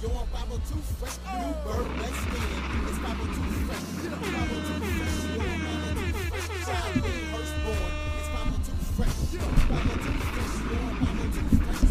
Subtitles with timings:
[0.00, 2.40] Yo, I'm 502 fresh, new bird, skin.
[2.88, 3.36] It's 502
[3.68, 5.28] fresh, 502 fresh.
[5.28, 7.92] Yo, I'm 502 fresh, child firstborn.
[8.16, 9.20] It's 502 fresh,
[9.68, 10.56] 502 fresh.
[10.64, 11.84] Yo, I'm 502 fresh.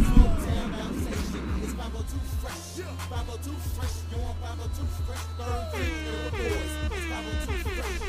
[1.61, 2.66] It's 502 fresh,
[3.14, 3.93] 502 fresh.
[4.10, 6.73] Yo, I'm 502 fresh, third grade little boys.
[6.89, 8.02] It's 502 fresh.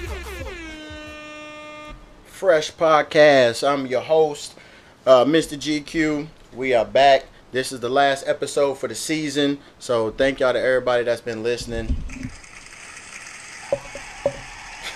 [2.24, 3.68] Freshhh Podcast.
[3.68, 4.56] I'm your host,
[5.04, 5.58] uh, Mr.
[5.58, 6.26] GQ.
[6.54, 7.26] We are back.
[7.52, 9.58] This is the last episode for the season.
[9.80, 11.96] So thank y'all to everybody that's been listening.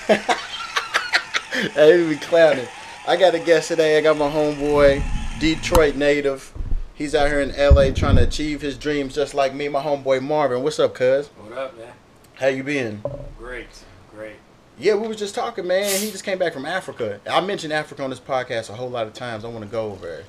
[1.74, 2.68] hey, we be clowning.
[3.08, 3.98] I got a guest today.
[3.98, 5.02] I got my homeboy,
[5.40, 6.52] Detroit native.
[6.94, 10.22] He's out here in LA trying to achieve his dreams just like me, my homeboy
[10.22, 10.62] Marvin.
[10.62, 11.26] What's up, cuz?
[11.26, 11.92] What up, man?
[12.34, 13.02] How you been?
[13.36, 13.66] Great,
[14.14, 14.36] great.
[14.78, 16.00] Yeah, we was just talking, man.
[16.00, 17.20] He just came back from Africa.
[17.28, 19.44] I mentioned Africa on this podcast a whole lot of times.
[19.44, 20.26] I want to go over it.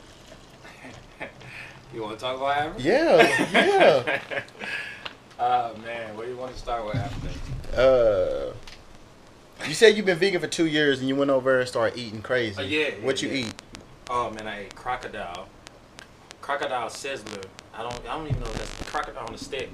[1.95, 2.81] You want to talk about Africa?
[2.83, 4.41] Yeah, yeah.
[5.37, 7.27] Oh man, where do you want to start with Africa?
[7.77, 8.53] Uh,
[9.67, 12.21] you said you've been vegan for two years and you went over and started eating
[12.21, 12.57] crazy.
[12.57, 13.45] Uh, yeah, What yeah, you yeah.
[13.47, 13.53] eat?
[14.09, 15.49] Oh man, I ate crocodile.
[16.39, 17.43] Crocodile sizzler.
[17.73, 17.93] I don't.
[18.07, 19.69] I don't even know if that's crocodile on a stick.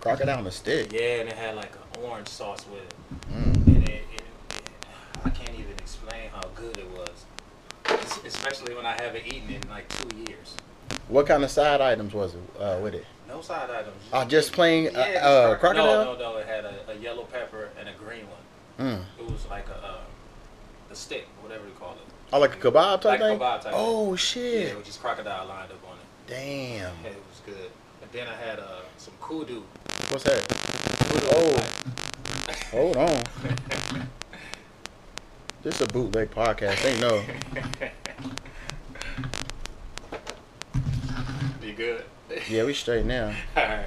[0.00, 0.92] Crocodile on a stick.
[0.92, 2.94] Yeah, and it had like an orange sauce with it,
[3.32, 3.66] Mm.
[3.68, 4.22] and it, it,
[4.56, 4.70] it
[5.24, 7.24] I can't even explain how good it was.
[7.86, 10.56] Es- Especially when I haven't eaten it in like two years.
[11.08, 13.04] What kind of side items was it uh, with it?
[13.28, 13.96] No side items.
[14.12, 16.04] Oh, just plain uh, Yeah, just uh, crocodile.
[16.04, 16.36] No, no, no.
[16.38, 18.24] It had a, a yellow pepper and a green
[18.78, 18.88] one.
[18.98, 19.04] Mm.
[19.18, 19.96] It was like a uh,
[20.90, 21.98] a stick, whatever you call it.
[22.32, 23.38] Oh, like a kebab type Like a thing.
[23.38, 24.68] kebab type oh shit.
[24.68, 26.04] Yeah, with just crocodile lined up on it.
[26.26, 26.92] Damn.
[27.02, 27.70] Yeah, it was good.
[28.02, 29.62] And then I had uh, some kudu.
[30.10, 30.46] What's that?
[31.10, 31.64] kudu Oh.
[32.70, 33.22] Hold on.
[35.62, 36.84] This is a bootleg podcast.
[36.84, 37.22] Ain't no.
[41.62, 42.04] you good?
[42.48, 43.34] Yeah, we straight now.
[43.56, 43.86] All right.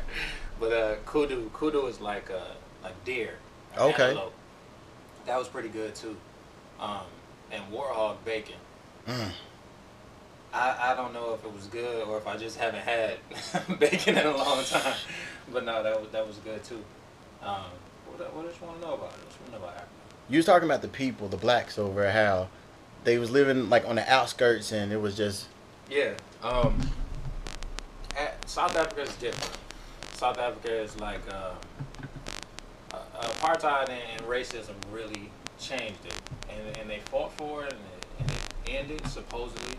[0.59, 2.55] But uh, kudu, kudu is like a,
[2.87, 3.35] a deer.
[3.77, 4.09] Okay.
[4.09, 4.33] antelope.
[5.25, 6.15] That was pretty good too.
[6.79, 7.05] Um,
[7.51, 8.55] and warthog bacon.
[9.07, 9.31] Mm.
[10.53, 13.17] I, I don't know if it was good or if I just haven't had
[13.79, 14.95] bacon in a long time.
[15.51, 16.83] But no, that was that was good too.
[17.43, 17.65] Um,
[18.07, 19.89] what what else you want to know about you want to know about Africa?
[20.29, 22.47] You was talking about the people, the blacks over how
[23.03, 25.47] they was living like on the outskirts, and it was just
[25.89, 26.13] Yeah.
[26.41, 26.79] Um,
[28.45, 29.57] South Africa is different.
[30.13, 31.51] South Africa is like uh,
[33.21, 36.15] apartheid and, racism really changed it,
[36.49, 39.75] and, and they fought for it, and it, and it ended supposedly,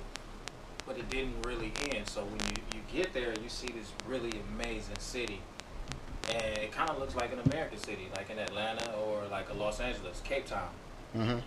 [0.86, 2.06] but it didn't really end.
[2.08, 5.40] So when you, you get there, you see this really amazing city,
[6.30, 9.54] and it kind of looks like an American city, like in Atlanta or like a
[9.54, 10.68] Los Angeles, Cape Town.
[11.14, 11.38] hmm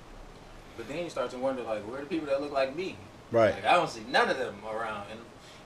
[0.78, 2.98] But then you start to wonder, like, where are the people that look like me?
[3.32, 3.54] right.
[3.54, 5.20] Like I don't see none of them around, and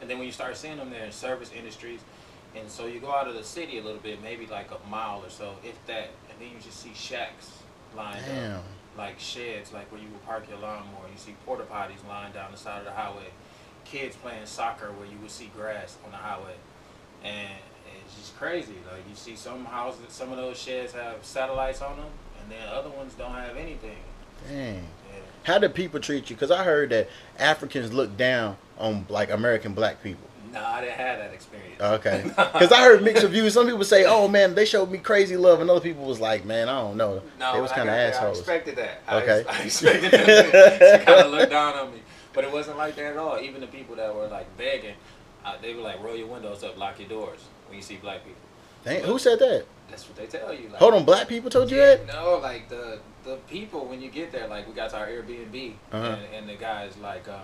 [0.03, 2.01] and then when you start seeing them, they're in service industries,
[2.57, 5.23] and so you go out of the city a little bit, maybe like a mile
[5.23, 7.53] or so, if that, and then you just see shacks
[7.95, 8.57] lined Damn.
[8.57, 8.63] up,
[8.97, 11.07] like sheds, like where you would park your lawnmower.
[11.09, 13.31] You see porta potties lined down the side of the highway,
[13.85, 16.55] kids playing soccer where you would see grass on the highway,
[17.23, 17.53] and
[18.03, 18.75] it's just crazy.
[18.91, 22.11] Like you see some houses, some of those sheds have satellites on them,
[22.41, 24.03] and then other ones don't have anything.
[24.49, 24.85] Dang.
[25.43, 26.35] How did people treat you?
[26.35, 30.27] Because I heard that Africans look down on like American black people.
[30.53, 31.81] No, I didn't have that experience.
[31.81, 32.23] Okay.
[32.53, 33.53] Because I heard mixed reviews.
[33.53, 36.45] Some people say, "Oh man, they showed me crazy love," and other people was like,
[36.45, 38.37] "Man, I don't know." No, they was kind of assholes.
[38.37, 39.01] I expected that.
[39.07, 39.39] I Okay.
[39.49, 42.01] ex- I, expected them to, kind of look down on me,
[42.33, 43.39] but it wasn't like that at all.
[43.39, 44.95] Even the people that were like begging,
[45.43, 48.23] uh, they were like, "Roll your windows up, lock your doors." When you see black
[48.23, 48.39] people,
[48.85, 49.65] Dang, who said that?
[49.89, 50.69] that's what they tell you.
[50.69, 52.07] Like, Hold on, black people told you yeah, that?
[52.07, 55.73] No, like the the people when you get there, like we got to our Airbnb,
[55.91, 56.05] Uh-huh.
[56.05, 57.39] and, and the guys like, um,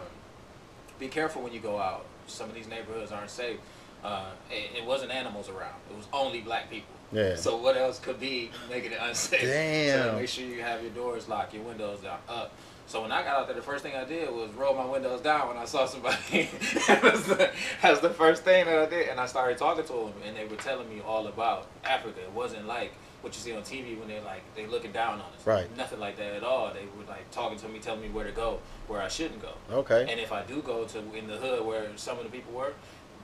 [1.00, 2.06] be careful when you go out.
[2.28, 3.58] Some of these neighborhoods aren't safe.
[4.04, 5.76] Uh, it, it wasn't animals around.
[5.90, 6.94] It was only black people.
[7.12, 7.36] Yeah.
[7.36, 9.42] So what else could be making it unsafe?
[9.42, 10.04] Damn.
[10.12, 12.54] So make sure you have your doors locked, your windows down, up.
[12.88, 15.22] So when I got out there, the first thing I did was roll my windows
[15.22, 16.18] down when I saw somebody.
[16.32, 17.50] the,
[17.82, 20.36] that was the first thing that I did, and I started talking to them, and
[20.36, 22.20] they were telling me all about Africa.
[22.22, 25.20] It wasn't like what you see on TV when they're like they looking down on
[25.38, 25.46] us.
[25.46, 25.76] Right.
[25.78, 26.72] Nothing like that at all.
[26.74, 29.54] They were like talking to me, telling me where to go, where I shouldn't go.
[29.72, 30.06] Okay.
[30.10, 32.74] And if I do go to in the hood where some of the people were,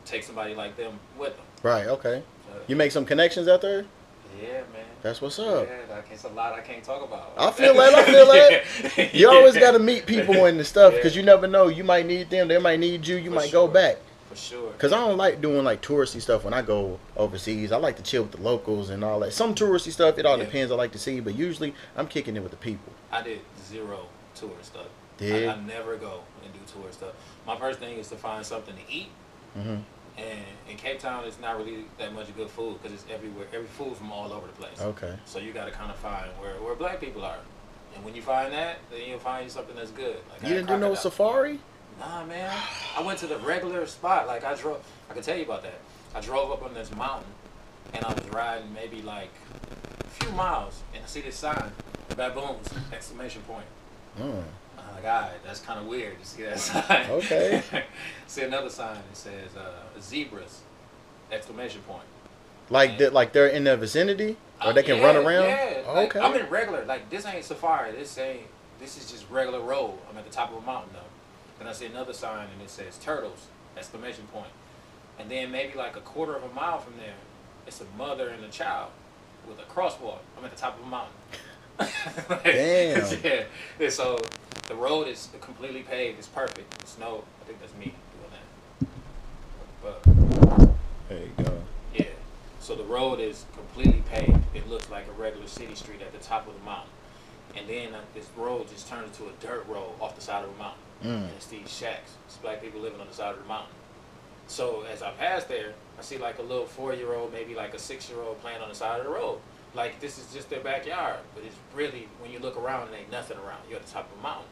[0.06, 1.46] take somebody like them with them.
[1.64, 1.88] Right.
[1.88, 2.24] Okay.
[2.48, 3.86] So, You make some connections out there.
[4.42, 4.86] yeah, man.
[5.02, 5.68] That's what's up.
[5.68, 7.34] Yeah, like, it's a lot I can't talk about.
[7.38, 8.98] I feel that, I feel that.
[8.98, 9.10] Yeah.
[9.14, 11.20] You always got to meet people and the stuff because Yeah.
[11.22, 11.68] you never know.
[11.68, 12.48] You might need them.
[12.48, 13.16] They might need you.
[13.18, 13.98] You For might go back.
[14.36, 14.72] For sure.
[14.74, 17.72] Cause I don't like doing like touristy stuff when I go overseas.
[17.72, 19.34] I like to chill with the locals and all that.
[19.34, 20.46] Some touristy stuff, it all Yeah.
[20.46, 20.72] depends.
[20.72, 22.94] I like to see, but usually I'm kicking it with the people.
[23.12, 24.88] I did zero tour stuff.
[25.18, 25.48] Did?
[25.48, 27.14] I, I never go and do tour stuff.
[27.48, 29.10] My first thing is to find something to eat
[29.54, 29.78] hmm
[30.18, 33.48] and, in Cape Town, it's not really that much good food because it's everywhere.
[33.54, 34.80] Every food from all over the place.
[34.80, 35.14] Okay.
[35.26, 37.40] So you got to kind of find where, where black people are.
[37.96, 40.18] And when you find that, then you'll find something that's good.
[40.32, 41.60] Like You had didn't do no safari?
[42.00, 42.52] Nah, man.
[42.98, 44.28] I went to the regular spot.
[44.28, 44.84] Like I drove.
[45.10, 45.80] I can tell you about that.
[46.14, 47.28] I drove up on this mountain,
[47.94, 49.32] and I was riding maybe like
[50.02, 51.72] a few miles, and I see this sign,
[52.16, 52.70] baboons!
[52.94, 53.66] Exclamation point.
[54.20, 54.44] Mm.
[54.78, 57.10] I'm like, all right, that's kind of weird to see that sign.
[57.12, 57.62] Okay.
[58.28, 60.62] see another sign that says uh, zebras!
[61.32, 62.04] Exclamation point.
[62.70, 65.44] Like that, like they're in the vicinity, or they can Uh, run around.
[65.46, 66.26] Yeah, Oh, like, okay.
[66.26, 66.84] I'm in regular.
[66.86, 67.92] Like this ain't safari.
[67.92, 68.42] This ain't.
[68.80, 69.94] This is just regular road.
[70.10, 71.00] I'm at the top of a mountain though.
[71.60, 73.48] Then I see another sign and it says turtles!
[73.78, 74.52] Exclamation point.
[75.20, 77.16] And then maybe like a quarter of a mile from there,
[77.68, 78.92] it's a mother and a child
[79.48, 80.20] with a crosswalk.
[80.38, 81.14] I'm at the top of a mountain.
[81.80, 83.24] Like, Damn.
[83.24, 83.44] yeah.
[83.80, 83.90] yeah.
[83.90, 84.20] So
[84.68, 86.20] the road is completely paved.
[86.20, 86.74] It's perfect.
[86.82, 87.24] It's no.
[87.42, 88.88] I think that's me doing that.
[89.82, 90.04] But
[91.10, 91.62] there you go.
[91.94, 92.06] yeah.
[92.60, 94.40] So the road is completely paved.
[94.54, 96.90] It looks like a regular city street at the top of the mountain.
[97.56, 100.52] And then uh, this road just turns into a dirt road off the side of
[100.52, 100.80] the mountain.
[101.04, 101.24] Mm.
[101.24, 102.12] And it's these shacks.
[102.26, 103.74] It's black people living on the side of the mountain.
[104.48, 108.42] So as I pass there, I see like a little four-year-old, maybe like a six-year-old
[108.42, 109.40] playing on the side of the road.
[109.74, 113.12] Like this is just their backyard, but it's really when you look around, there ain't
[113.12, 113.62] nothing around.
[113.70, 114.46] You're at the top of a mountain.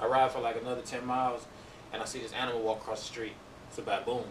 [0.00, 1.46] I ride for like another ten miles,
[1.92, 3.34] and I see this animal walk across the street.
[3.68, 4.24] It's a baboon,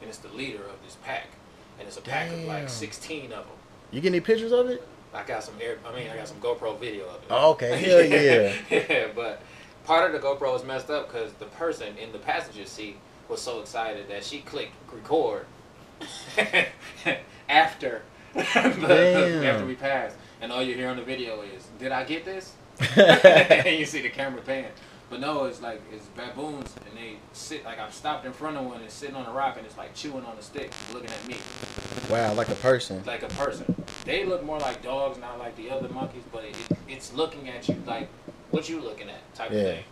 [0.00, 1.28] and it's the leader of this pack,
[1.78, 3.56] and it's a pack of like sixteen of them.
[3.90, 4.86] You get any pictures of it?
[5.14, 5.78] I got some air.
[5.86, 7.28] I mean, I got some GoPro video of it.
[7.30, 7.76] Oh, okay.
[7.78, 8.54] Hell yeah.
[8.70, 9.42] yeah, but
[9.84, 12.96] part of the GoPro was messed up because the person in the passenger seat
[13.28, 15.46] was so excited that she clicked record
[17.48, 18.02] after
[18.34, 22.24] the, after we passed, and all you hear on the video is, "Did I get
[22.24, 22.54] this?"
[22.96, 24.70] and you see the camera pan.
[25.10, 28.64] But no, it's like it's baboons, and they sit like I've stopped in front of
[28.64, 31.28] one, and sitting on a rock, and it's like chewing on a stick, looking at
[31.28, 31.36] me
[32.12, 33.02] wow, like a person.
[33.06, 33.74] like a person.
[34.04, 36.56] They look more like dogs, not like the other monkeys, but it,
[36.88, 38.08] it's looking at you like
[38.52, 39.58] what you looking at type Yeah.
[39.58, 39.84] of thing.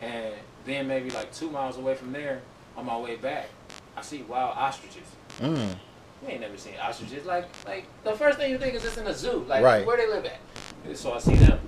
[0.00, 0.34] And
[0.64, 2.40] then maybe like two miles away from there,
[2.76, 3.48] on my way back,
[3.96, 5.08] I see wild ostriches.
[5.40, 5.56] Mm.
[6.22, 7.26] You ain't never seen ostriches.
[7.26, 9.44] Like like the first thing you think is it's in a zoo.
[9.48, 9.84] Like Right.
[9.86, 10.38] where they live at.
[10.84, 11.58] And so I see them.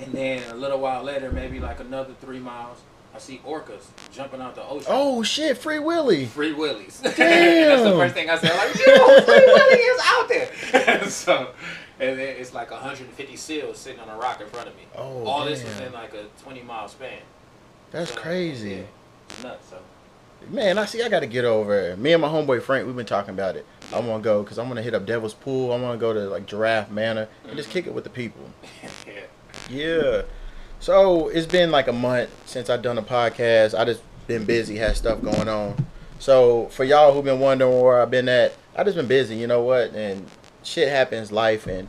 [0.00, 2.78] And then a little while later, maybe like another three miles,
[3.14, 4.86] I see orcas jumping out the ocean.
[4.90, 6.26] Oh shit, Free Willy.
[6.26, 7.00] Free Willies.
[7.00, 7.12] Damn.
[7.16, 8.56] That's the first thing I said.
[8.56, 11.08] Like, yo, Free Willy is out there.
[11.10, 11.50] so,
[12.00, 14.82] and then it's like 150 seals sitting on a rock in front of me.
[14.96, 17.18] Oh, All this within like a 20 mile span.
[17.90, 18.84] That's So, crazy.
[19.42, 19.68] yeah, nuts.
[19.70, 19.78] So,
[20.50, 21.02] Man, I see.
[21.02, 21.78] I got to get over.
[21.92, 21.98] it.
[21.98, 23.64] Me and my homeboy Frank, we've been talking about it.
[23.94, 25.72] I want to go because I'm gonna hit up Devil's Pool.
[25.72, 28.42] I want to go to like Giraffe Manor and just kick it with the people.
[29.06, 29.20] yeah.
[29.70, 30.22] Yeah.
[30.80, 33.78] So it's been like a month since I've done a podcast.
[33.78, 35.86] I just been busy, had stuff going on.
[36.18, 39.36] So for y'all who've been wondering where I've been at, I just been busy.
[39.36, 39.94] You know what?
[39.94, 40.26] And
[40.64, 41.88] shit happens, life and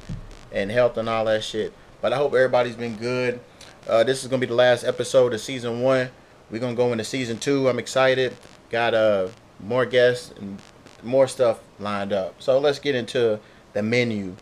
[0.52, 1.74] and health and all that shit.
[2.02, 3.40] But I hope everybody's been good.
[3.88, 6.10] Uh, this is gonna be the last episode of season one.
[6.52, 7.68] We're gonna go into season two.
[7.70, 8.36] I'm excited.
[8.70, 9.28] Got uh
[9.60, 10.60] more guests and
[11.04, 12.42] more stuff lined up.
[12.42, 13.40] So let's get into
[13.74, 14.36] the menu.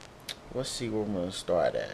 [0.53, 1.89] Let's see where we're gonna start at.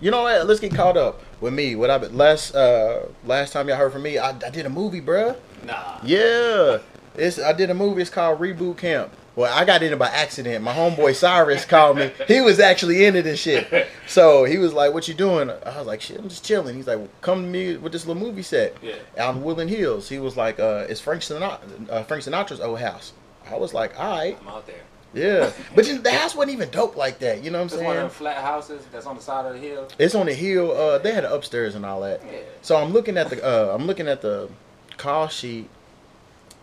[0.00, 0.46] You know what?
[0.46, 1.74] Let's get caught up with me.
[1.74, 5.00] What I last uh last time y'all heard from me, I, I did a movie,
[5.00, 5.36] bruh.
[5.64, 5.98] Nah.
[6.04, 6.78] Yeah,
[7.16, 8.02] it's I did a movie.
[8.02, 9.12] It's called Reboot Camp.
[9.36, 10.64] Well, I got in it by accident.
[10.64, 12.10] My homeboy Cyrus called me.
[12.26, 13.86] He was actually in it and shit.
[14.06, 16.86] So he was like, "What you doing?" I was like, "Shit, I'm just chilling." He's
[16.86, 18.94] like, "Come to me with this little movie set Yeah.
[19.18, 21.58] out in Woodland Hills." He was like, uh, "It's Frank Sinatra,
[21.90, 23.12] uh, Frank Sinatra's old house."
[23.50, 24.76] I was like, "All right, I'm out there.
[25.12, 27.44] yeah," but you, the house wasn't even dope like that.
[27.44, 28.00] You know what I'm It's one of saying?
[28.08, 29.86] them flat houses that's on the side of the hill.
[29.98, 30.72] It's on the hill.
[30.72, 32.22] Uh, they had upstairs and all that.
[32.24, 32.38] Yeah.
[32.62, 34.48] So I'm looking at the uh, I'm looking at the
[34.96, 35.68] call sheet,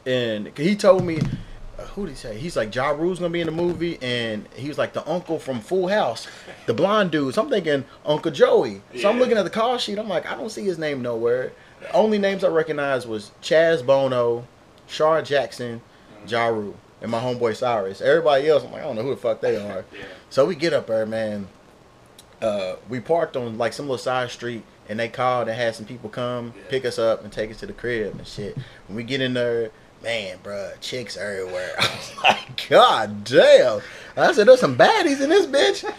[0.07, 1.19] and he told me,
[1.87, 2.37] who did he say?
[2.37, 5.39] He's like Ja Rule's gonna be in the movie, and he was like the uncle
[5.39, 6.27] from Full House,
[6.65, 7.33] the blonde dude.
[7.35, 8.81] So I'm thinking Uncle Joey.
[8.99, 9.97] So I'm looking at the call sheet.
[9.99, 11.51] I'm like, I don't see his name nowhere.
[11.81, 14.47] The only names I recognized was Chaz Bono,
[14.87, 15.81] Shar Jackson,
[16.27, 18.01] Ja Rule, and my homeboy Cyrus.
[18.01, 19.83] Everybody else, I'm like, I don't know who the fuck they are.
[19.93, 20.03] Yeah.
[20.29, 21.47] So we get up there, man.
[22.41, 25.85] Uh, we parked on like some little side street, and they called and had some
[25.85, 26.63] people come Yeah.
[26.69, 28.57] pick us up and take us to the crib and shit.
[28.87, 29.71] When we get in there,
[30.03, 31.71] man, bruh, chicks everywhere.
[31.79, 33.81] I was like, God damn.
[34.15, 35.91] I said, there's some baddies in this bitch.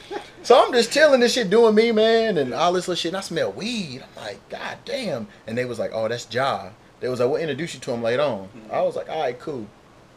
[0.42, 3.10] so I'm just chilling this shit, doing me, man, and all this little shit.
[3.10, 4.04] And I smell weed.
[4.16, 5.26] I'm like, God damn.
[5.46, 6.70] And they was like, oh, that's Ja.
[7.00, 8.48] They was like, we'll introduce you to him later on.
[8.70, 9.66] I was like, all right, cool.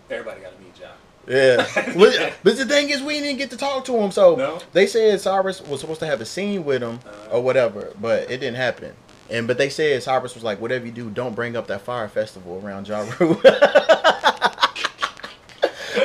[0.09, 0.89] Everybody got to meet John.
[1.27, 1.67] Yeah,
[1.97, 4.11] but, but the thing is, we didn't get to talk to him.
[4.11, 4.59] So No?
[4.71, 7.35] they said Cyrus was supposed to have a scene with him Uh.
[7.35, 8.93] or whatever, but it didn't happen.
[9.29, 12.07] And but they said Cyrus was like, whatever you do, don't bring up that Fyre
[12.07, 13.41] festival around Ja Rule.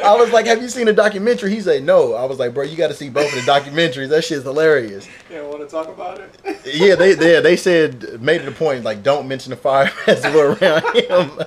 [0.05, 2.65] I was like, "Have you seen the documentary?" He said, "No." I was like, "Bro,
[2.65, 4.09] you got to see both of the documentaries.
[4.09, 6.31] That shit's hilarious." You want to talk about it?
[6.65, 10.41] Yeah, they they they said made it a point like don't mention the Fyre festival
[10.41, 11.43] around him.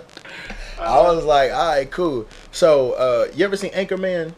[0.79, 4.33] I was like, "All right, cool." So, uh, you ever seen Anchorman?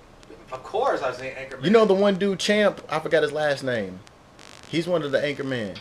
[0.51, 1.65] Of course, I've seen Anchorman.
[1.65, 2.81] You know the one dude, Champ.
[2.89, 3.99] I forgot his last name.
[4.69, 5.77] He's one of the Anchorman.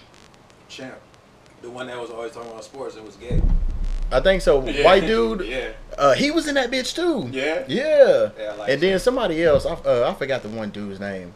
[0.69, 0.97] Champ,
[1.67, 3.43] the one that was always talking about sports and was gay.
[4.13, 4.65] I think so.
[4.65, 4.85] Yeah.
[4.85, 5.41] White dude.
[5.47, 5.73] Yeah.
[5.99, 7.29] Uh, he was in that bitch too.
[7.37, 7.65] Yeah.
[7.67, 8.31] Yeah.
[8.39, 11.35] Yeah, like and then somebody else, I, uh, I forgot the one dude's name,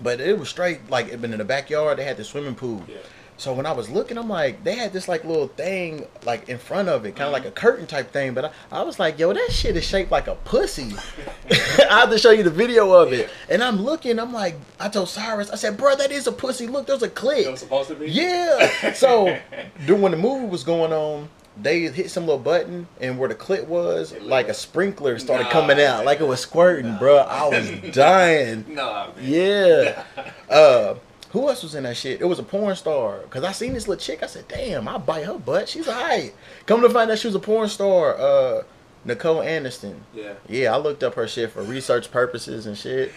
[0.00, 1.98] but it was straight like it been in the backyard.
[1.98, 2.82] They had the swimming pool.
[2.88, 2.96] Yeah.
[3.36, 6.56] So when I was looking, I'm like, they had this like little thing like in
[6.56, 7.44] front of it, kind of Mm-hmm.
[7.44, 8.32] like a curtain type thing.
[8.32, 10.94] But I, I was like, yo, that shit is shaped like a pussy.
[11.50, 13.28] I have to show you the video of it.
[13.48, 16.66] And I'm looking, I'm like, I told Cyrus, I said, bro, that is a pussy.
[16.68, 18.08] Look, there's a It was supposed to be.
[18.10, 18.92] Yeah.
[18.92, 19.36] So
[19.86, 21.28] during when the movie was going on,
[21.60, 25.50] they hit some little button, and where the clit was, like a sprinkler started Nah,
[25.50, 26.98] coming out, like it was squirting, Nah.
[26.98, 27.16] bro.
[27.18, 28.64] I was dying.
[28.68, 29.12] No.
[29.16, 29.24] Man.
[29.24, 30.02] Yeah.
[30.50, 30.94] Uh,
[31.34, 32.20] who else was in that shit?
[32.20, 33.18] It was a porn star.
[33.28, 34.22] Cause I seen this little chick.
[34.22, 35.68] I said, "Damn, I bite her butt.
[35.68, 36.32] She's alright."
[36.64, 38.16] Come to find out, she was a porn star.
[38.16, 38.62] Uh,
[39.04, 39.96] Nicole Aniston.
[40.14, 40.32] Yeah.
[40.48, 43.12] Yeah, I looked up her shit for research purposes and shit.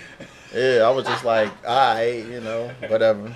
[0.53, 3.33] Yeah, I was just like, alright, you know, whatever.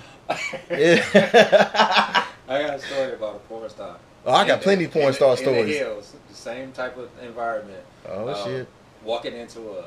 [0.70, 1.04] Yeah.
[2.48, 3.96] I got a story about a porn star.
[4.26, 5.76] oh, I got In plenty the- of porn in star the- In the stories.
[5.78, 7.84] hills, the same type of environment.
[8.08, 8.68] Oh Um, shit.
[9.04, 9.84] Walking into a,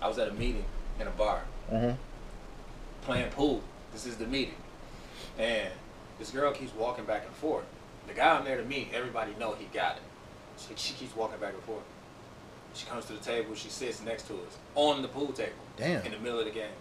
[0.00, 0.64] I was at a meeting
[1.00, 1.40] in a bar
[1.72, 1.92] mm-hmm.
[3.02, 3.62] playing pool.
[3.94, 4.54] This is the meeting,
[5.38, 5.68] and
[6.18, 7.64] this girl keeps walking back and forth.
[8.08, 10.02] The guy I'm there to meet, everybody know he got it.
[10.58, 11.82] She, she keeps walking back and forth.
[12.74, 13.54] She comes to the table.
[13.54, 15.52] She sits next to us on the pool table.
[15.76, 16.04] Damn.
[16.04, 16.72] In the middle of the game.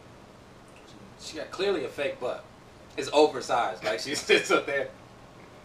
[1.21, 2.43] She got clearly a fake butt.
[2.97, 3.83] It's oversized.
[3.83, 4.89] Like she sits up there,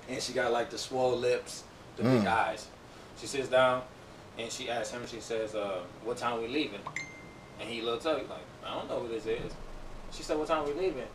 [0.09, 1.65] and she got like the swole lips,
[1.97, 2.27] the big Mm.
[2.27, 2.67] eyes.
[3.19, 3.83] She sits down,
[4.39, 5.03] and she asks him.
[5.07, 6.81] She says, uh, "What time we leaving?"
[7.59, 8.21] And he looks up.
[8.21, 9.51] He's like, "I don't know who this is."
[10.13, 11.07] She said, "What time we leaving?"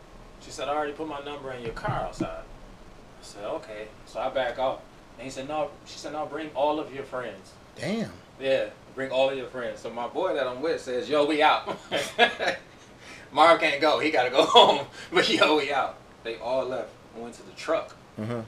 [0.44, 4.20] She said, "I already put my number in your car outside." I said, "Okay." So
[4.20, 4.80] I back off,
[5.18, 8.12] and he said, "No." She said, "No, bring all of your friends." Damn.
[8.40, 9.80] Yeah, bring all of your friends.
[9.80, 11.76] So my boy that I'm with says, "Yo, we out."
[13.32, 14.86] Marv can't go; he gotta go home.
[15.12, 15.96] But yo, we out.
[16.22, 17.92] They all left and went to the truck.
[18.16, 18.40] hmm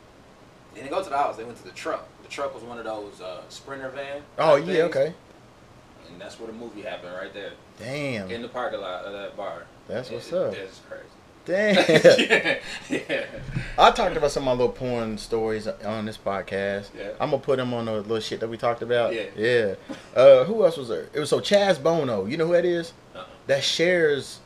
[0.75, 1.37] They didn't go to the house.
[1.37, 2.07] They went to the truck.
[2.23, 4.23] The truck was one of those uh, sprinter van.
[4.39, 4.65] Oh yeah.
[4.67, 5.15] things, Okay.
[6.11, 8.31] And that's where the movie happened, right there Damn.
[8.31, 9.65] in the parking lot of that bar.
[9.89, 10.55] That's what's It- up.
[10.55, 11.03] It's crazy.
[11.47, 11.75] Damn.
[12.19, 12.59] yeah.
[12.91, 13.27] yeah.
[13.79, 16.89] I talked about some of my little porn stories on this podcast.
[16.97, 17.11] Yeah.
[17.21, 19.15] I'm gonna put them on the little shit that we talked about.
[19.15, 19.27] Yeah.
[19.37, 19.75] Yeah.
[20.15, 21.09] Uh, who else was there?
[21.15, 22.27] It was so Chaz Bono.
[22.27, 22.93] You know who that is?
[23.15, 23.25] Uh-uh.
[23.47, 24.41] That Cher's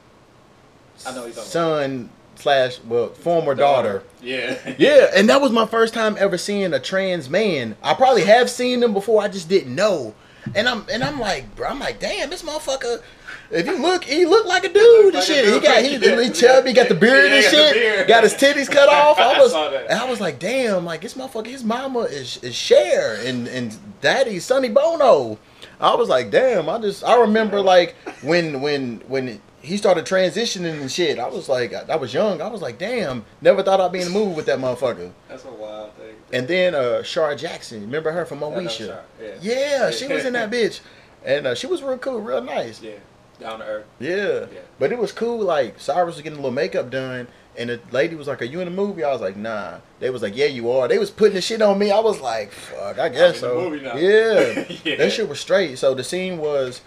[1.06, 4.02] I know you're son slash well former daughter.
[4.22, 4.58] Yeah.
[4.78, 7.76] Yeah, and that was my first time ever seeing a trans man.
[7.82, 9.22] I probably have seen them before.
[9.22, 10.14] I just didn't know.
[10.54, 13.02] And I'm and I'm like, bro, I'm like, damn, this motherfucker.
[13.50, 15.52] If you look, he look like a dude and shit.
[15.52, 16.22] He got he, Yeah.
[16.22, 17.72] he chubby, got the beard Yeah, and shit.
[17.74, 18.08] beard.
[18.08, 19.18] Got his titties cut off.
[19.18, 22.54] I I was and I was like, damn, like this motherfucker, his mama is is
[22.54, 25.38] Cher and and daddy Sonny Bono.
[25.80, 30.80] I was like, damn, I just I remember like when when when he started transitioning
[30.80, 31.18] and shit.
[31.18, 32.40] I was like, I, I was young.
[32.40, 35.10] I was like, damn, never thought I'd be in a movie with that motherfucker.
[35.28, 36.14] That's a wild thing.
[36.32, 39.02] And then uh Shar Jackson, remember her from I Moesha?
[39.20, 39.34] Yeah.
[39.42, 40.80] Yeah, she was in that bitch.
[41.24, 42.80] And uh, she was real cool, real nice.
[42.80, 42.92] Yeah.
[43.40, 43.86] Down to earth.
[43.98, 44.46] Yeah.
[44.52, 44.60] Yeah.
[44.78, 47.26] But it was cool, like Cyrus was getting a little makeup done
[47.58, 49.02] and the lady was like, Are you in the movie?
[49.02, 49.78] I was like, nah.
[49.98, 50.86] They was like, Yeah, you are.
[50.88, 51.90] They was putting the shit on me.
[51.90, 53.72] I was like, fuck, I guess so.
[53.72, 54.64] Yeah.
[54.84, 54.96] Yeah.
[54.96, 55.78] That shit was straight.
[55.78, 56.80] So the scene was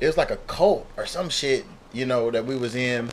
[0.00, 3.10] it was like a cult or some shit, you know, that we was in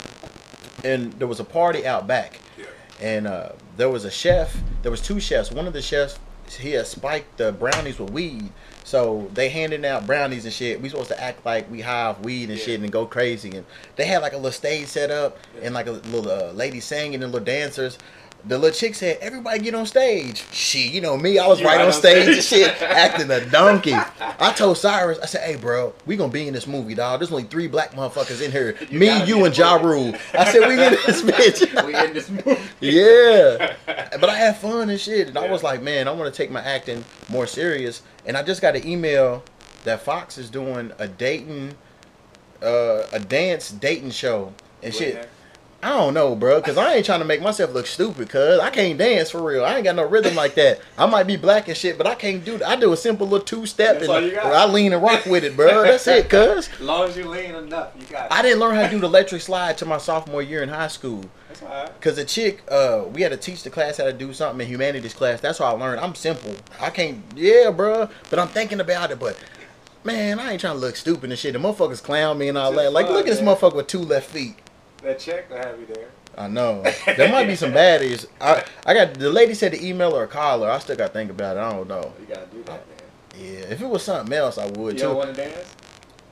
[0.83, 2.65] and there was a party out back Yeah.
[3.01, 4.55] and uh, there was a chef.
[4.81, 5.51] There was two chefs.
[5.51, 6.17] One of the chefs
[6.59, 8.49] he had spiked the brownies with weed,
[8.83, 10.81] so they handing out brownies and shit.
[10.81, 12.65] We supposed to act like we high off weed and Yeah.
[12.65, 13.51] shit and go crazy.
[13.55, 15.65] And they had like a little stage set up Yeah.
[15.67, 17.97] and like a little uh, lady singing and little dancers.
[18.43, 21.77] The little chick said, "Everybody get on stage." She, you know me, I was right
[21.77, 22.63] right on stage and stage.
[22.65, 23.93] shit, acting a donkey.
[23.93, 27.19] I told Cyrus, I said, "Hey, bro, we gonna be in this movie, dog.
[27.19, 28.75] There's only three black motherfuckers in here.
[28.89, 29.75] You me, you, and Ja.
[29.75, 31.21] Rule." I said, "We in this
[31.61, 32.59] bitch." we in this movie.
[32.79, 33.75] Yeah.
[33.85, 35.27] But I had fun and shit.
[35.27, 38.01] And I was like, man, I want to take my acting more serious.
[38.25, 39.43] And I just got an email
[39.83, 41.75] that Fox is doing a dating,
[42.61, 45.29] uh, a dance dating show and shit.
[45.83, 48.69] I don't know, bro, because I ain't trying to make myself look stupid, cuz I
[48.69, 49.65] can't dance for real.
[49.65, 50.79] I ain't got no rhythm like that.
[50.97, 52.67] I might be black and shit, but I can't do that.
[52.67, 54.11] I do a simple little two step and.
[54.11, 55.83] I lean and rock with it, bro.
[55.83, 56.69] That's it, cuz.
[56.69, 58.31] As long as you lean enough, you got it.
[58.31, 60.87] I didn't learn how to do the electric slide till my sophomore year in high
[60.87, 61.25] school.
[61.47, 62.01] That's all right.
[62.01, 64.67] Cause the chick, uh, we had to teach the class how to do something in
[64.71, 65.41] humanities class.
[65.41, 65.99] That's how I learned.
[65.99, 66.55] I'm simple.
[66.79, 68.09] I can't, yeah, bruh.
[68.29, 69.19] But I'm thinking about it.
[69.19, 69.37] But
[70.03, 71.53] man, I ain't trying to look stupid and shit.
[71.53, 72.93] The motherfuckers clown me and all Just that.
[72.93, 74.55] Like, fun, look at this motherfucker with two left feet.
[75.03, 76.09] That check to have you there.
[76.37, 76.83] I know.
[77.05, 78.27] There might be some baddies.
[78.39, 80.69] I I got the lady said to email or call her.
[80.69, 81.59] I still got to think about it.
[81.59, 82.13] I don't know.
[82.19, 82.97] You gotta do that, man.
[83.37, 85.05] Yeah, if it was something else, I would You too.
[85.05, 85.75] don't want to dance?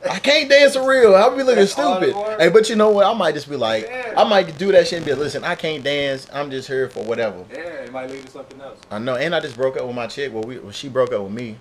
[0.10, 1.16] I can't dance for real.
[1.16, 2.14] I'll be looking That's stupid.
[2.40, 3.06] Hey, but you know what?
[3.06, 4.14] I might just be like, Yeah.
[4.16, 6.26] I might do that shit and be like, listen, I can't dance.
[6.32, 7.44] I'm just here for whatever.
[7.52, 8.80] Yeah, it might lead to something else.
[8.90, 9.16] I know.
[9.16, 10.34] And I just broke up with my chick.
[10.34, 11.58] Well, we, well she broke up with me.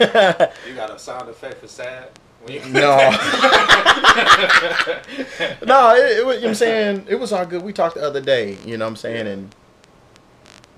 [0.00, 2.08] Uh, you got a sound effect for sad?
[2.48, 3.10] No.
[5.66, 7.06] no, it, it was, you know what I'm saying?
[7.08, 7.62] It was all good.
[7.62, 9.26] We talked the other day, you know what I'm saying?
[9.26, 9.54] And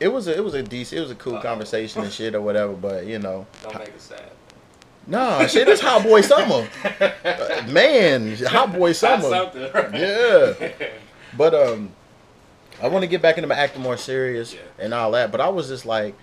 [0.01, 1.43] it was a, it was a decent, it was a cool Uh-oh.
[1.43, 3.47] conversation and shit or whatever, but you know.
[3.63, 4.23] Don't make it sad.
[5.07, 6.69] Nah, shit, it's Hot Boy Summer.
[7.01, 9.29] Uh, man, Hot Boy Summer.
[9.29, 9.95] something, right?
[9.95, 10.73] Yeah.
[11.37, 11.91] But um,
[12.83, 14.61] I want to get back into my acting more serious Yeah.
[14.79, 15.33] and all that.
[15.33, 16.15] But I was just like,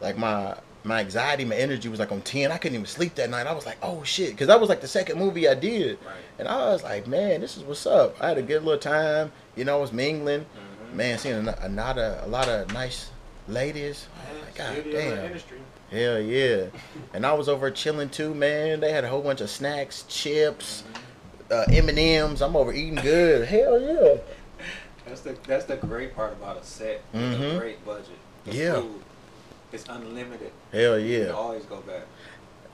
[0.00, 2.52] like my my anxiety, my energy was like on ten.
[2.52, 3.46] I couldn't even sleep that night.
[3.46, 6.14] I was like, oh shit, because that was like the second movie I did, Right.
[6.38, 8.16] and I was like, man, this is what's up.
[8.20, 9.32] I had a good little time.
[9.56, 10.40] You know, I was mingling,
[10.90, 10.94] Mhm.
[10.94, 13.10] man, seeing a, a, lot of a lot of nice
[13.48, 14.06] ladies.
[14.30, 15.40] Oh my god damn.
[15.90, 16.66] Hell yeah.
[17.14, 18.80] And I was over chilling too, man.
[18.80, 20.82] They had a whole bunch of snacks, chips,
[21.50, 22.42] uh, M&Ms.
[22.42, 23.46] I'm over eating good.
[23.48, 24.16] Hell yeah.
[25.06, 27.00] That's the that's the great part about a set.
[27.12, 28.18] with A great budget.
[28.44, 28.74] The Yeah.
[28.80, 29.02] Food,
[29.72, 30.52] it's unlimited.
[30.72, 31.24] Hell You yeah.
[31.26, 32.02] can always go back.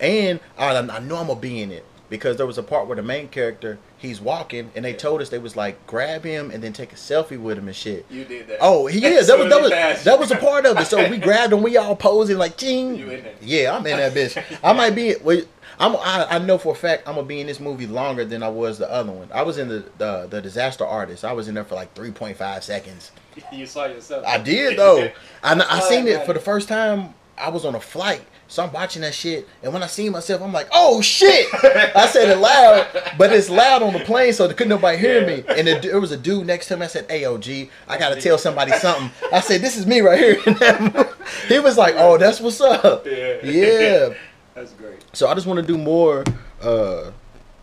[0.01, 2.97] And I, I know I'm gonna be in it because there was a part where
[2.97, 4.97] the main character he's walking and they Yeah.
[4.97, 7.77] told us they was like grab him and then take a selfie with him and
[7.77, 8.05] shit.
[8.11, 8.59] You did that.
[8.61, 9.29] Oh, he is.
[9.29, 9.71] That was that was
[10.05, 10.87] that was a part of it.
[10.87, 11.63] So we grabbed him.
[11.63, 12.97] We all posing like, ching.
[12.97, 13.35] You in there.
[13.41, 14.43] Yeah, I'm in that bitch.
[14.63, 15.15] I might be.
[15.23, 15.47] Wait,
[15.79, 15.95] I'm.
[15.97, 18.49] I, I know for a fact I'm gonna be in this movie longer than I
[18.49, 19.29] was the other one.
[19.33, 21.25] I was in the the, the disaster artist.
[21.25, 23.13] I was in there for like 3.5 seconds.
[23.53, 24.25] you saw yourself.
[24.27, 25.05] I did though.
[25.43, 27.15] I, I Oh, seen it for the first time.
[27.39, 30.43] I was on a flight, so I'm watching that shit, and when I see myself,
[30.43, 31.49] I'm like, "Oh shit!"
[31.97, 32.87] I said it loud,
[33.19, 35.43] but it's loud on the plane, so couldn't nobody hear me.
[35.49, 36.85] And it, there was a dude next to me.
[36.85, 40.39] I said, "AOG, I gotta tell somebody something." I said, "This is me right here."
[40.47, 41.09] in that movie."
[41.49, 43.39] he was like, "Oh, that's what's up." Yeah.
[43.43, 44.15] Yeah.
[44.55, 45.03] That's great.
[45.15, 46.23] So I just want to do more,
[46.61, 47.11] uh,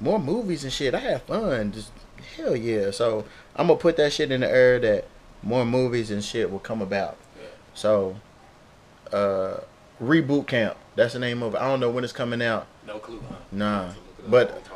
[0.02, 0.96] more movies and shit.
[0.96, 1.72] I have fun.
[1.72, 1.92] Just
[2.36, 2.90] hell yeah.
[2.92, 3.24] So
[3.56, 5.06] I'm gonna put that shit in the air that
[5.44, 7.18] more movies and shit will come about.
[7.74, 8.16] So,
[9.12, 9.58] uh,
[10.02, 10.78] reboot camp.
[10.96, 11.58] That's the name of it.
[11.62, 12.68] I don't know when it's coming out.
[12.86, 13.36] No clue, huh?
[13.52, 13.86] Nah.
[13.86, 14.76] Have to look it up But- while we talking.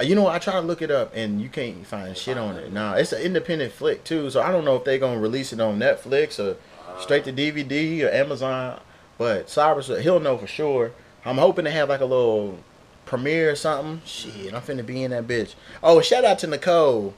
[0.00, 2.56] Uh, You know, I try to look it up and you can't find shit on
[2.56, 2.72] it.
[2.72, 4.30] Nah, it's an independent flick too.
[4.30, 6.56] So I don't know if they're gonna release it on Netflix or
[6.88, 8.80] Uh, straight to DVD or Amazon.
[9.18, 10.92] But Cyrus, he'll know for sure.
[11.24, 12.58] I'm hoping to have like a little
[13.06, 14.00] premiere or something.
[14.06, 15.54] Shit, I'm finna be in that bitch.
[15.82, 17.14] Oh, shout out to Nicole.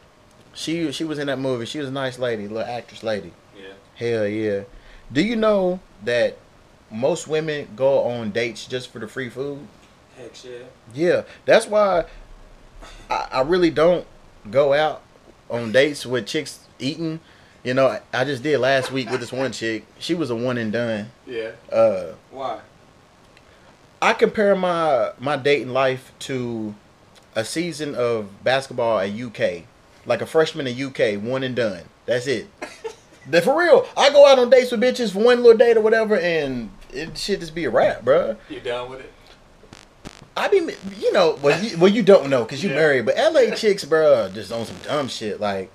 [0.54, 1.66] She she was in that movie.
[1.66, 3.32] She was a nice lady, little actress lady.
[3.56, 3.72] Yeah.
[3.94, 4.62] Hell yeah.
[5.12, 6.38] Do you know that
[6.90, 9.66] most women go on dates just for the free food?
[10.16, 10.58] Heck yeah.
[10.94, 12.04] Yeah, that's why
[13.08, 14.06] I, I really don't
[14.50, 15.02] go out
[15.48, 17.20] on dates with chicks eating.
[17.62, 19.84] You know, I, just did last week with this one chick.
[19.98, 21.10] She was a one and done.
[21.26, 21.50] Yeah.
[21.70, 22.60] Uh, Why?
[24.00, 26.74] I compare my my dating life to
[27.34, 29.64] a season of basketball at UK,
[30.06, 31.82] like a freshman in UK, one and done.
[32.06, 32.48] That's it.
[33.26, 35.82] Then for real, I go out on dates with bitches for one little date or
[35.82, 38.36] whatever, and it should just be a wrap, bruh.
[38.48, 39.12] You down with it?
[40.36, 40.56] I be,
[40.98, 42.76] you know, well, you, well, you don't know because you Yeah.
[42.76, 45.38] married, but LA chicks, bro, just on some dumb shit.
[45.38, 45.70] Like,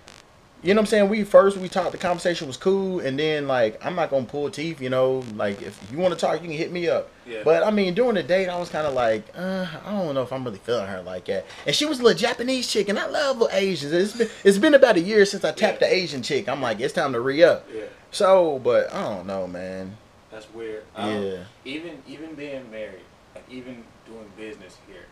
[0.63, 1.09] you know what I'm saying?
[1.09, 4.49] We first we talked, the conversation was cool, and then like I'm not gonna pull
[4.49, 5.23] teeth, you know.
[5.35, 7.09] Like if you want to talk, you can hit me up.
[7.27, 7.41] Yeah.
[7.43, 10.23] But I mean, during the date, I was kind of like, uh, I don't know
[10.23, 11.45] if I'm really feeling her like that.
[11.67, 13.91] And she was a little Japanese chick, and I love little Asians.
[13.93, 15.87] It's been it's been about a year since I tapped Yeah.
[15.89, 16.47] the Asian chick.
[16.49, 17.67] I'm like, it's time to re up.
[17.73, 17.83] Yeah.
[18.11, 19.97] So, but I don't know, man.
[20.31, 20.83] That's weird.
[20.95, 21.43] Um, Yeah.
[21.63, 23.03] Even even being married,
[23.35, 25.05] like even doing business here,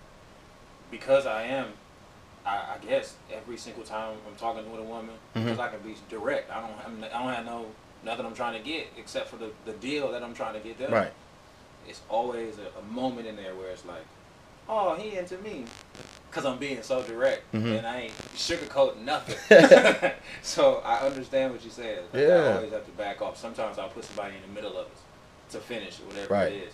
[0.91, 1.67] because I am,
[2.45, 5.43] I, I guess every single time I'm talking with a woman, Mhm.
[5.45, 6.51] because I can be direct.
[6.51, 7.65] I don't have, I don't have no
[8.03, 10.77] nothing I'm trying to get except for the, the deal that I'm trying to get
[10.77, 10.91] done.
[10.91, 11.12] Right.
[11.88, 14.03] It's always a, a moment in there where it's like,
[14.67, 15.63] oh, he into me,
[16.29, 17.77] because I'm being so direct Mhm.
[17.77, 19.38] and I ain't sugarcoating nothing.
[20.41, 22.03] so I understand what you said.
[22.13, 22.56] Like, I Yeah.
[22.58, 23.38] always have to back off.
[23.38, 24.97] Sometimes I'll put somebody in the middle of it
[25.51, 26.51] to finish whatever Right.
[26.51, 26.73] it is.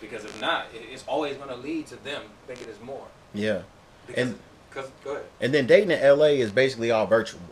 [0.00, 3.06] Because if not, it, it's always going to lead to them thinking it's more.
[3.34, 3.62] Yeah.
[4.06, 4.38] Because, And-
[4.70, 5.24] cause, go ahead.
[5.40, 7.40] And then dating in LA is basically all virtual.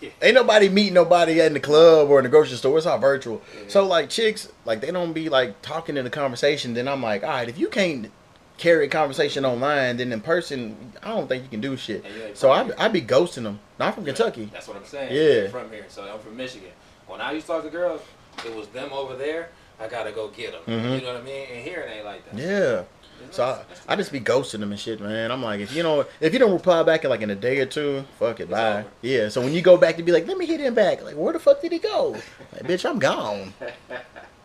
[0.00, 0.10] Yeah.
[0.20, 2.76] Ain't nobody meeting nobody in the club or in the grocery store.
[2.76, 3.40] It's all virtual.
[3.54, 3.62] Yeah.
[3.68, 6.74] So like chicks, like they don't be like talking in the conversation.
[6.74, 8.10] Then I'm like, all right, if you can't
[8.58, 12.04] carry a conversation online, then in person, I don't think you can do shit.
[12.34, 12.68] So I.
[12.76, 13.60] I be ghosting them.
[13.78, 14.50] Not from Kentucky.
[14.52, 15.14] That's what I'm saying.
[15.14, 15.42] Yeah.
[15.42, 16.70] You're from here, so I'm from Michigan.
[17.06, 18.02] When I used to talk to girls,
[18.44, 19.50] it was them over there.
[19.80, 20.62] I gotta go get them.
[20.66, 20.96] Mhm.
[21.00, 21.46] You know what I mean?
[21.50, 22.38] And here it ain't like that.
[22.38, 22.82] Yeah.
[23.30, 25.30] So I, I just be ghosting them and shit, man.
[25.30, 27.60] I'm like, if you know, if you don't reply back in like in a day
[27.60, 28.84] or two, fuck it, bye.
[29.02, 29.28] Yeah.
[29.28, 31.02] So when you go back to be like, let me hit him back.
[31.02, 32.16] Like, where the fuck did he go?
[32.52, 33.52] Like, bitch, I'm gone.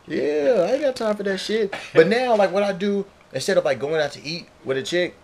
[0.08, 1.74] Yeah, I ain't got time for that shit.
[1.94, 4.84] But now, like, what I do instead of like going out to eat with a
[4.84, 5.16] chick,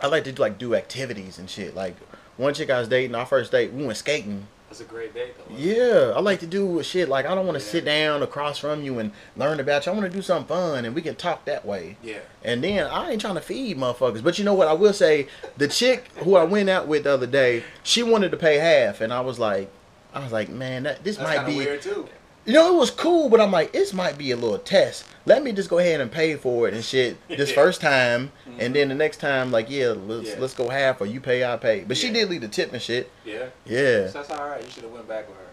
[0.00, 1.74] I like to like do activities and shit.
[1.74, 1.96] Like
[2.36, 4.46] one chick I was dating, our first date, we went skating.
[4.72, 5.54] That's a great date though.
[5.54, 7.70] Yeah, I like to do shit like I don't want to Yeah.
[7.72, 9.92] sit down across from you and learn about you.
[9.92, 11.98] I want to do something fun and we can talk that way.
[12.02, 12.20] Yeah.
[12.42, 14.24] And then I ain't trying to feed motherfuckers.
[14.24, 14.68] But you know what?
[14.68, 15.26] I will say
[15.58, 19.02] the chick who I went out with the other day, she wanted to pay half,
[19.02, 19.70] and I was like,
[20.14, 21.56] I was like, man, that this That's might be.
[21.58, 22.08] weird too.
[22.44, 25.04] You know, it was cool, but I'm like, this might be a little test.
[25.26, 27.54] Let me just go ahead and pay for it and shit this Yeah.
[27.54, 28.72] first time, and mm-hmm.
[28.72, 30.36] then the next time, like, yeah, let's Yeah.
[30.40, 31.84] let's go half or you pay, I pay.
[31.86, 33.10] But she did leave the tip and shit.
[33.24, 33.46] Yeah.
[33.64, 34.62] Yeah, So that's all right.
[34.64, 35.44] You should have went back with her.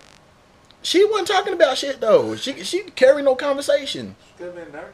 [0.82, 2.36] she wasn't talking about shit though.
[2.36, 4.16] She she carried no conversation.
[4.28, 4.94] She could have been nervous.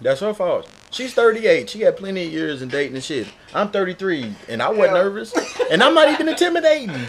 [0.00, 0.68] That's her fault.
[0.90, 1.70] She's 38.
[1.70, 3.28] She had plenty of years in dating and shit.
[3.54, 5.02] I'm 33, and I wasn't Yeah.
[5.02, 5.32] nervous,
[5.70, 6.90] and I'm not even intimidating.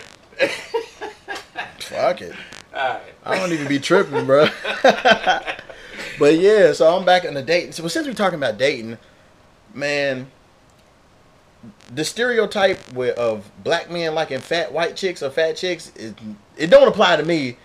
[1.79, 2.33] Fuck it.
[2.73, 3.01] Right.
[3.23, 4.47] I don't even be tripping, bro.
[4.83, 7.73] but yeah, so I'm back on the dating.
[7.73, 8.97] So since we're talking about dating,
[9.73, 10.31] man,
[11.93, 16.13] the stereotype with, of black men liking fat white chicks or fat chicks, is,
[16.57, 17.57] it don't apply to me.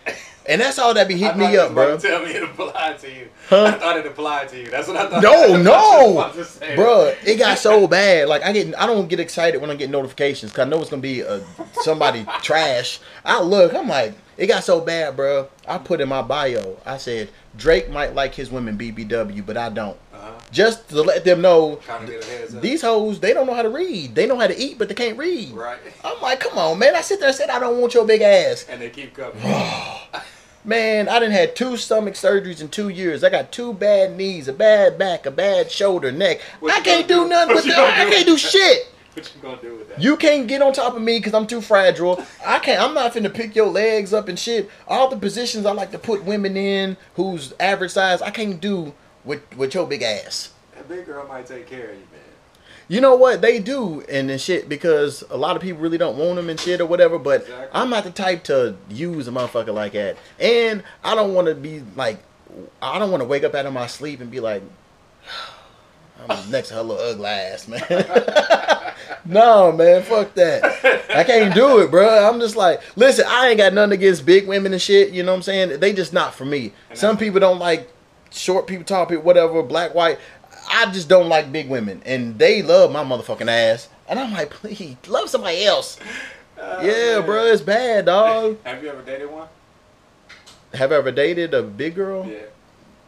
[0.48, 1.98] And that's all that be hitting me up, bro.
[1.98, 3.28] Tell me it applied to you.
[3.48, 3.64] Huh?
[3.64, 4.70] I thought it applied to you.
[4.70, 5.22] That's what I thought.
[5.22, 6.74] No, I thought no, was about to say.
[6.74, 7.14] bro.
[7.24, 8.28] It got so bad.
[8.28, 10.90] Like I get, I don't get excited when I get notifications because I know it's
[10.90, 11.40] gonna be uh,
[11.82, 13.00] somebody trash.
[13.24, 15.48] I look, I'm like, it got so bad, bro.
[15.66, 19.68] I put in my bio, I said Drake might like his women BBW, but I
[19.68, 19.96] don't.
[20.14, 20.32] Uh-huh.
[20.50, 22.62] Just to let them know, Kind of get a heads up.
[22.62, 24.14] these hoes they don't know how to read.
[24.14, 25.50] They know how to eat, but they can't read.
[25.50, 25.78] Right.
[26.04, 26.96] I'm like, come on, man.
[26.96, 28.64] I sit there and said I don't want your big ass.
[28.68, 29.40] And they keep coming.
[30.64, 33.24] Man, I didn't had two stomach surgeries in two years.
[33.24, 36.40] I got two bad knees, a bad back, a bad shoulder, neck.
[36.60, 37.28] What I can't do do?
[37.28, 38.06] nothing with that.
[38.06, 38.88] I can't do shit.
[39.18, 40.02] What you gonna do with that?
[40.02, 42.24] You can't get on top of me because I'm too fragile.
[42.44, 42.80] I can't.
[42.80, 44.70] I'm not finna pick your legs up and shit.
[44.86, 48.94] All the positions I like to put women in who's average size, I can't do
[49.24, 50.52] with with your big ass.
[50.74, 52.20] That big girl might take care of you, man.
[52.90, 56.16] You know what they do and then shit because a lot of people really don't
[56.16, 57.18] want them and shit or whatever.
[57.18, 57.68] But Exactly.
[57.72, 61.54] I'm not the type to use a motherfucker like that, and I don't want to
[61.54, 62.18] be like,
[62.80, 64.62] I don't want to wake up out of my sleep and be like,
[66.28, 67.82] I'm next to her little ugly ass, man.
[69.24, 70.64] no, man, fuck that.
[71.14, 72.28] I can't do it, bro.
[72.28, 75.10] I'm just like, listen, I ain't got nothing against big women and shit.
[75.12, 75.80] You know what I'm saying?
[75.80, 76.72] They just not for me.
[76.94, 77.88] Some people don't like
[78.30, 80.18] short people, tall people, whatever, black, white.
[80.70, 83.88] I just don't like big women, and they love my motherfucking ass.
[84.08, 85.98] And I'm like, please, love somebody else.
[86.60, 87.26] Oh, yeah, man.
[87.26, 88.58] bro, it's bad, dog.
[88.64, 89.48] Have you ever dated one?
[90.74, 92.26] Have I ever dated a big girl?
[92.26, 92.40] Yeah.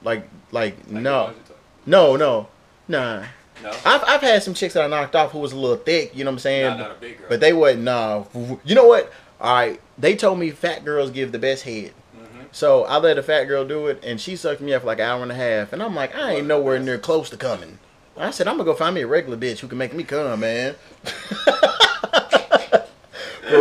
[0.02, 1.58] Like, like, Like no, ones you took?
[1.86, 2.48] no, no,
[2.90, 3.24] nah.
[3.62, 3.70] No.
[3.84, 6.16] I've I've had some chicks that I knocked off who was a little thick.
[6.16, 6.66] You know what I'm saying?
[6.70, 7.26] Not, not a big girl.
[7.28, 7.84] But they wasn't.
[7.84, 8.24] Nah.
[8.64, 9.12] You know what?
[9.40, 9.80] All right.
[9.98, 11.92] They told me fat girls give the best head.
[12.14, 14.86] hmm So I let a fat girl do it, and she sucked me up for
[14.86, 15.72] like an hour and a half.
[15.74, 17.78] And I'm like, I ain't nowhere near close to coming.
[18.16, 20.40] I said, I'm gonna go find me a regular bitch who can make me come,
[20.40, 20.74] man.
[21.04, 21.52] for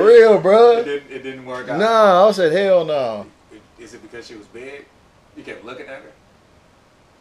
[0.05, 0.83] real, It bro.
[0.83, 1.09] didn't.
[1.11, 1.79] It didn't work out.
[1.79, 3.25] No, I said, hell no.
[3.79, 4.85] Is it because she was big?
[5.37, 6.11] You kept looking at her.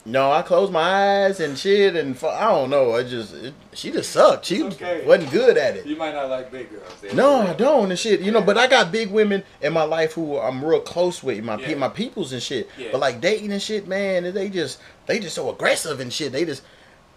[0.08, 2.94] No, I closed my eyes and shit, and fu- I don't know.
[2.94, 4.46] I just, it, she just sucked.
[4.46, 5.04] She okay.
[5.04, 5.84] wasn't good at it.
[5.84, 7.12] You might not like big girls.
[7.12, 7.42] No.
[7.42, 8.20] I don't and shit.
[8.20, 11.44] You know, but I got big women in my life who I'm real close with,
[11.44, 12.70] my pe- my peoples and shit.
[12.78, 12.88] Yeah.
[12.90, 16.32] But like dating and shit, man, they just they just so aggressive and shit.
[16.32, 16.62] They just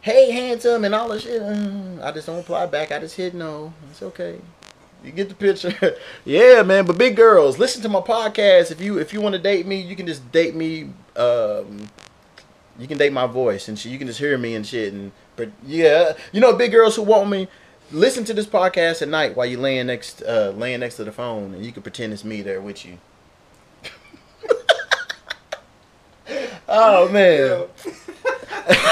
[0.01, 1.41] hey handsome and all this shit.
[1.41, 2.91] Uh, I just don't reply back.
[2.91, 3.73] I just hit no.
[3.89, 4.38] It's okay.
[5.01, 5.95] You get the picture.
[6.25, 6.86] yeah, man.
[6.86, 8.69] But big girls, listen to my podcast.
[8.69, 10.89] If you if you want to date me, you can just date me.
[11.15, 11.89] Um,
[12.82, 13.91] you can date my voice and shit.
[13.91, 14.94] You can just hear me and shit.
[14.94, 17.48] And but yeah, you know, big girls who want me,
[17.91, 21.12] listen to this podcast at night while you laying next uh, laying next to the
[21.12, 22.98] phone, and you can pretend it's me there with you.
[26.67, 27.67] oh man,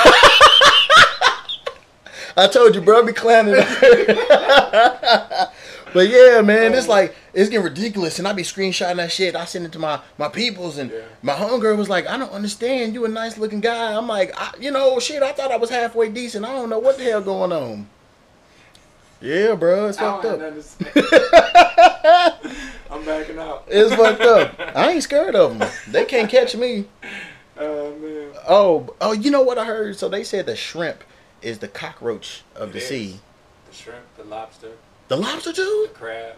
[2.37, 3.55] I told you, bro, I be clowning.
[5.93, 6.91] but yeah, man, it's oh.
[6.91, 9.35] like it's getting ridiculous, and I be screenshotting that shit.
[9.35, 10.99] I send it to my my peoples, and Yeah.
[11.21, 12.93] my homegirl was like, "I don't understand.
[12.93, 15.21] You a nice looking guy." I'm like, I, you know, shit.
[15.23, 16.45] I thought I was halfway decent.
[16.45, 17.87] I don't know what the hell going on.
[19.21, 20.39] Yeah, bro, it's fucked up.
[20.39, 20.91] nothing to say.
[22.91, 23.65] I'm backing out.
[23.67, 24.55] It's fucked up.
[24.75, 25.69] I ain't scared of them.
[25.89, 26.85] They can't catch me.
[27.61, 28.29] Oh man.
[28.47, 29.97] Oh, oh, you know what I heard?
[29.97, 31.03] So they said the shrimp
[31.41, 32.87] is the cockroach of It the is.
[32.87, 33.19] sea.
[33.69, 34.71] The shrimp, the lobster,
[35.09, 35.87] The lobster too?
[35.91, 36.35] the crab,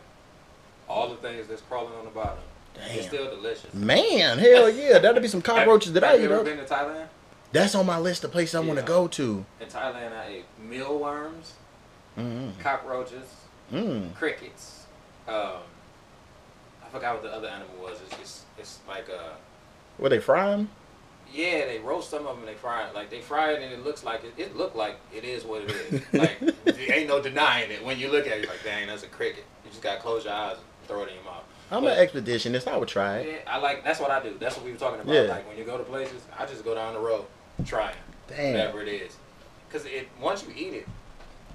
[0.89, 2.39] all the things that's crawling on the bottom.
[2.73, 2.97] Damn.
[2.97, 3.73] It's still delicious.
[3.73, 6.63] Man, hell yeah, that'll be some cockroaches that I have eat you ever been to
[6.63, 7.07] Thailand?
[7.51, 9.45] That's on my list of places I want to go to.
[9.60, 11.53] In Thailand, I ate mealworms,
[12.17, 12.57] Mm.
[12.60, 13.27] cockroaches,
[13.71, 14.13] Mm.
[14.15, 14.86] crickets.
[15.27, 15.60] Um,
[16.86, 17.99] I forgot what the other animal was.
[18.01, 19.34] It's it's, it's like uh,
[19.99, 20.67] Were they frying?
[21.34, 22.39] Yeah, they roast some of them.
[22.39, 24.76] and They fry it like they fry it, and it looks like it, it looked
[24.76, 26.02] like it is what it is.
[26.13, 27.84] like there ain't no denying it.
[27.84, 29.44] When you look at it, you're like, dang, that's a cricket.
[29.63, 31.44] You just gotta close your eyes and throw it in your mouth.
[31.72, 32.67] I'm But- an expeditionist.
[32.67, 33.28] I would try it.
[33.46, 34.36] Yeah, I like that's what I do.
[34.39, 35.13] That's what we were talking about.
[35.13, 35.22] Yeah.
[35.22, 37.26] Like when you go to places, I just go down the road,
[37.65, 37.96] trying
[38.28, 38.54] Damn.
[38.54, 39.15] whatever it is,
[39.70, 40.88] because it once you eat it,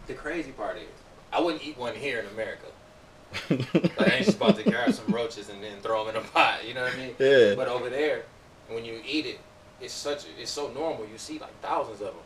[0.07, 0.85] the crazy part is
[1.33, 2.67] I wouldn't eat one here in America.
[3.51, 6.25] Like I ain't just about to grab some roaches and then throw them in a
[6.25, 6.67] pot.
[6.67, 7.15] You know what I mean?
[7.19, 7.55] Yeah.
[7.55, 8.23] But over there,
[8.69, 9.41] when you eat it,
[9.81, 11.07] it's such it's so normal.
[11.11, 12.17] You see like thousands of them.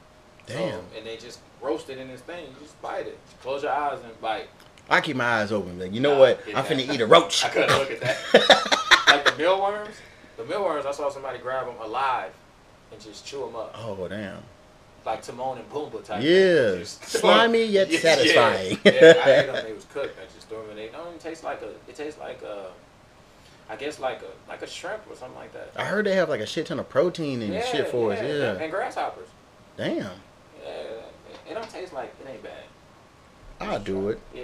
[0.47, 0.79] Damn.
[0.81, 2.45] Um, and they just roast it in this thing.
[2.47, 3.19] You just bite it.
[3.43, 4.49] Close your eyes and bite.
[4.89, 5.79] I keep my eyes open.
[5.79, 6.41] Like, you know Nah, what?
[6.49, 6.67] I'm that.
[6.67, 7.45] finna eat a roach.
[7.47, 8.19] I couldn't look at that.
[9.09, 9.95] like the mealworms,
[10.37, 10.87] the mealworms.
[10.87, 12.33] I saw somebody grab them alive
[12.93, 14.43] and just chew them up, oh damn.
[15.07, 16.23] like Timon and Pumbaa type.
[16.25, 16.79] Yeah.
[16.79, 18.79] Just- Slimy yet Yeah, satisfying.
[18.85, 19.65] Yeah, yeah, I ate them.
[19.65, 20.19] They was cooked.
[20.21, 20.77] I just threw them in.
[20.77, 21.69] They don't even taste like a.
[21.89, 22.71] It tastes like a.
[23.71, 25.71] I guess like a like a shrimp or something like that.
[25.77, 28.19] I heard they have like a shit ton of protein and yeah, shit for us.
[28.21, 28.53] yeah, Yeah.
[28.59, 29.29] And grasshoppers.
[29.77, 30.11] Damn.
[30.63, 30.71] Yeah,
[31.49, 32.65] it don't taste like it ain't bad.
[33.61, 34.19] I'll do it.
[34.35, 34.43] Yeah,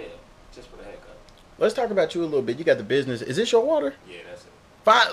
[0.55, 1.17] just for the heck of it.
[1.57, 2.57] Let's talk about you a little bit.
[2.57, 3.21] You got the business.
[3.21, 3.93] Is this your water?
[4.09, 4.51] Yeah, that's it.
[4.85, 5.07] Fine.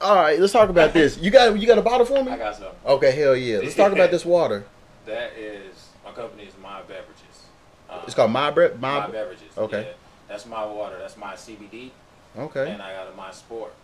[0.00, 0.40] All right.
[0.40, 1.18] Let's talk about this.
[1.18, 2.32] You got you got a bottle for me?
[2.32, 2.72] I got some.
[2.84, 3.12] Okay.
[3.12, 3.58] Hell yeah.
[3.58, 4.64] Let's talk about this water.
[5.06, 7.46] That is my company is My Beverages.
[7.88, 9.06] Um, It's called My Bre- My, My.
[9.08, 9.56] Beverages.
[9.56, 9.82] Okay.
[9.82, 9.92] Yeah.
[10.28, 10.98] That's my water.
[10.98, 11.90] That's my CBD.
[12.36, 12.70] Okay.
[12.70, 13.74] And I got a My Sport.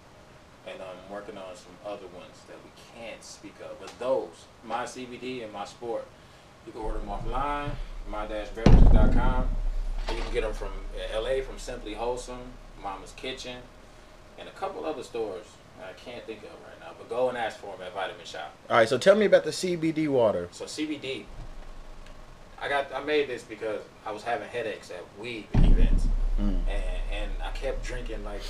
[0.66, 3.78] And I'm working on some other ones that we can't speak of.
[3.80, 6.04] But those, my CBD and my Sport,
[6.66, 7.70] you can order them offline,
[8.08, 9.48] my-beverages.com.
[10.08, 13.58] You can get them from uh, LA from Simply Wholesome, Mama's Kitchen,
[14.38, 15.46] and a couple other stores
[15.80, 16.92] I can't think of right now.
[16.96, 18.50] But go and ask for them at Vitamin Shoppe.
[18.70, 18.88] All right.
[18.88, 20.48] So tell me about the CBD water.
[20.52, 21.24] So CBD,
[22.60, 26.06] I got I made this because I was having headaches at weed events,
[26.40, 26.60] Mm.
[26.68, 28.42] and and I kept drinking like.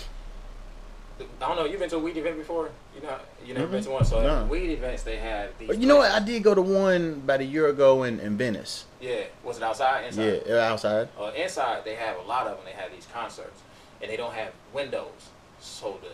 [1.19, 1.65] I don't know.
[1.65, 2.69] You've been to a weed event before?
[2.95, 3.85] You know, you never been Mhm.
[3.85, 4.05] to one.
[4.05, 4.45] So No.
[4.45, 5.67] weed events, they had these.
[5.69, 6.11] But you know what?
[6.13, 8.85] I did go to one about a year ago in, in Venice.
[9.01, 9.23] Yeah.
[9.43, 10.05] Was it outside?
[10.05, 10.43] Inside?
[10.47, 11.09] Yeah, outside.
[11.19, 12.67] Uh, inside, they have a lot of them.
[12.67, 13.63] They have these concerts,
[14.03, 16.09] and they don't have windows, so the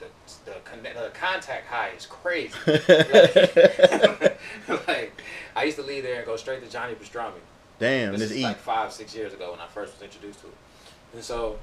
[0.00, 0.06] the
[0.44, 2.54] the, the, con- the contact high is crazy.
[2.66, 4.38] like,
[4.88, 5.20] like,
[5.56, 7.32] I used to leave there and go straight to Johnny Pastrami.
[7.78, 8.42] Damn, This this is eat.
[8.44, 10.54] like five, six years ago when I first was introduced to it.
[11.14, 11.58] And so,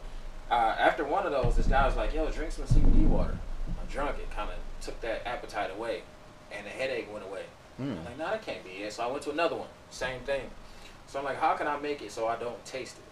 [0.50, 3.88] uh, after one of those, this guy was like, "Yo, drink some CBD water." I'm
[3.88, 6.02] drunk it, kind of took that appetite away,
[6.52, 7.44] and the headache went away.
[7.82, 7.98] Mm.
[8.00, 10.50] I'm like, "No, that can't be it." So I went to another one, same thing.
[11.08, 13.04] So I'm like, "How can I make it so I don't taste it?"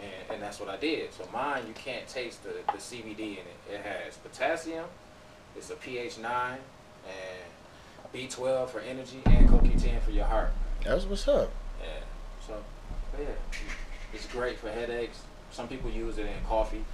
[0.00, 1.12] And, and that's what I did.
[1.12, 3.56] So mine, you can't taste the, the CBD in it.
[3.70, 4.86] It has potassium,
[5.56, 6.58] it's a pH 9,
[7.06, 10.52] and B12 for energy, and CoQ10 for your heart.
[10.84, 11.50] That's what's up.
[11.80, 11.88] Yeah.
[12.46, 12.54] So,
[13.18, 13.26] yeah,
[14.12, 15.22] it's great for headaches.
[15.50, 16.84] Some people use it in coffee.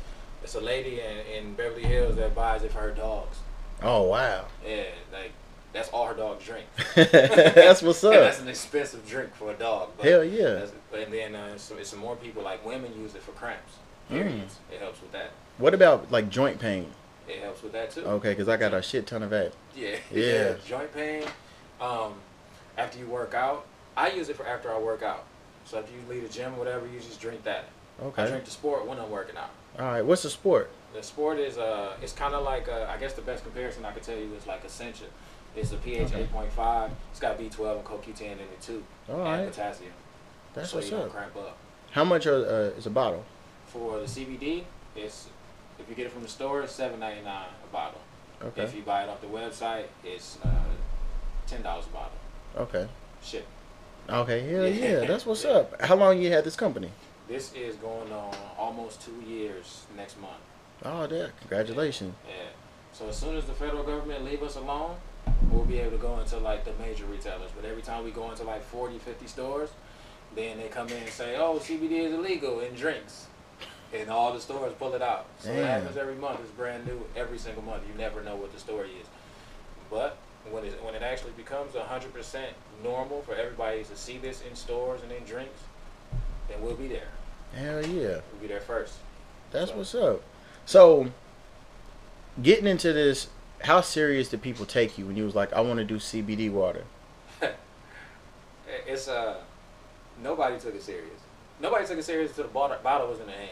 [0.43, 3.39] It's a lady in, in Beverly Hills that buys it for her dogs.
[3.83, 4.47] Oh wow.
[4.67, 5.33] Yeah, like
[5.73, 6.67] that's all her dogs drink.
[6.95, 8.13] That's what's up.
[8.13, 9.91] that's an expensive drink for a dog.
[9.97, 10.45] But Hell yeah.
[10.45, 13.75] that's- And then uh, it's, it's some more people like women use it for cramps.
[14.11, 14.41] Mm.
[14.73, 15.31] It helps with that.
[15.59, 16.91] What about like joint pain?
[17.29, 18.01] It helps with that too.
[18.07, 19.53] Okay, because I got a shit ton of that.
[19.77, 19.97] Yeah.
[20.11, 20.55] Yeah.
[20.67, 21.25] Joint pain.
[21.81, 22.15] Um,
[22.77, 23.65] after you work out,
[23.97, 25.25] I use it for after I work out.
[25.67, 27.67] So if you leave the gym or whatever, you just drink that.
[28.01, 28.27] I Okay.
[28.29, 29.51] drink the sport when I'm working out.
[29.79, 30.03] All right.
[30.05, 30.71] What's the sport?
[30.95, 33.93] The sport is uh, it's kind of like uh, I guess the best comparison I
[33.93, 35.05] could tell you is like Essentia.
[35.59, 36.27] It's a pH Okay.
[36.33, 36.91] 8.5.
[37.11, 39.47] It's got B12 and CoQ10 in it too, All and right.
[39.49, 39.93] potassium.
[40.55, 41.13] That's so what's you don't up.
[41.13, 41.57] cramp up.
[41.91, 43.25] How much are, uh, is a bottle?
[43.67, 44.65] For the CBD,
[44.97, 45.29] it's
[45.79, 48.01] if you get it from the store, it's seven ninety nine a bottle.
[48.43, 48.63] Okay.
[48.63, 50.49] If you buy it off the website, it's uh,
[51.47, 52.13] ten dollars a bottle.
[52.57, 52.89] Okay.
[53.23, 53.47] Shit.
[54.09, 54.41] Okay.
[54.49, 55.01] Hell Yeah.
[55.01, 55.07] yeah.
[55.07, 55.51] That's what's Yeah.
[55.51, 55.81] up.
[55.83, 56.91] How long you had this company?
[57.29, 60.33] This is going on almost two years next month.
[60.85, 61.27] Oh, yeah.
[61.41, 62.15] Congratulations.
[62.27, 62.35] Yeah.
[62.93, 64.97] So as soon as the federal government leave us alone,
[65.51, 67.51] we'll be able to go into like the major retailers.
[67.55, 69.71] But every time we go into like 40, 50 stores,
[70.35, 73.27] then they come in and say, oh, CBD is illegal in drinks.
[73.95, 75.27] And all the stores pull it out.
[75.39, 76.41] So it happens every month.
[76.41, 77.83] It's brand new every single month.
[77.91, 79.07] You never know what the story is.
[79.91, 80.19] But
[80.51, 82.45] when it, when it actually becomes 100%
[82.85, 85.61] normal for everybody to see this in stores and in drinks,
[86.49, 87.09] then we'll be there.
[87.55, 88.21] Hell yeah.
[88.33, 88.95] We'll be there first.
[89.51, 90.23] That's So- what's up.
[90.67, 91.11] So,
[92.43, 93.29] getting into this,
[93.63, 96.51] how serious did people take you when you was like, I want to do CBD
[96.51, 96.85] water?
[98.87, 99.37] It's uh,
[100.23, 101.21] nobody took it serious.
[101.61, 103.51] Nobody took it serious until the bottle, bottle was in the hand,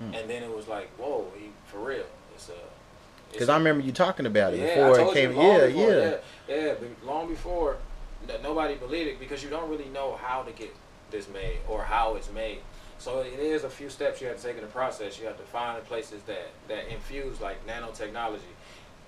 [0.00, 0.18] Mm.
[0.18, 2.06] and then it was like, whoa, he, for real.
[2.34, 2.52] It's uh,
[3.32, 5.32] Because I remember you talking about it yeah, before it came.
[5.32, 6.16] yeah, before, yeah,
[6.48, 7.76] yeah, yeah, but long before
[8.42, 10.74] nobody believed it because you don't really know how to get
[11.10, 12.60] this made or how it's made.
[12.98, 15.18] So it is a few steps you have to take in the process.
[15.18, 18.52] You have to find the places that that infuse like nanotechnology.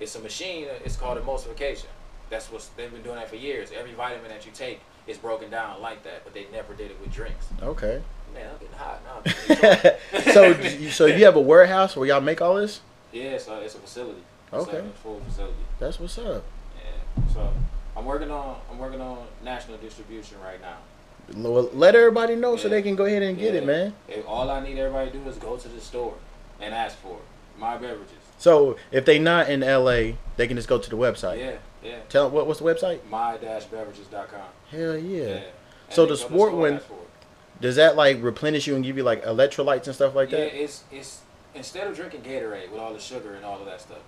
[0.01, 0.67] It's a machine.
[0.85, 1.87] It's called emulsification.
[2.31, 3.71] That's what they've been doing that for years.
[3.79, 7.01] Every vitamin that you take is broken down like that, but they never did it
[7.01, 7.47] with drinks.
[7.63, 8.01] Okay.
[8.35, 10.33] Man, I'm getting hot now.
[10.33, 12.81] so you- so you have a warehouse where y'all make all this?
[13.13, 14.23] yeah, so it's a facility.
[14.53, 14.79] It's Okay.
[14.79, 15.55] like a full facility.
[15.79, 16.43] That's what's up.
[16.77, 17.23] Yeah.
[17.35, 17.53] So
[17.97, 20.77] I'm working on I'm working on national distribution right now.
[21.35, 23.95] Let everybody know so they can go ahead and get it, man.
[24.27, 26.15] All I need everybody to do is go to the store
[26.61, 27.61] and ask for it.
[27.61, 28.09] My beverages.
[28.43, 31.39] So if they're not in LA, they can just go to the website.
[31.39, 31.99] Yeah, yeah.
[32.09, 32.99] Tell what what's the website?
[33.09, 34.41] My-beverages.com.
[34.69, 35.25] Hell yeah.
[35.27, 35.41] Yeah.
[35.91, 37.61] So the they go to sport when- and ask for it.
[37.61, 40.61] Does that like replenish you and give you like electrolytes and stuff like yeah, that?
[40.61, 41.21] it's it's
[41.55, 44.01] instead of drinking Gatorade with all the sugar and all of that stuff,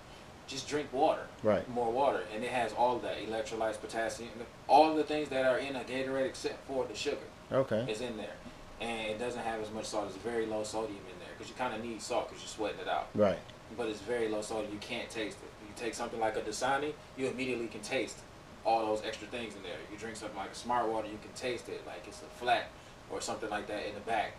[0.47, 1.21] just drink water.
[1.41, 1.65] Right.
[1.69, 4.31] More water, and it has all of that electrolytes, potassium,
[4.67, 7.15] all of the things that are in a Gatorade except for the sugar
[7.53, 7.85] Okay.
[7.89, 8.35] is in there,
[8.81, 10.07] and it doesn't have as much salt.
[10.07, 12.81] It's very low sodium in there because you kind of need salt because you're sweating
[12.81, 13.07] it out.
[13.15, 13.39] Right.
[13.77, 14.71] But it's very low sodium.
[14.73, 15.49] You can't taste it.
[15.67, 18.17] You take something like a Dasani, you immediately can taste
[18.65, 19.77] all those extra things in there.
[19.91, 22.69] You drink something like a Smart Water, you can taste it like it's a flat
[23.11, 24.33] or something like that in the back.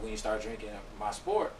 [0.00, 1.52] When you start drinking my sport,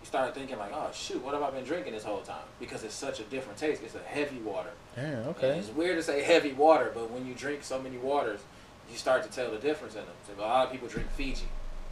[0.00, 2.46] you start thinking like, oh shoot, what have I been drinking this whole time?
[2.60, 3.82] Because it's such a different taste.
[3.84, 4.70] It's a heavy water.
[4.96, 5.02] Yeah.
[5.04, 5.58] And Okay.
[5.58, 8.40] it's weird to say heavy water, but when you drink so many waters,
[8.90, 10.14] you start to tell the difference in them.
[10.26, 11.48] So a lot of people drink Fiji.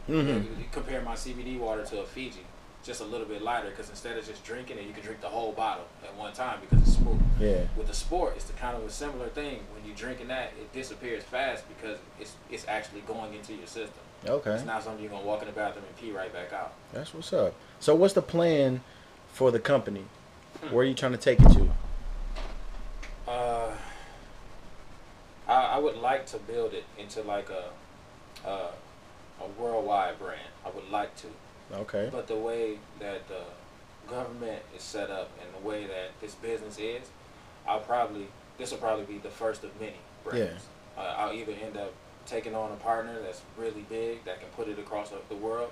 [0.07, 2.45] hmm You, you compare my CBD water to a Fiji,
[2.87, 5.27] just a little bit lighter because instead of just drinking it, you can drink the
[5.27, 7.21] whole bottle at one time because it's smooth.
[7.37, 7.65] Yeah.
[7.75, 9.59] With the sport, it's the kind of a similar thing.
[9.75, 13.99] When you're drinking that, it disappears fast because it's it's actually going into your system.
[14.25, 14.51] Okay.
[14.51, 16.73] It's not something you're gonna walk in the bathroom and pee right back out.
[16.93, 17.53] That's what's up.
[17.81, 18.81] So what's the plan
[19.27, 20.05] for the company?
[20.71, 21.69] Where are you trying to take it to?
[23.27, 23.71] Uh,
[25.47, 28.69] I, I would like to build it into like a, a
[29.39, 30.49] a worldwide brand.
[30.65, 31.27] I would like to.
[31.73, 32.09] Okay.
[32.11, 33.41] But the way that the
[34.09, 37.01] government is set up and the way that this business is,
[37.67, 38.27] I'll probably
[38.57, 40.65] this will probably be the first of many brands.
[40.97, 41.93] Uh, I'll either end up
[42.25, 45.71] taking on a partner that's really big that can put it across the world,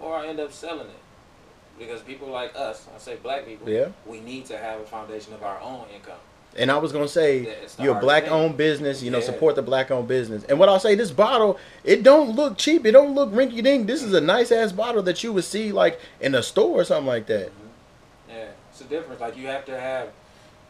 [0.00, 3.88] or I end up selling it because people like us, I say black people, Yeah.
[4.06, 6.18] we need to have a foundation of our own income.
[6.56, 8.32] And I was gonna say you're a black thing.
[8.32, 9.24] owned business, you know, Yeah.
[9.24, 10.44] support the black owned business.
[10.44, 12.86] And what I'll say, this bottle, it don't look cheap.
[12.86, 13.86] It don't look rinky dink.
[13.88, 16.84] This is a nice ass bottle that you would see like in a store or
[16.84, 17.48] something like that.
[17.48, 18.30] Mm-hmm.
[18.30, 19.20] Yeah, it's a difference.
[19.20, 20.08] Like you have to have.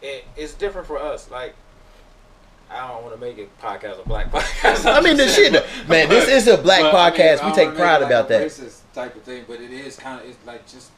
[0.00, 1.30] It, it's different for us.
[1.30, 1.54] Like
[2.70, 4.90] I don't want to make it podcast a black podcast.
[4.90, 5.52] I mean, the shit,
[5.88, 6.08] man.
[6.08, 7.46] This is a black But, I mean, podcast.
[7.46, 8.46] We take pride about like a that.
[8.50, 10.26] Racist type of thing, but it is kind of.
[10.28, 10.90] It's like just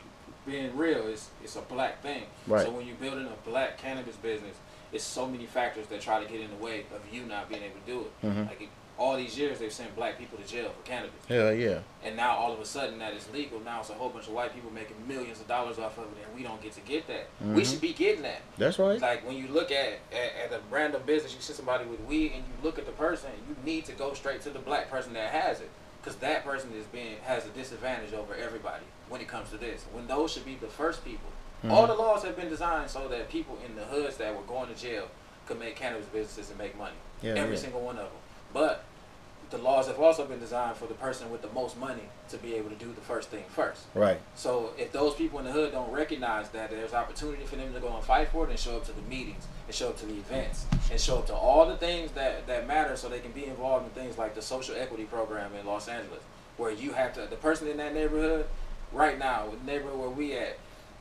[0.47, 1.09] being real.
[1.09, 2.23] It's it's a black thing.
[2.47, 2.65] Right.
[2.65, 4.55] So when you're building a black cannabis business,
[4.93, 7.63] it's so many factors that try to get in the way of you not being
[7.63, 8.27] able to do it.
[8.27, 8.47] Mhm.
[8.49, 8.69] Like it,
[8.99, 11.13] all these years, they've sent black people to jail for cannabis.
[11.29, 11.81] Hell yeah.
[12.03, 13.61] And now all of a sudden that is legal.
[13.61, 16.25] Now it's a whole bunch of white people making millions of dollars off of it,
[16.27, 17.27] and we don't get to get that.
[17.41, 17.71] We Mhm.
[17.71, 18.41] should be getting that.
[18.57, 18.99] That's right.
[18.99, 22.33] Like when you look at, at at a random business, you see somebody with weed,
[22.35, 25.13] and you look at the person, you need to go straight to the black person
[25.13, 25.69] that has it,
[26.01, 29.85] because that person is being has a disadvantage over everybody when it comes to this.
[29.93, 31.29] When those should be the first people.
[31.71, 31.89] All Mhm.
[31.89, 34.75] the laws have been designed so that people in the hoods that were going to
[34.81, 35.09] jail
[35.47, 36.97] could make cannabis businesses and make money.
[37.23, 37.61] Yeah, Every yeah.
[37.63, 38.21] single one of them.
[38.53, 38.85] But
[39.51, 42.55] the laws have also been designed for the person with the most money to be
[42.57, 43.85] able to do the first thing first.
[43.95, 44.19] Right.
[44.35, 47.79] So if those people in the hood don't recognize that there's opportunity for them to
[47.79, 50.07] go and fight for it and show up to the meetings and show up to
[50.07, 53.31] the events and show up to all the things that, that matter so they can
[53.31, 56.23] be involved in things like the social equity program in Los Angeles
[56.57, 58.47] where you have to the person in that neighborhood
[58.93, 60.57] right now, the neighborhood where we at,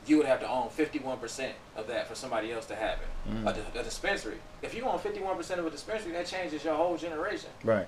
[0.08, 3.32] you would have to own 51% of that for somebody else to have it.
[3.32, 3.46] Mm.
[3.76, 4.38] A, a dispensary.
[4.62, 7.50] If you own 51% of a dispensary, that changes your whole generation.
[7.64, 7.88] Right.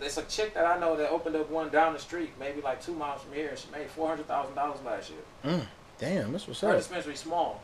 [0.00, 2.82] It's a chick that I know that opened up one down the street, maybe like
[2.84, 5.20] two miles from here, and she made four hundred thousand dollars last year.
[5.44, 5.66] Mm.
[5.98, 6.32] Damn.
[6.32, 6.76] That's what's Her up.
[6.76, 7.62] dispensary small,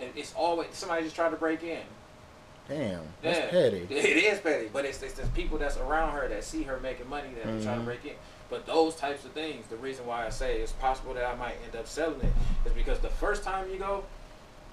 [0.00, 1.82] and it's always somebody just tried to break in.
[2.66, 3.02] Damn.
[3.20, 3.50] That's Yeah.
[3.50, 3.86] petty.
[3.90, 7.10] It is petty, but it's, it's the people that's around her that see her making
[7.10, 8.14] money that are trying to break in.
[8.50, 11.56] But those types of things, the reason why I say it's possible that I might
[11.64, 12.32] end up selling it
[12.66, 14.04] is because the first time you go,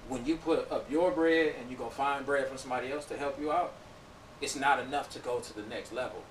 [0.08, 3.16] when you put up your bread and you go find bread from somebody else to
[3.16, 3.72] help you out,
[4.40, 6.22] it's not enough to go to the next level.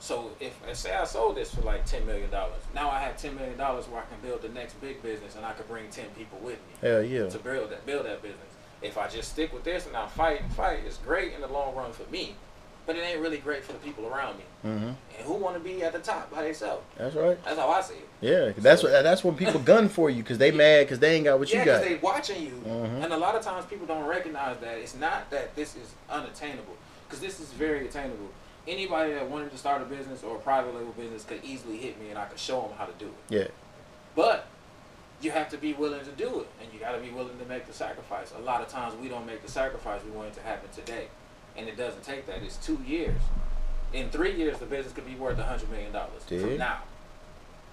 [0.00, 3.16] So if let's say I sold this for like ten million dollars, now I have
[3.16, 5.88] ten million dollars where I can build the next big business and I could bring
[5.90, 7.28] ten people with me Hell yeah.
[7.28, 8.40] to build that build that business.
[8.80, 11.48] If I just stick with this and I fight and fight, it's great in the
[11.48, 12.36] long run for me,
[12.88, 14.44] but it ain't really great for the people around me.
[14.62, 16.82] hmm And who want to be at the top by themselves?
[16.96, 17.38] That's right.
[17.44, 18.08] That's how I see it.
[18.22, 18.50] Yeah.
[18.52, 18.90] 'cause That's what.
[19.04, 21.58] That's when people gun for you because they mad because they ain't got what yeah,
[21.58, 21.88] you because got.
[21.88, 23.04] they watching you, Mhm.
[23.04, 26.76] and a lot of times people don't recognize that it's not that this is unattainable,
[27.06, 28.28] because this is very attainable.
[28.66, 31.98] anybody that wanted to start a business or a private label business could easily hit
[31.98, 33.34] me and I could show them how to do it.
[33.34, 33.48] Yeah.
[34.14, 34.44] But
[35.22, 37.44] you have to be willing to do it, and you got to be willing to
[37.46, 38.30] make the sacrifice.
[38.36, 40.02] A lot of times we don't make the sacrifice.
[40.04, 41.06] We want it to happen today,
[41.58, 42.42] and it doesn't take that.
[42.42, 43.20] It's two years.
[43.92, 46.78] In three years, the business could be worth a hundred million dollars from now.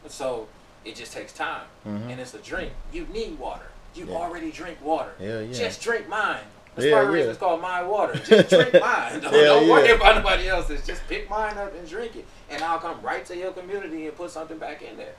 [0.08, 0.48] So
[0.84, 2.12] it just takes time, Mhm.
[2.12, 2.74] and it's a drink.
[2.92, 3.68] You need water.
[3.94, 4.16] You Yeah.
[4.16, 5.12] already drink water.
[5.20, 5.54] Hell yeah.
[5.54, 6.44] Just drink mine.
[6.76, 8.14] That's Yeah, part of the reason it's called my water.
[8.16, 9.20] Just drink mine.
[9.22, 9.96] Don't, don't worry yeah.
[9.96, 10.86] about nobody else's.
[10.86, 14.16] Just pick mine up and drink it, and I'll come right to your community and
[14.16, 15.16] put something back in there.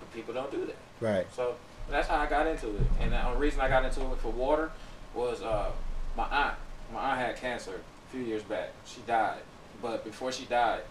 [0.00, 0.76] But people don't do that.
[1.00, 1.26] Right.
[1.34, 1.56] So
[1.90, 2.82] that's how I got into it.
[3.00, 4.70] And the only reason I got into it for water
[5.14, 5.70] was uh,
[6.16, 6.54] my aunt.
[6.92, 8.70] My aunt had cancer a few years back.
[8.84, 9.40] She died.
[9.82, 10.82] But before she died,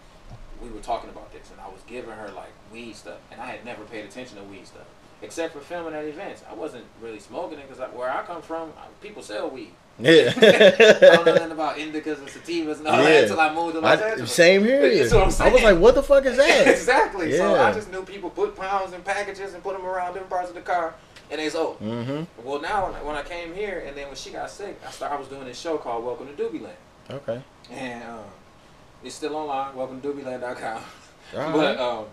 [0.62, 3.46] we were talking about this, and I was giving her like weed stuff, and I
[3.46, 4.86] had never paid attention to weed stuff,
[5.22, 6.42] except for filming at events.
[6.50, 9.72] I wasn't really smoking it because where I come from, people sell weed.
[9.98, 10.32] Yeah.
[10.36, 13.08] I don't know nothing about indicas and sativas and all Yeah.
[13.08, 14.32] that until I moved to Los I, Angeles.
[14.32, 14.82] same here.
[14.98, 16.68] That's what I'm I was like, what the fuck is that?
[16.68, 17.32] exactly.
[17.36, 20.50] So I just knew people put pounds in packages and put them around different parts
[20.50, 20.94] of the car,
[21.30, 21.80] and they sold.
[21.80, 22.24] mm-hmm.
[22.46, 24.90] Well, now when I, when I came here, and then when she got sick, I
[24.90, 25.14] started.
[25.14, 26.76] I was doing this show called Welcome to Doobieland,
[27.10, 27.40] Okay.
[27.70, 28.24] and um,
[29.04, 29.76] it's still online.
[29.76, 30.82] Welcome to Doobieland.com.
[31.52, 32.06] But um,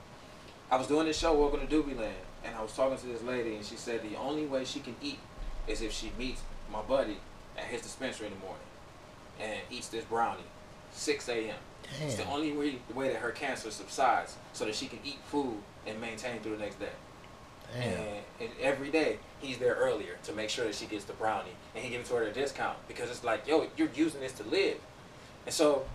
[0.71, 2.11] I was doing this show, Welcome to Doobieland,
[2.43, 4.95] and I was talking to this lady, and she said the only way she can
[5.01, 5.19] eat
[5.67, 6.41] is if she meets
[6.71, 7.17] my buddy
[7.57, 8.59] at his dispensary in the morning
[9.39, 10.41] and eats this brownie,
[10.91, 11.55] 6 a.m.
[12.01, 15.17] It's the only way, the way that her cancer subsides, so that she can eat
[15.25, 16.89] food and maintain through the next day.
[17.75, 17.99] And,
[18.39, 21.83] and every day he's there earlier to make sure that she gets the brownie, and
[21.83, 24.33] he gives it to her at a discount because it's like, yo, you're using this
[24.33, 24.77] to live.
[25.45, 25.85] And so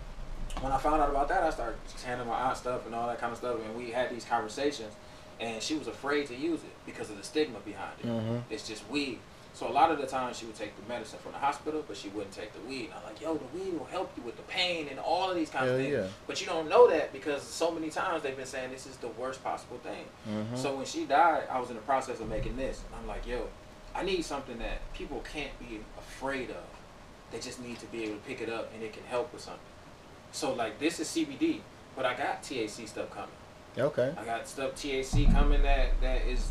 [0.61, 3.19] when I found out about that, I started handing my aunt stuff and all that
[3.19, 4.93] kind of stuff, and we had these conversations,
[5.39, 8.07] and she was afraid to use it because of the stigma behind it.
[8.07, 8.41] Mhm.
[8.49, 9.19] It's just weed.
[9.59, 11.97] So a lot of the time she would take the medicine from the hospital, but
[11.97, 12.85] she wouldn't take the weed.
[12.85, 15.35] And I'm like, yo, the weed will help you with the pain and all of
[15.35, 15.91] these kinds Hell of things.
[15.93, 16.07] yeah.
[16.27, 19.09] But you don't know that because so many times they've been saying this is the
[19.09, 20.05] worst possible thing.
[20.29, 20.57] Mhm.
[20.57, 22.83] So when she died, I was in the process of making this.
[22.85, 23.49] And I'm like, yo,
[23.93, 26.63] I need something that people can't be afraid of.
[27.33, 29.41] They just need to be able to pick it up and it can help with
[29.41, 29.59] something.
[30.31, 31.59] So like this is CBD,
[31.97, 33.29] but I got THC stuff coming.
[33.77, 34.13] Okay.
[34.17, 36.47] I got stuff THC coming that that is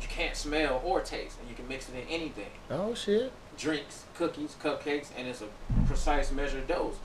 [0.00, 2.50] you can't smell or taste, and you can mix it in anything.
[2.70, 3.32] Oh shit.
[3.56, 5.48] Drinks, cookies, cupcakes, and it's a
[5.86, 6.96] precise measured dose.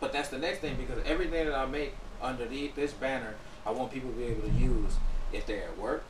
[0.00, 3.34] But that's the next thing because everything that I make underneath this banner,
[3.64, 4.94] I want people to be able to use
[5.32, 6.04] if they're at work,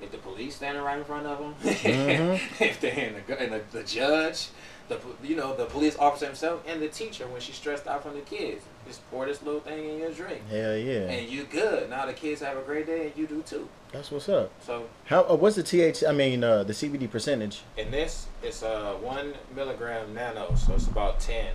[0.00, 2.40] if the police standing right in front of them, Mhm.
[2.60, 4.48] if they're in the, and the, the judge,
[4.88, 8.14] the you know the police officer himself, and the teacher when she's stressed out from
[8.14, 8.62] the kids.
[8.86, 11.00] Just pour this little thing in your drink, Hell yeah.
[11.10, 11.90] and you good.
[11.90, 13.68] Now the kids have a great day, and you do too.
[13.92, 14.50] That's what's up.
[14.64, 15.22] So How?
[15.24, 16.04] Uh, what's the TH?
[16.08, 17.62] I mean, uh, the CBD percentage?
[17.76, 21.46] in this, it's uh one milligram nano, so it's about 10,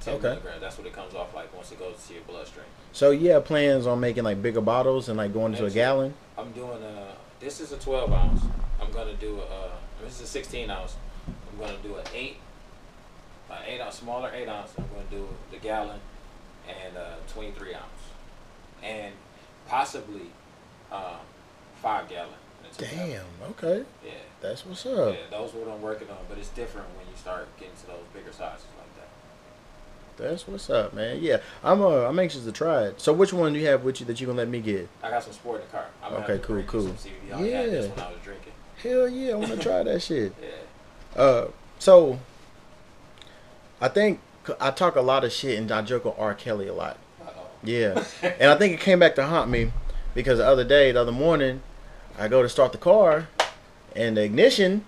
[0.00, 0.22] 10 Okay.
[0.30, 0.60] milligrams.
[0.60, 2.66] That's what it comes off like once it goes to your bloodstream.
[2.92, 6.14] So yeah, plans on making like bigger bottles and like going into a gallon?
[6.36, 7.12] I'm doing a.
[7.38, 8.42] This is a 12 ounce.
[8.80, 9.44] I'm gonna do a.
[9.44, 9.68] Uh,
[10.02, 10.96] this is a 16 ounce.
[11.28, 12.38] I'm gonna do an eight,
[13.50, 14.72] an eight ounce, smaller eight ounce.
[14.76, 16.00] I'm gonna do the gallon,
[16.68, 17.82] and uh, 23 ounce,
[18.82, 19.12] and
[19.68, 20.30] possibly
[20.90, 21.16] uh,
[21.80, 22.30] five gallon.
[22.78, 23.24] Damn.
[23.50, 23.84] Okay.
[24.04, 24.12] Yeah.
[24.40, 25.14] That's what's up.
[25.14, 28.04] Yeah, those what I'm working on, but it's different when you start getting to those
[28.14, 29.08] bigger sizes like that.
[30.30, 31.18] That's what's up, man.
[31.20, 33.00] Yeah, I'm uh, I'm anxious to try it.
[33.00, 34.88] So which one do you have with you that you gonna let me get?
[35.02, 35.86] I got some sport in the car.
[36.02, 36.82] I'm Okay, cool, cool.
[36.82, 37.32] Some CBD.
[37.34, 37.90] I had this Yeah.
[37.94, 38.52] when I was drinking.
[38.82, 40.32] Hell yeah, I want to try that shit.
[40.42, 41.20] Yeah.
[41.22, 41.48] Uh,
[41.78, 42.18] so
[43.82, 44.18] I think
[44.60, 46.34] I talk a lot of shit and I joke with R.
[46.34, 46.98] Kelly a lot.
[47.20, 47.46] Uh-oh.
[47.62, 49.72] Yeah, and I think it came back to haunt me
[50.14, 51.62] because the other day, the other morning,
[52.18, 53.28] I go to start the car,
[53.94, 54.84] and the ignition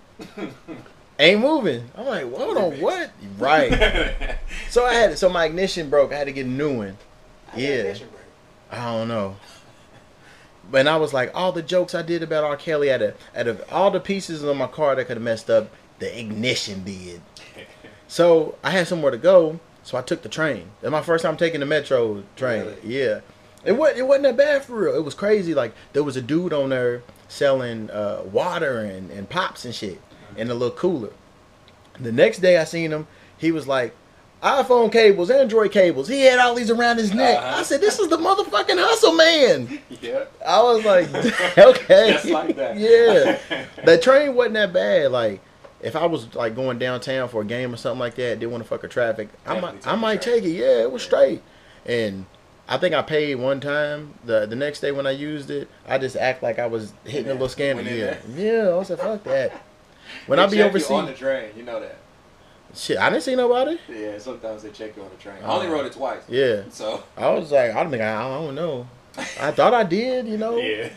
[1.19, 1.91] ain't moving.
[1.97, 3.11] I'm like, hold on, what?
[3.39, 4.37] Right.
[4.71, 6.13] So I had so my ignition broke.
[6.13, 6.99] I had to get a new one.
[7.55, 8.07] Did Yeah.
[8.71, 9.37] I don't know.
[10.73, 12.57] And I was like, all the jokes I did about R.
[12.57, 15.51] Kelly, out of, out of all the pieces of my car that could have messed
[15.51, 17.21] up, the ignition did.
[18.15, 20.71] So I had somewhere to go, so I took the train.
[20.81, 22.65] That's my first time taking the metro train.
[22.65, 22.77] Really?
[22.85, 23.21] Yeah,
[23.65, 24.95] it wasn't it wasn't that bad for real.
[24.95, 25.53] It was crazy.
[25.53, 30.01] Like there was a dude on there selling uh, water and, and pops and shit
[30.37, 31.11] in a little cooler.
[31.99, 33.93] The next day I seen him, he was like.
[34.45, 36.07] iPhone cables, Android cables.
[36.07, 37.39] He had all these around his neck.
[37.39, 37.61] Uh-huh.
[37.61, 40.27] I said, "This is the motherfucking hustle man." Yeah.
[40.47, 41.09] I was like,
[41.59, 42.77] "Okay, Just like that.
[42.79, 43.41] yeah,
[43.85, 45.11] the train wasn't that bad.
[45.11, 45.41] Like,
[45.85, 48.63] if I was like going downtown for a game or something like that, didn't want
[48.65, 50.51] to fuck with traffic, I might, take I might take it.
[50.51, 51.43] Yeah, it was straight.
[51.87, 52.27] And
[52.69, 54.15] I think I paid one time.
[54.25, 57.31] The the next day when I used it, I just act like I was hitting
[57.31, 57.85] a little scammer.
[57.85, 58.77] Yeah, yeah.
[58.77, 59.53] I said, fuck that.
[60.27, 61.99] When They I be overseas, on the train, you know that.
[62.75, 63.79] Shit, I didn't see nobody.
[63.89, 65.37] Yeah, sometimes they check you on the train.
[65.45, 65.53] I Oh.
[65.57, 66.23] only uh, rode it twice.
[66.29, 68.89] Yeah, So I was like, I don't think I, I don't know.
[69.41, 70.57] I thought I did, you know.
[70.59, 70.89] yeah,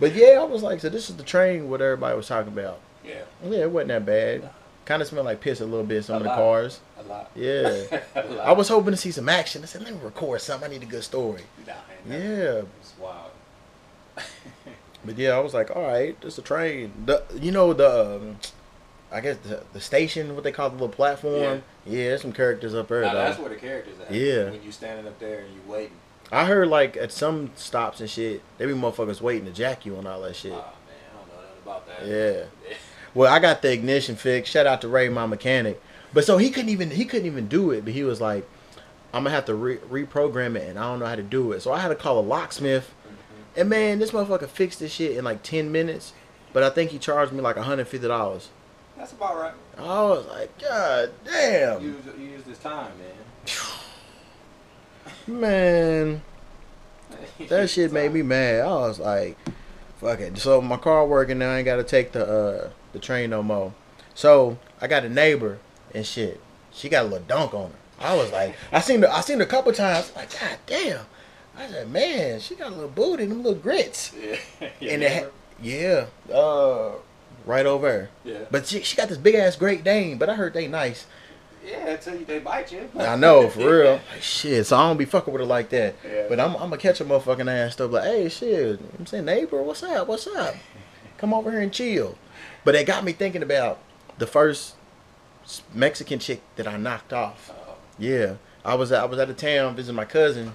[0.00, 2.80] But yeah, I was like, so this is the train what everybody was talking about.
[3.04, 4.50] Yeah, Yeah, it wasn't that bad.
[4.84, 6.04] Kind of smelled like piss a little bit.
[6.04, 6.36] Some A of the lot.
[6.38, 6.80] cars.
[6.98, 7.30] a lot.
[7.36, 8.00] Yeah.
[8.16, 8.46] a lot.
[8.48, 9.62] I was hoping to see some action.
[9.62, 10.68] I said, let me record something.
[10.68, 11.42] I need a good story.
[11.66, 11.74] Nah,
[12.06, 12.20] nothing.
[12.22, 12.62] Yeah.
[12.80, 13.30] It's wild.
[15.04, 16.92] But yeah, I was like, all right, it's a train.
[17.06, 18.36] The you know the, um,
[19.10, 21.64] I guess the, the station, what they call the little platform.
[21.84, 23.00] Yeah, there's some characters up there.
[23.02, 24.12] Now, that's where the characters at.
[24.14, 24.50] Yeah.
[24.50, 25.96] When you standing up there and you waiting.
[26.30, 29.96] I heard like at some stops and shit, they be motherfuckers waiting to jack you
[29.96, 30.52] and all that shit.
[30.52, 30.64] Oh man,
[31.12, 32.06] I don't know nothing about that.
[32.06, 32.76] Yeah.
[33.14, 34.52] Well, I got the ignition fixed.
[34.52, 35.80] Shout out to Ray, my mechanic.
[36.14, 37.84] But so he couldn't even he couldn't even do it.
[37.84, 38.48] But he was like,
[39.12, 41.62] I'm gonna have to re- reprogram it, and I don't know how to do it.
[41.62, 42.94] So I had to call a locksmith.
[43.54, 46.12] And man, this motherfucker fixed this shit in like ten minutes.
[46.52, 48.48] But I think he charged me like hundred fifty dollars.
[48.96, 49.54] That's about right.
[49.78, 52.92] I was like, God damn, Use use this time,
[55.26, 55.40] man.
[55.40, 56.22] man,
[57.48, 58.60] that shit made me mad.
[58.60, 59.36] I was like,
[59.96, 60.38] fuck it.
[60.38, 61.50] So my car working now.
[61.50, 63.72] I ain't gotta take the uh, the train no more.
[64.14, 65.58] So I got a neighbor
[65.94, 66.40] and shit.
[66.72, 67.76] She got a little dunk on her.
[68.00, 69.10] I was like, I seen her.
[69.10, 70.12] I seen her a couple times.
[70.16, 71.06] Like, God damn.
[71.56, 74.12] I said, man, she got a little booty, them little grits.
[74.80, 74.92] Yeah.
[74.92, 75.28] and it, ha-
[75.62, 76.92] yeah, uh,
[77.44, 78.38] right over yeah.
[78.50, 80.18] But she, she got this big ass Great Dane.
[80.18, 81.06] But I heard they nice.
[81.64, 82.88] Yeah, until you, they bite you.
[82.98, 83.92] I know for real.
[83.92, 85.94] Like, shit, so I don't be fucking with her like that.
[86.04, 86.26] Yeah.
[86.28, 88.80] But I'm, I'm gonna catch a motherfucking ass stuff like, hey, shit.
[88.98, 90.08] I'm saying, neighbor, what's up?
[90.08, 90.54] What's up?
[91.18, 92.16] Come over here and chill.
[92.64, 93.78] But it got me thinking about
[94.18, 94.74] the first
[95.74, 97.50] Mexican chick that I knocked off.
[97.52, 98.34] Oh, Yeah,
[98.64, 100.54] I was I was out of town visiting my cousin.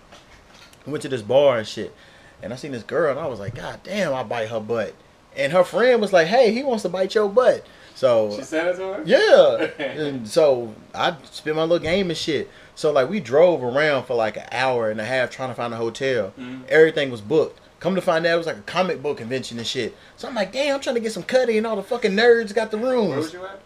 [0.86, 1.94] We went to this bar and shit,
[2.42, 4.94] and I seen this girl, and I was like, God damn, I bite her butt.
[5.36, 7.66] And her friend was like, Hey, he wants to bite your butt.
[7.94, 9.04] So she said it to her.
[9.06, 9.84] yeah.
[9.86, 12.50] and so I spent my little game and shit.
[12.76, 15.74] So like we drove around for like an hour and a half trying to find
[15.74, 16.34] a hotel.
[16.40, 16.68] Mhm.
[16.70, 17.60] Everything was booked.
[17.80, 19.96] Come to find out, it was like a comic book convention and shit.
[20.16, 22.54] So I'm like, damn, I'm trying to get some cutty, and all the fucking nerds
[22.54, 23.60] got the room." Where was you at?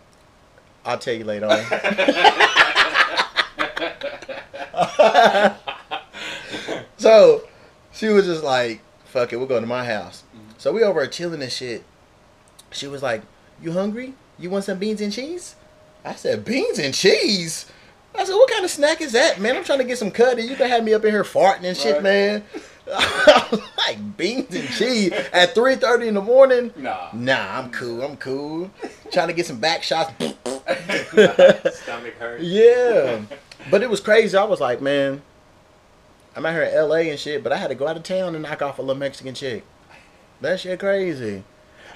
[0.83, 1.63] I'll tell you later on.
[6.97, 7.43] so
[7.91, 10.23] she was just like, fuck it, we're going to my house.
[10.35, 10.51] Mm-hmm.
[10.57, 11.83] So we over there chilling and shit.
[12.71, 13.21] She was like,
[13.61, 14.13] You hungry?
[14.39, 15.55] You want some beans and cheese?
[16.03, 17.71] I said, Beans and cheese?
[18.15, 19.57] I said, What kind of snack is that, man?
[19.57, 20.43] I'm trying to get some cutty.
[20.43, 22.03] You can have me up in here farting and shit, Right.
[22.03, 22.43] man.
[22.93, 23.90] I was like,
[24.81, 26.73] Beans and cheese at 3.30 in the morning?
[26.75, 27.09] Nah.
[27.13, 28.01] Nah, I'm cool.
[28.01, 28.71] I'm cool.
[29.11, 30.11] trying to get some back shots.
[31.81, 32.41] Stomach hurt.
[32.41, 33.21] Yeah.
[33.69, 34.37] But it was crazy.
[34.37, 35.21] I was like, man,
[36.35, 38.35] I'm out here in LA and shit, but I had to go out of town
[38.35, 39.63] and knock off a little Mexican chick.
[40.39, 41.43] That shit crazy.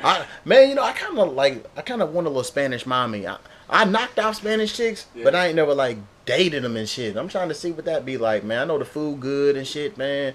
[0.04, 2.86] I man, you know, I kind of like, I kind of want a little Spanish
[2.86, 3.26] mommy.
[3.26, 3.38] I,
[3.70, 7.16] I knocked off Spanish chicks, but I ain't never like dated them and shit.
[7.16, 8.62] I'm trying to see what that be like, man.
[8.62, 10.34] I know the food good and shit, man,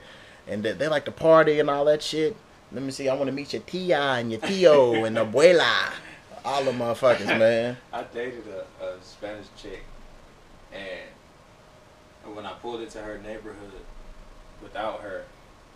[0.51, 2.37] and that they like to party and all that shit.
[2.73, 3.09] Let me see.
[3.09, 5.91] I want to meet your tia and your tio and abuela,
[6.45, 7.77] all the motherfuckers, man.
[7.93, 9.85] I dated a, a Spanish chick,
[10.73, 13.73] and when I pulled into her neighborhood
[14.63, 15.25] without her,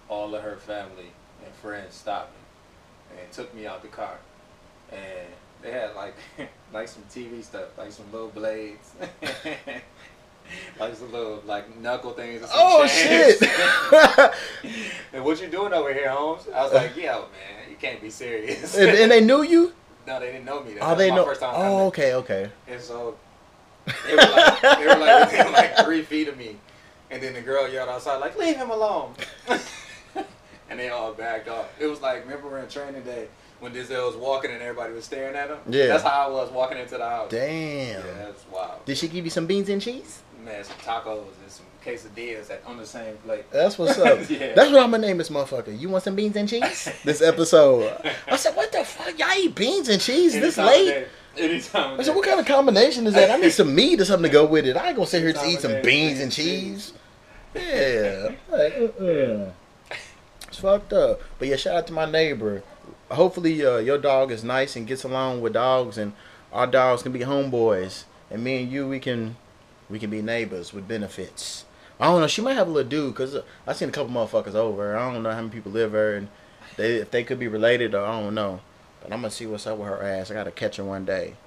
[0.08, 1.12] all of her family
[1.44, 4.18] and friends stopped me and took me out the car,
[4.92, 5.28] and
[5.62, 6.14] they had like
[6.72, 8.92] like some TV stuff, like some little blades.
[10.80, 12.40] Like some little like knuckle things.
[12.42, 13.38] and some Oh chains.
[13.38, 14.32] shit!
[15.12, 16.46] and what you doing over here, Holmes?
[16.54, 18.76] I was like, uh, yo, man, you can't be serious.
[18.76, 19.72] and, and they knew you?
[20.06, 20.72] no, they didn't know me.
[20.72, 21.24] Oh, that Oh, they my know.
[21.24, 21.80] First time Oh, coming.
[21.86, 22.50] okay, okay.
[22.68, 23.16] And so
[23.86, 26.56] they were like, they were like within like three feet of me,
[27.10, 29.14] and then the girl yelled outside like, "Leave him alone!"
[30.70, 31.66] and they all backed off.
[31.78, 33.28] It was like, remember in training day
[33.60, 35.58] when Denzel was walking and everybody was staring at him?
[35.68, 35.86] Yeah.
[35.88, 37.30] that's how I was walking into the house.
[37.30, 38.00] Damn.
[38.04, 38.84] Yeah, that's wild.
[38.84, 40.22] Did she give you some beans and cheese?
[40.44, 43.50] Man, some tacos and some quesadillas at, on the same plate.
[43.50, 44.28] That's what's up.
[44.28, 44.54] Yeah.
[44.54, 45.78] That's what I'm gonna name this motherfucker.
[45.78, 46.90] You want some beans and cheese?
[47.02, 47.98] This episode.
[48.28, 49.18] I said, what the fuck?
[49.18, 51.08] Y'all eat beans and cheese this Anytime of late?
[51.38, 52.00] Anytime.
[52.00, 53.30] I said, what kind of combination is that?
[53.30, 54.76] I need some meat or something to go with it.
[54.76, 56.92] I ain't gonna sit here to eat some beans and cheese.
[57.54, 58.32] Yeah.
[58.50, 59.50] Like, uh-uh.
[60.48, 61.20] It's fucked up.
[61.38, 62.62] But yeah, shout out to my neighbor.
[63.10, 66.12] Hopefully, uh, your dog is nice and gets along with dogs, and
[66.52, 68.04] our dogs can be homeboys.
[68.30, 69.36] And me and you, we can,
[69.88, 71.64] we can be neighbors with benefits.
[72.00, 72.26] I don't know.
[72.26, 74.96] She might have a little dude, cause uh, I seen a couple motherfuckers over.
[74.96, 76.28] I don't know how many people live there, and
[76.76, 78.60] they if they could be related or I don't know.
[79.00, 80.30] But I'm gonna see what's up with her ass.
[80.30, 81.34] I gotta catch her one day.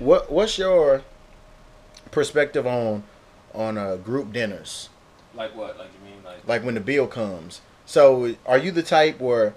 [0.00, 1.02] What What's your
[2.10, 3.04] perspective on
[3.54, 4.88] on uh, group dinners?
[5.34, 5.78] Like what?
[5.78, 6.48] Like you mean like?
[6.48, 7.60] Like when the bill comes.
[7.84, 9.52] So are you the type where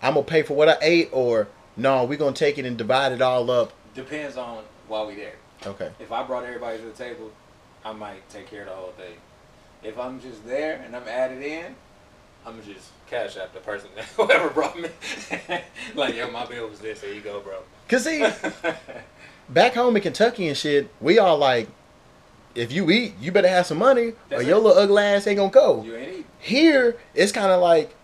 [0.00, 3.12] I'm gonna pay for what I ate, or no, we gonna take it and divide
[3.12, 3.74] it all up?
[3.94, 5.34] Depends on why we there.
[5.66, 5.90] Okay.
[5.98, 7.30] If I brought everybody to the table,
[7.84, 9.14] I might take care of the whole thing.
[9.82, 11.74] If I'm just there and I'm added in,
[12.46, 14.88] I'm just cash out the person whoever brought me.
[15.94, 17.00] like, yo, my bill was this.
[17.00, 17.58] There you go, bro.
[17.88, 18.24] Cause see,
[19.48, 21.68] back home in Kentucky and shit, we all like,
[22.54, 24.62] if you eat, you better have some money, That's or your it.
[24.62, 25.82] little ugly ass ain't gonna go.
[25.82, 26.26] you ain't eat.
[26.38, 27.94] Here, it's kind of like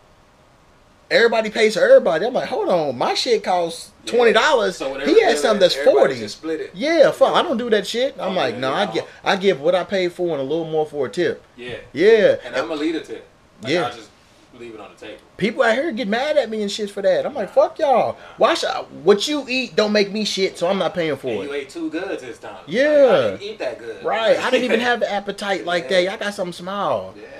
[1.10, 2.26] everybody pays for everybody.
[2.26, 4.76] I'm like, hold on, my shit costs twenty dollars.
[4.76, 6.26] So he has something that's forty.
[6.28, 6.70] Split it.
[6.74, 8.14] Yeah, fuck, I don't do that shit.
[8.18, 8.76] I'm Oh, like, yeah, no, yeah.
[8.76, 11.42] I give, I give what I paid for and a little more for a tip.
[11.56, 11.76] Yeah.
[11.92, 13.26] Yeah, And I'm a leader tip.
[13.62, 13.86] Like, Yeah.
[13.88, 14.10] I just
[14.58, 15.20] leave it on the table.
[15.36, 17.24] people out here get mad at me and shit for that.
[17.24, 18.16] I'm like, fuck y'all.
[18.38, 21.28] Why should I, what you eat don't make me shit, so I'm not paying for
[21.28, 21.44] And it.
[21.44, 22.56] you ate two goods this time.
[22.66, 22.88] Yeah.
[22.88, 24.04] Like, I didn't eat that good.
[24.04, 24.36] Right.
[24.36, 26.02] I didn't even have the appetite like Yeah.
[26.02, 26.12] that.
[26.12, 27.14] I got something small.
[27.16, 27.37] Yeah.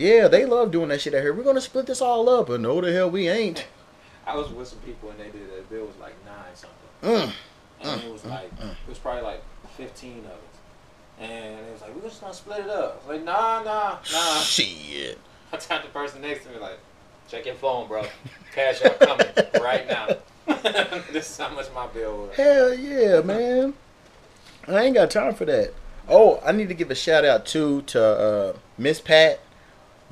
[0.00, 1.34] Yeah, they love doing that shit out here.
[1.34, 3.66] We're gonna split this all up, but no the hell we ain't.
[4.26, 5.68] I was with some people and they did it.
[5.68, 6.78] Bill was like nine something.
[7.02, 7.32] Mm.
[7.82, 9.42] And it was like it was probably like
[9.76, 10.38] fifteen of us.
[11.18, 13.02] And it was like, we're just gonna split it up.
[13.04, 14.40] I was like, nah, nah, nah.
[14.40, 15.18] Shit.
[15.52, 16.78] I tapped the person next to me like,
[17.28, 18.02] check your phone, bro.
[18.54, 19.26] Cash out coming
[19.62, 20.08] right now.
[21.12, 22.36] this is how much my bill was.
[22.36, 23.74] Hell yeah, man.
[24.66, 25.74] I ain't got time for that.
[26.08, 29.40] Oh, I need to give a shout out too to uh, Miss Pat,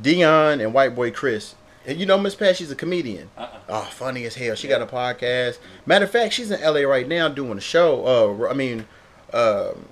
[0.00, 1.54] Dion, and White Boy Chris.
[1.86, 3.30] And you know Miss Pat, she's a comedian.
[3.36, 3.58] Uh-uh.
[3.68, 4.54] Oh, funny as hell.
[4.54, 5.58] She got a podcast.
[5.86, 8.38] Matter of fact, she's in LA right now doing a show.
[8.44, 8.86] Uh, I mean,
[9.32, 9.86] um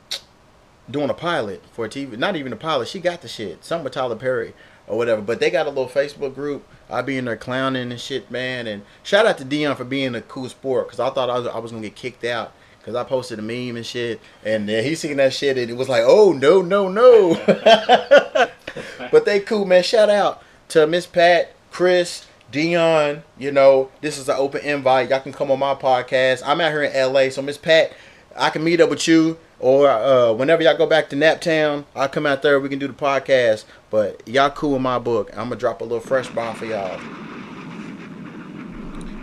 [0.90, 2.16] doing a pilot for TV.
[2.16, 2.88] Not even a pilot.
[2.88, 3.64] She got the shit.
[3.64, 4.54] Some with Tyler Perry
[4.86, 5.20] or whatever.
[5.20, 6.66] But they got a little Facebook group.
[6.88, 8.66] I be in there clowning and shit, man.
[8.66, 11.46] And shout out to Dion for being a cool sport because I thought I was,
[11.48, 14.20] I was gonna get kicked out because I posted a meme and shit.
[14.44, 17.34] And uh, he seen that shit and it was like, oh no no no.
[19.10, 19.82] but they cool, man.
[19.82, 23.22] Shout out to Miss Pat, Chris, Dion.
[23.38, 25.10] You know, this is an open invite.
[25.10, 26.42] Y'all can come on my podcast.
[26.44, 27.92] I'm out here in LA, so Miss Pat,
[28.36, 29.38] I can meet up with you.
[29.58, 32.60] Or uh, whenever y'all go back to Naptown, I'll come out there.
[32.60, 33.64] We can do the podcast.
[33.90, 35.30] But y'all cool in my book.
[35.32, 37.00] I'm gonna drop a little fresh bomb for y'all.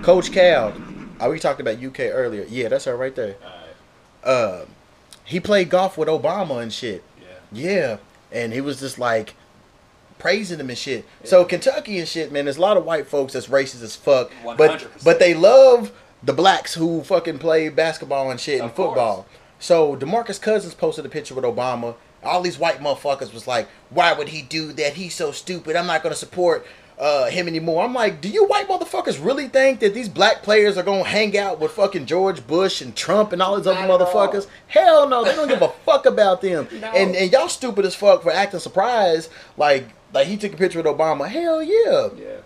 [0.01, 0.73] Coach Cal.
[1.19, 2.45] Oh, we talked about UK earlier.
[2.49, 3.35] Yeah, that's her right there.
[4.23, 4.65] Uh,
[5.23, 7.03] he played golf with Obama and shit.
[7.51, 7.69] Yeah.
[7.71, 7.97] Yeah,
[8.31, 9.35] and he was just like
[10.23, 11.05] praising them and shit.
[11.25, 12.45] So Kentucky and shit, man.
[12.45, 15.03] There's a lot of white folks that's racist as fuck, but 100%.
[15.03, 15.91] but they love
[16.23, 18.87] the blacks who fucking play basketball and shit and Of course.
[18.91, 19.25] football.
[19.59, 21.95] So Demarcus Cousins posted a picture with Obama.
[22.23, 24.93] All these white motherfuckers was like, "Why would he do that?
[24.93, 25.75] He's so stupid.
[25.75, 26.65] I'm not gonna support."
[26.95, 27.83] Uh, him anymore.
[27.83, 31.35] I'm like, do you white motherfuckers really think that these black players are gonna hang
[31.35, 34.45] out with fucking George Bush and Trump and all these other Not motherfuckers?
[34.67, 36.67] Hell no, they don't give a fuck about them.
[36.79, 36.87] No.
[36.91, 39.31] And and y'all stupid as fuck for acting surprised.
[39.57, 41.27] Like like he took a picture with Obama.
[41.27, 42.09] Hell yeah.
[42.15, 42.37] Yeah.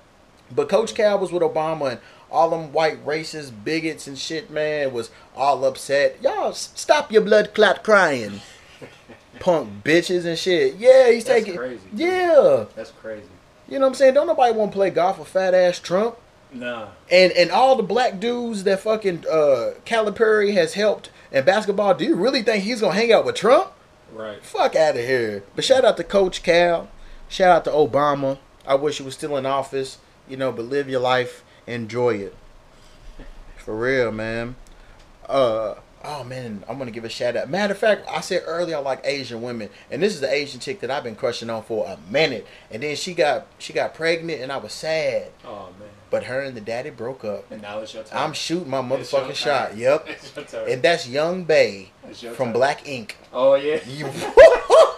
[0.53, 1.99] But Coach Cal was with Obama and
[2.31, 6.17] all them white racist bigots and shit, man, was all upset.
[6.21, 8.41] Y'all s- stop your blood clot crying.
[9.39, 10.75] Punk bitches and shit.
[10.77, 11.81] Yeah, he's That's taking crazy.
[11.93, 12.65] Yeah.
[12.75, 13.27] That's crazy.
[13.67, 14.13] You know what I'm saying?
[14.13, 16.15] Don't nobody want to play golf with fat ass Trump.
[16.51, 16.87] Nah.
[17.11, 22.05] And and all the black dudes that fucking uh Calipari has helped in basketball, do
[22.05, 23.71] you really think he's gonna hang out with Trump?
[24.13, 24.41] Right.
[24.43, 25.43] Fuck out of here.
[25.55, 26.87] But shout out to Coach Cal.
[27.29, 28.37] Shout out to Obama.
[28.65, 29.97] I wish he was still in office,
[30.27, 32.35] you know, but live your life, enjoy it.
[33.57, 34.55] For real, man.
[35.27, 37.49] Uh oh man, I'm gonna give a shout out.
[37.49, 40.59] Matter of fact, I said earlier I like Asian women, and this is the Asian
[40.59, 42.47] chick that I've been crushing on for a minute.
[42.71, 45.31] And then she got she got pregnant, and I was sad.
[45.45, 45.89] Oh man.
[46.09, 47.51] But her and the daddy broke up.
[47.51, 48.27] And now it's your time.
[48.29, 49.75] I'm shooting my motherfucking shot.
[49.75, 50.07] Yep.
[50.09, 50.71] It's your turn.
[50.71, 52.53] And that's Young Bae from turn.
[52.53, 53.17] Black Ink.
[53.33, 53.79] Oh yeah.
[53.85, 54.05] You,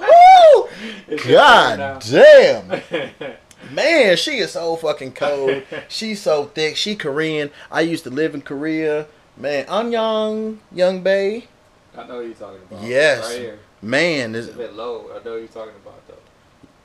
[1.08, 1.94] It's your turn now.
[2.00, 3.36] God damn.
[3.74, 5.64] Man, she is so fucking cold.
[5.90, 6.76] She's so thick.
[6.78, 7.52] She Korean.
[7.72, 9.06] I used to live in Korea.
[9.38, 11.44] Man, Anyang, Young Young Bae.
[11.98, 12.84] I know what you're talking about.
[12.84, 13.30] Yes.
[13.30, 13.60] Right here.
[13.82, 15.10] Man, It's a bit low.
[15.14, 16.16] I know you're talking about though.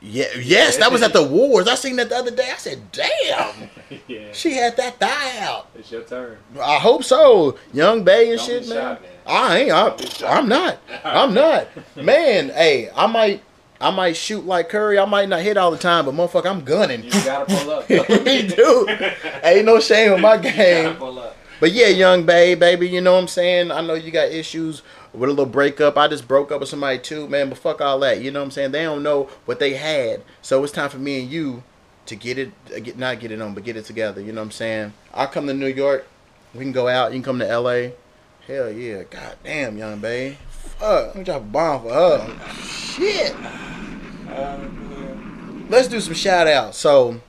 [0.01, 1.67] yeah, yes, that was at the wars.
[1.67, 2.51] I seen that the other day.
[2.53, 3.71] I said, damn,
[4.07, 4.29] yeah.
[4.33, 5.69] she had that thigh out.
[5.75, 6.39] It's your turn.
[6.61, 7.57] I hope so.
[7.73, 8.77] Young Bae and Don't shit, man.
[8.77, 8.99] man.
[9.27, 9.73] I ain't.
[9.73, 10.27] I, Don't be shy.
[10.29, 10.79] I'm not.
[11.05, 11.67] I'm not.
[11.97, 13.43] Man, hey, I might.
[13.81, 14.99] I might shoot like Curry.
[14.99, 17.05] I might not hit all the time, but motherfucker, I'm gunning.
[17.05, 17.87] You gotta pull up.
[17.89, 18.87] do.
[19.45, 20.97] Ain't no shame in my You gotta game.
[20.97, 21.37] pull up.
[21.61, 23.71] But yeah, young babe, baby, you know what I'm saying?
[23.71, 25.97] I know you got issues with a little breakup.
[25.97, 28.21] I just broke up with somebody too, man, but fuck all that.
[28.21, 28.73] You know what I'm saying?
[28.73, 30.23] They don't know what they had.
[30.43, 31.63] So it's time for me and you
[32.07, 34.21] to get it, uh, get not get it on, but get it together.
[34.21, 34.93] You know what I'm saying?
[35.13, 36.07] I'll come to New York.
[36.55, 37.13] We can go out.
[37.13, 37.91] You can come to LA.
[38.47, 39.05] Hell yeah.
[39.05, 40.37] God damn, young babe.
[40.79, 41.07] Fuck.
[41.09, 42.39] Let me drop a bomb for her.
[42.63, 43.35] Shit.
[45.69, 46.79] Let's do some shout outs.
[46.79, 47.21] So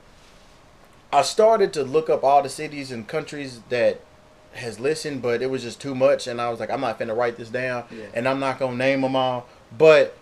[1.12, 4.02] I started to look up all the cities and countries that
[4.54, 7.16] has listened, but it was just too much, and I was like, I'm not finna
[7.16, 8.06] write this down, Yeah.
[8.14, 9.48] and I'm not gonna name them all.
[9.78, 10.16] But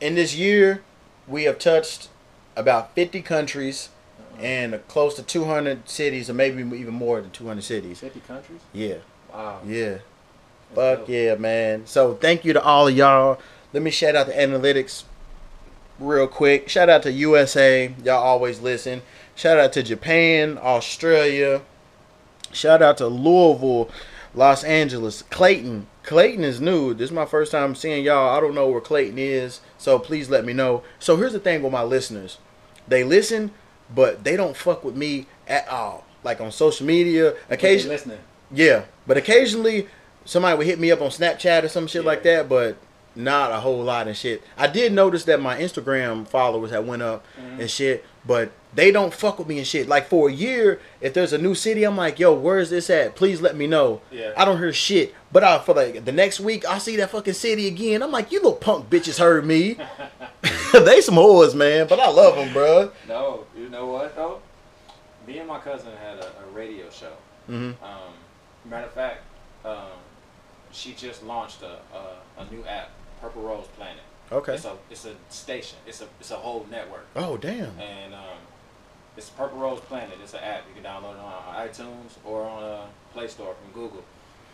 [0.00, 0.82] in this year,
[1.26, 2.08] we have touched
[2.56, 3.90] about 50 countries
[4.38, 4.42] Uh-uh.
[4.42, 8.00] and close to 200 cities, or maybe even more than 200 cities.
[8.00, 8.60] 50 countries?
[8.72, 8.96] Yeah,
[9.32, 9.58] Wow.
[9.66, 9.98] yeah.
[10.74, 11.08] Fuck dope.
[11.08, 11.86] yeah, man.
[11.86, 13.40] So thank you to all of y'all.
[13.72, 15.04] Let me shout out to analytics
[15.98, 16.68] real quick.
[16.68, 17.92] Shout out to USA.
[18.04, 19.02] Y'all always listen.
[19.34, 21.62] Shout out to Japan, Australia.
[22.52, 23.90] Shout out to Louisville,
[24.34, 25.86] Los Angeles, Clayton.
[26.02, 26.94] Clayton is new.
[26.94, 28.36] This is my first time seeing y'all.
[28.36, 30.82] I don't know where Clayton is, so please let me know.
[30.98, 32.38] So here's the thing with my listeners.
[32.86, 33.50] They listen,
[33.94, 36.06] but they don't fuck with me at all.
[36.24, 38.18] Like on social media, occasionally listening.
[38.50, 39.86] yeah, but occasionally
[40.28, 42.76] somebody would hit me up on Snapchat or some shit like that, but
[43.16, 44.42] not a whole lot and shit.
[44.56, 47.60] I did notice that my Instagram followers had went up Mhm.
[47.60, 49.88] and shit, but they don't fuck with me and shit.
[49.88, 53.16] Like for a year, if there's a new city, I'm like, yo, where's this at?
[53.16, 54.02] Please let me know.
[54.12, 54.32] Yeah.
[54.36, 55.14] I don't hear shit.
[55.32, 58.02] But I for like the next week, I see that fucking city again.
[58.02, 59.78] I'm like, you little punk bitches heard me.
[60.72, 62.90] they some whores, man, but I love them, bruh.
[63.08, 64.40] No, you know what though?
[65.26, 67.12] Me and my cousin had a, a radio show.
[67.46, 68.12] hmm Um,
[68.66, 69.22] matter of fact,
[69.64, 69.97] um,
[70.78, 74.02] she just launched a, a, a new app, Purple Rose Planet.
[74.30, 74.54] Okay.
[74.54, 75.78] It's a it's a station.
[75.86, 77.06] It's a it's a whole network.
[77.16, 77.78] Oh damn.
[77.80, 78.38] And um,
[79.16, 80.18] it's Purple Rose Planet.
[80.22, 83.72] It's an app you can download it on iTunes or on a Play Store from
[83.80, 84.04] Google.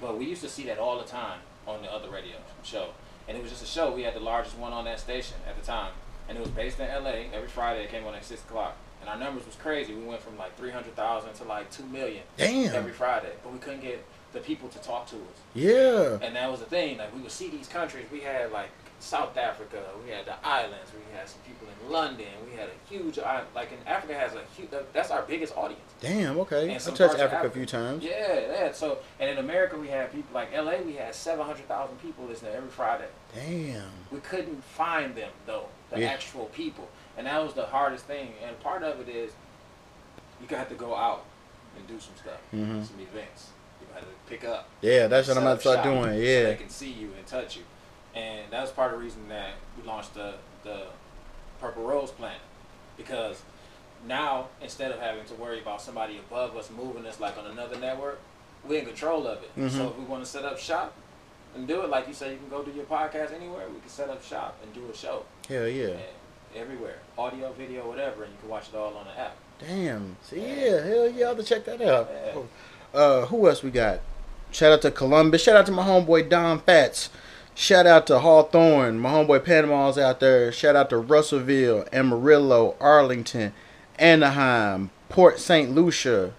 [0.01, 2.91] But we used to see that all the time on the other radio show,
[3.29, 3.93] and it was just a show.
[3.95, 5.93] We had the largest one on that station at the time,
[6.29, 7.27] and it was based in LA.
[7.33, 9.95] Every Friday it came on at six o'clock, and our numbers was crazy.
[9.95, 12.75] We went from like three hundred thousand to like two million Damn.
[12.75, 14.05] every Friday, but we couldn't get
[14.35, 15.39] the people to talk to us.
[15.55, 16.19] Yeah.
[16.21, 16.99] And that was the thing.
[16.99, 18.05] Like we would see these countries.
[18.13, 18.69] We had like
[19.01, 19.83] South Africa.
[20.05, 20.91] We had the islands.
[20.93, 22.27] We had some people in London.
[22.51, 23.49] We had a huge island.
[23.55, 24.69] Like in Africa has a huge.
[24.93, 25.81] That's our biggest audience.
[26.01, 26.39] Damn.
[26.41, 26.63] Okay.
[26.65, 28.05] And I touched of Africa a few times.
[28.05, 28.73] Yeah, yeah.
[28.73, 30.77] So and in America we had people like LA.
[30.85, 33.09] We had seven hundred thousand people listening every Friday.
[33.35, 33.91] Damn.
[34.11, 36.09] We couldn't find them though, the Yeah.
[36.09, 38.33] actual people, and that was the hardest thing.
[38.45, 39.33] And part of it is
[40.41, 41.25] you got to go out
[41.77, 42.87] and do some stuff, Mhm.
[42.87, 43.49] some events.
[44.29, 44.69] Pick up.
[44.81, 46.03] Yeah, that's what I'm about to start doing.
[46.05, 46.43] So Yeah.
[46.45, 47.63] they can see you and touch you.
[48.15, 50.87] And that was part of the reason that we launched the, the
[51.61, 52.41] Purple Rose Planet.
[52.97, 53.43] Because
[54.07, 57.77] now, instead of having to worry about somebody above us moving us like on another
[57.79, 58.21] network,
[58.67, 59.51] we're in control of it.
[59.59, 59.71] Mhm.
[59.71, 60.95] So if we want to set up shop
[61.55, 63.67] and do it, like you say, you can go do your podcast anywhere.
[63.69, 65.25] We can set up shop and do a show.
[65.49, 65.89] Hell yeah.
[65.89, 66.01] And
[66.57, 66.99] everywhere.
[67.19, 68.25] Audio, video, whatever.
[68.25, 69.37] And you can watch it all on the app.
[69.59, 70.17] Damn.
[70.23, 72.11] See, yeah, hell yeah, I'll check that out.
[72.13, 72.41] Yeah.
[72.95, 74.01] Uh, who else we got?
[74.53, 75.43] Shout out to Columbus.
[75.43, 77.11] Shout out to my homeboy Don Fats.
[77.57, 78.99] Shout out to Hawthorne.
[78.99, 80.53] My homeboy Panama's out there.
[80.53, 83.53] Shout out to Russellville, Amarillo, Arlington,
[83.99, 85.71] Anaheim, Port St.
[85.71, 86.33] Lucia.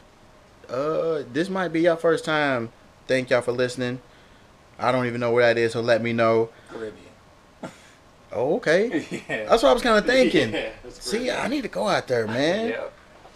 [0.69, 2.69] Uh, this might be your first time.
[3.07, 3.99] Thank y'all for listening.
[4.79, 6.49] I don't even know where that is, so let me know.
[6.69, 7.03] Caribbean.
[8.31, 9.05] Oh, okay.
[9.29, 9.49] yeah.
[9.49, 10.53] That's what I was kind of thinking.
[10.53, 12.69] Yeah, See, I need to go out there, man.
[12.69, 12.83] Yeah.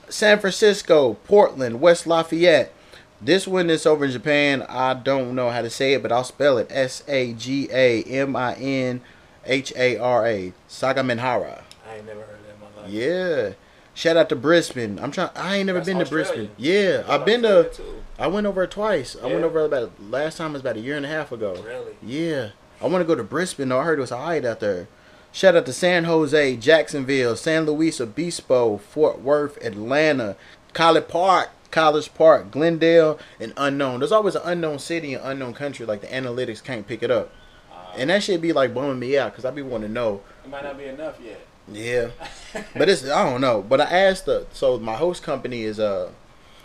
[0.09, 2.73] San Francisco, Portland, West Lafayette.
[3.21, 4.65] This one is over in Japan.
[4.69, 8.03] I don't know how to say it, but I'll spell it S A G A
[8.03, 9.01] M I N
[9.45, 10.53] H A R A.
[10.69, 11.61] Sagaminhara.
[11.87, 12.91] I ain't never heard that in my life.
[12.91, 13.53] Yeah.
[13.93, 14.97] Shout out to Brisbane.
[14.99, 15.31] I'm trying.
[15.35, 16.05] I ain't never That's been to.
[16.05, 16.51] Brisbane.
[16.57, 17.75] Yeah, I've been Australia, to.
[17.75, 18.03] too.
[18.17, 19.17] I went over it twice.
[19.21, 21.61] I went over about last time was about a year and a half ago.
[21.61, 21.95] Really?
[22.01, 22.51] Yeah.
[22.81, 23.79] I want to go to Brisbane though.
[23.79, 24.87] I heard it was alright out there.
[25.33, 30.37] Shout out to San Jose, Jacksonville, San Luis Obispo, Fort Worth, Atlanta,
[30.73, 33.99] College Park, College Park, Glendale, and unknown.
[33.99, 35.85] There's always an unknown city and unknown country.
[35.85, 37.31] Like the analytics can't pick it up,
[37.71, 40.21] Uh, and that shit be like bumming me out because I'd be wanting to know.
[40.43, 41.41] it might not be enough yet.
[41.71, 42.09] Yeah,
[42.75, 43.61] but it's I don't know.
[43.61, 46.09] But I asked the so my host company is uh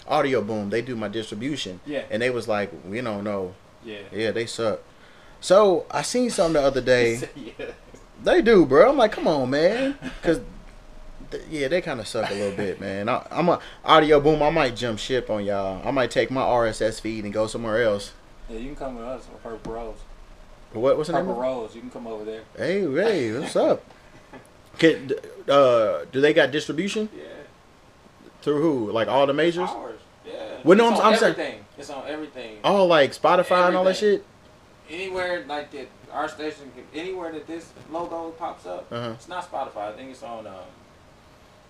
[0.08, 0.70] Audioboom.
[0.70, 2.04] They do my distribution, Yeah.
[2.10, 3.54] and they was like, we don't know.
[3.84, 3.98] Yeah.
[4.12, 4.80] Yeah, they suck.
[5.40, 7.28] So I seen something the other day.
[7.36, 7.66] yeah.
[8.22, 8.88] They do, bro.
[8.90, 9.98] I'm like, come on, man.
[10.22, 10.48] Cause th-
[11.50, 13.08] yeah, they kind of suck a little bit, man.
[13.08, 14.42] I, I'm a Audioboom.
[14.42, 15.86] I might jump ship on y'all.
[15.86, 18.12] I might take my RSS feed and go somewhere else.
[18.48, 19.96] Yeah, you can come with us Purple Rose.
[20.72, 20.96] What?
[20.96, 21.26] What's the name?
[21.26, 21.40] Purple?
[21.42, 22.42] Rose, you can come over there.
[22.56, 23.82] Hey, hey, what's up?
[24.78, 25.12] Can,
[25.48, 27.22] uh, do they got distribution Yeah.
[28.42, 28.90] through who?
[28.90, 29.68] Like all the majors?
[29.70, 30.00] Ours.
[30.26, 30.32] Yeah.
[30.64, 31.64] Well, no, It's I'm- on I'm saying- everything.
[31.78, 32.58] It's on everything.
[32.64, 34.24] All like Spotify and all that shit.
[34.90, 39.10] Anywhere like that, our station, anywhere that this logo pops up, Uh huh.
[39.14, 39.88] it's not Spotify.
[39.88, 40.46] I think it's on.
[40.46, 40.54] Um,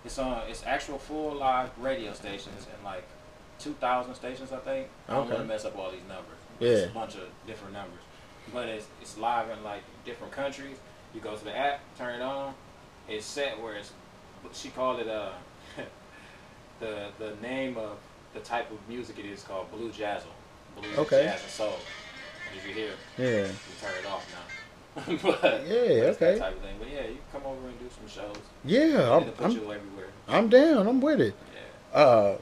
[0.05, 0.43] it's on.
[0.49, 3.05] It's actual full live radio stations and like
[3.59, 4.53] two thousand stations.
[4.53, 4.89] I think.
[5.09, 5.31] I don't Okay.
[5.35, 6.39] want to mess up all these numbers.
[6.61, 6.69] Yeah.
[6.71, 8.01] It's a bunch of different numbers,
[8.53, 10.77] but it's it's live in like different countries.
[11.15, 12.55] You go to the app, turn it on.
[13.09, 13.93] It's set where it's.
[14.53, 15.31] She called it uh.
[16.81, 17.99] the the name of
[18.35, 20.27] the type of music it is called blue jazzle.
[20.77, 21.25] blues, Okay.
[21.25, 21.79] jazz, and soul.
[22.51, 23.47] And If you hear, Yeah.
[23.47, 24.55] you turn it off now.
[25.23, 26.39] but Yeah, okay.
[26.39, 26.77] type of thing.
[26.79, 28.37] But yeah, you can come over and do some shows.
[28.65, 30.07] Yeah, I'm, put I'm, you everywhere.
[30.29, 30.87] I'm down.
[30.87, 31.35] I'm with it.
[31.93, 31.99] Yeah.
[31.99, 32.39] Uh,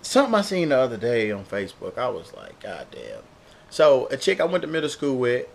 [0.00, 1.98] something I seen the other day on Facebook.
[1.98, 3.22] I was like, God damn.
[3.70, 5.46] So a chick I went to middle school with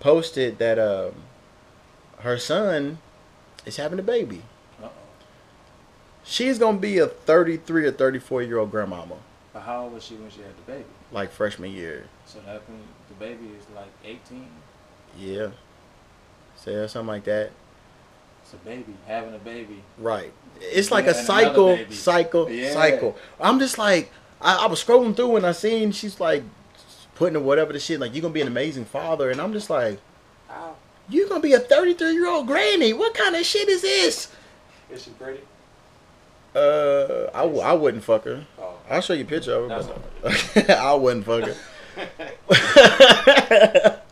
[0.00, 1.12] posted that um,
[2.20, 2.98] her son
[3.66, 4.42] is having a baby.
[4.82, 4.90] Uh oh.
[6.24, 9.16] She's gonna be a 33 or 34 year old grandmama,
[9.52, 10.84] But how old was she when she had the baby?
[11.12, 12.06] like freshman year.
[12.24, 14.46] So that the baby is like 18.
[15.18, 15.48] Yeah.
[16.56, 17.50] Say So something like that.
[18.42, 19.82] It's a baby having a baby.
[19.98, 20.32] Right.
[20.60, 22.72] It's like Yeah, a cycle, cycle, Yeah.
[22.72, 23.16] cycle.
[23.40, 24.10] I'm just like,
[24.40, 26.42] I, I was scrolling through and I seen she's like
[27.14, 29.30] putting whatever the shit, like, you're going to be an amazing father.
[29.30, 29.98] And I'm just like,
[30.48, 30.74] How
[31.08, 32.92] you're going to be a 33 year old granny.
[32.92, 34.32] What kind of shit is this?
[34.90, 35.40] is she pretty?
[36.54, 38.44] Uh, I, w- I wouldn't fuck her.
[38.58, 38.74] Oh.
[38.90, 39.82] I'll show you a picture of her.
[40.22, 41.56] That's But I wouldn't fuck her.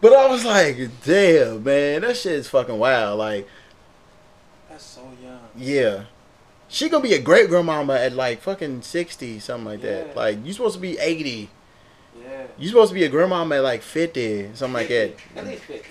[0.00, 3.18] but I was like, damn, man, that shit is fucking wild.
[3.18, 3.48] Like,
[4.68, 5.38] That's so young.
[5.56, 6.04] Yeah.
[6.68, 10.14] She gonna be a great grandmama at like fucking sixty, something like that.
[10.16, 11.50] Like you supposed to be eighty.
[12.22, 12.44] Yeah.
[12.58, 15.14] You supposed to be a grandmama at like fifty, something like that.
[15.34, 15.88] At least 50.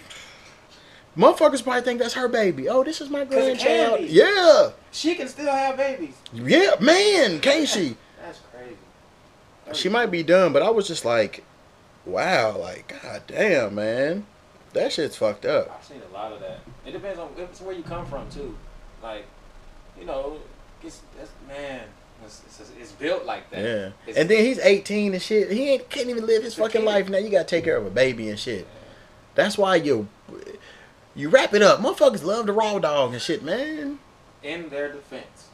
[1.17, 2.69] Motherfuckers probably think that's her baby.
[2.69, 4.01] Oh, this is my grandchild.
[4.01, 4.69] Yeah.
[4.91, 6.13] She can still have babies.
[6.31, 7.97] Yeah, man, can't she?
[8.23, 8.77] That's crazy.
[9.73, 11.43] She might be done, but I was just like,
[12.05, 14.25] wow, like, god damn, man.
[14.73, 15.71] That shit's fucked up.
[15.75, 16.59] I've seen a lot of that.
[16.85, 18.55] It depends on it's where you come from too.
[19.01, 19.25] Like,
[19.99, 20.37] you know,
[20.83, 21.81] it's that's man,
[22.23, 23.59] it's, it's, it's built like that.
[23.59, 23.91] Yeah.
[24.07, 25.51] It's- And then he's 18 and shit.
[25.51, 27.17] He ain't can't even live his fucking life now.
[27.17, 28.67] You gotta take care of a baby and shit.
[29.35, 30.07] That's why you
[31.15, 31.79] you wrap it up.
[31.79, 33.99] Motherfuckers love the raw dog and shit, man.
[34.43, 35.47] in their defense.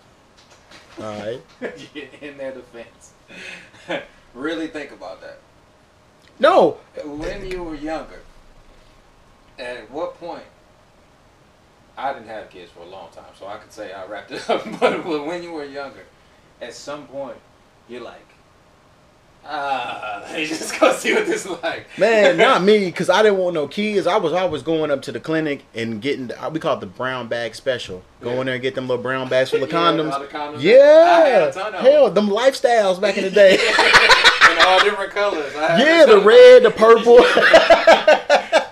[1.00, 1.42] Alright.
[2.22, 3.14] in their defense.
[4.34, 5.40] really think about that.
[6.40, 6.78] No.
[7.04, 8.22] When you were younger,
[9.58, 10.44] at what point?
[11.98, 14.50] I didn't have kids for a long time, so I could say I wrapped it
[14.50, 14.66] up.
[14.80, 16.04] But when you were younger,
[16.62, 17.38] at some point,
[17.88, 18.28] you're like,
[20.34, 21.86] me just go see what this is like.
[22.00, 24.08] Man, not me, cause I didn't want no kids.
[24.08, 26.88] I was always going up to the clinic and getting the, we call it the
[26.88, 28.02] brown bag special.
[28.22, 28.40] Go Yeah.
[28.40, 30.14] in there and get them little brown bags full of condoms.
[30.30, 30.62] condoms.
[30.62, 33.54] Yeah, of hell, them lifestyles back in the day.
[34.52, 35.54] in all different colors.
[35.56, 37.20] Yeah, the red, the purple.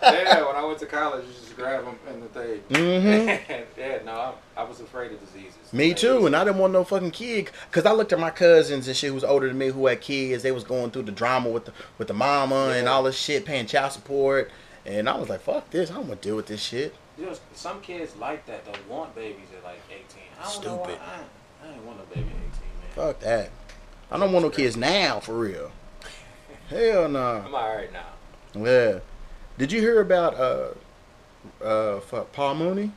[0.02, 2.62] yeah, when I went to college, you just grab them in the thing.
[2.70, 3.66] Mhm.
[3.78, 4.12] yeah, no,
[4.58, 5.33] I, I was afraid of diseases.
[5.74, 7.50] Me too, and I didn't want no fucking kid.
[7.72, 10.02] Cause I looked at my cousins and shit who was older than me who had
[10.02, 10.44] kids.
[10.44, 13.44] They was going through the drama with the with the mama and all this shit,
[13.44, 14.52] paying child support.
[14.86, 16.94] And I was like, fuck this, I don't want to deal with this shit.
[17.18, 18.66] You know, some kids like that.
[18.66, 20.04] They want babies at like 18.
[20.40, 20.84] I don't know.
[20.84, 21.00] Stupid.
[21.02, 23.08] I, I ain't want no baby at 18, man.
[23.14, 23.50] Fuck that.
[24.12, 25.72] I don't want no kids now, for real.
[26.70, 27.44] Hell no.
[27.48, 28.06] I'm alright now.
[28.56, 29.00] Yeah.
[29.58, 30.68] Did you hear about uh
[31.64, 32.00] uh
[32.32, 32.92] Paul Mooney,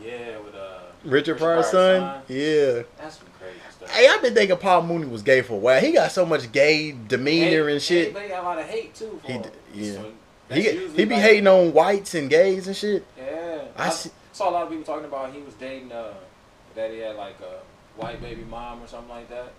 [0.00, 0.78] Yeah, with uh.
[1.04, 2.22] Richard Pryor's son?
[2.28, 2.82] Yeah.
[2.98, 3.90] That's some crazy stuff.
[3.90, 5.80] Hey, I've been thinking Paul Mooney was gay for a while.
[5.80, 8.16] He got so much gay demeanor Hate- and shit.
[8.16, 9.18] he got a lot of hate too.
[9.22, 9.44] For He him.
[9.74, 9.92] yeah.
[9.94, 10.12] So
[10.54, 10.62] He
[10.96, 13.04] he be like- hating on whites and gays and shit.
[13.16, 16.12] Yeah, I I, see- saw a lot of people talking about he was dating uh
[16.74, 19.52] that he had like a white baby mom or something like that,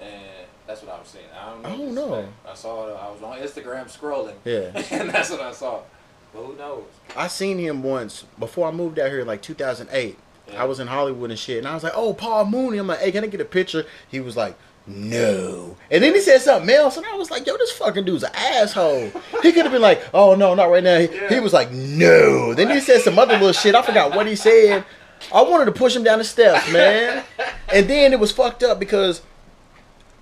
[0.00, 1.26] and that's what I was saying.
[1.38, 1.68] I don't know.
[1.68, 2.28] I don't know.
[2.48, 2.92] I saw it.
[3.00, 4.80] I was on Instagram scrolling, Yeah.
[5.00, 5.80] and that's what I saw.
[6.32, 6.84] But who knows?
[7.16, 10.16] I seen him once before I moved out here in like 2008.
[10.50, 10.62] Yeah.
[10.62, 12.98] I was in Hollywood and shit, and I was like, "Oh, Paul Mooney." I'm like,
[13.00, 16.68] "Hey, can I get a picture?" He was like, "No," and then he said something
[16.74, 19.10] else, and I was like, "Yo, this fucking dude's an asshole."
[19.42, 21.28] He could have been like, "Oh no, not right now." He, Yeah.
[21.28, 23.74] he was like, "No." Then he said some other little shit.
[23.74, 24.84] I forgot what he said.
[25.32, 27.22] I wanted to push him down the steps, man.
[27.72, 29.22] And then it was fucked up because.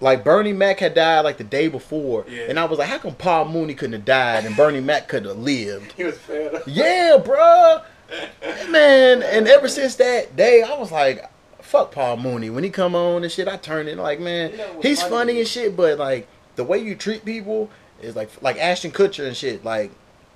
[0.03, 2.45] Like Bernie Mac had died like the day before, Yeah.
[2.49, 5.27] and I was like, "How come Paul Mooney couldn't have died and Bernie Mac could
[5.27, 6.63] have lived?" He was fed up.
[6.67, 7.83] Yeah, bruh.
[8.71, 11.31] Man, and ever since that day, I was like,
[11.61, 12.51] fuck Paul Mooney.
[12.51, 15.11] When he come on and shit, I turn it like, man, You know he's funny
[15.11, 17.71] funny and shit, but like the way you treat people
[18.03, 19.65] is like like Ashton Kutcher and shit.
[19.65, 19.91] Like,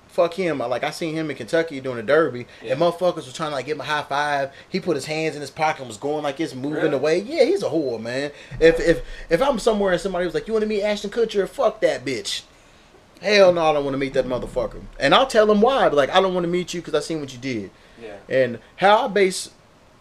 [0.07, 0.59] fuck him.
[0.59, 2.73] Like I seen him in Kentucky doing a derby, Yeah.
[2.73, 4.51] and motherfuckers was trying to like give him a high five.
[4.69, 6.95] He put his hands in his pocket and was going like this, moving Really?
[6.95, 7.19] away.
[7.19, 8.31] Yeah, he's a whore, man.
[8.59, 11.47] If if if I'm somewhere and somebody was like, you want to meet Ashton Kutcher?
[11.49, 12.43] Fuck that bitch.
[13.21, 14.81] Hell no, I don't want to meet that motherfucker.
[14.99, 15.89] And I'll tell him why.
[15.89, 17.71] But like, I don't want to meet you because I seen what you did.
[18.01, 18.17] Yeah.
[18.29, 19.51] And how I base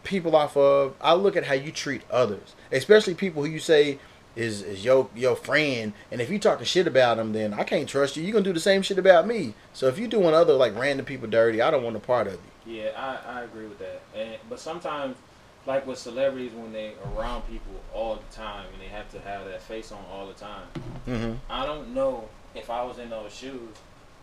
[0.02, 3.98] people off of, I look at how you treat others, especially people who you say
[4.36, 5.92] is is your your friend.
[6.10, 8.22] And if you talking shit about them, then I can't trust you.
[8.22, 9.54] You gonna do the same shit about me.
[9.72, 12.34] So if you doing other like random people dirty, I don't want a part of
[12.34, 12.74] you.
[12.76, 14.02] Yeah, I, I agree with that.
[14.14, 15.16] And but sometimes
[15.66, 19.46] like with celebrities when they around people all the time and they have to have
[19.46, 20.66] that face on all the time.
[21.06, 21.34] Mm-hmm.
[21.48, 23.76] I don't know if I was in those shoes,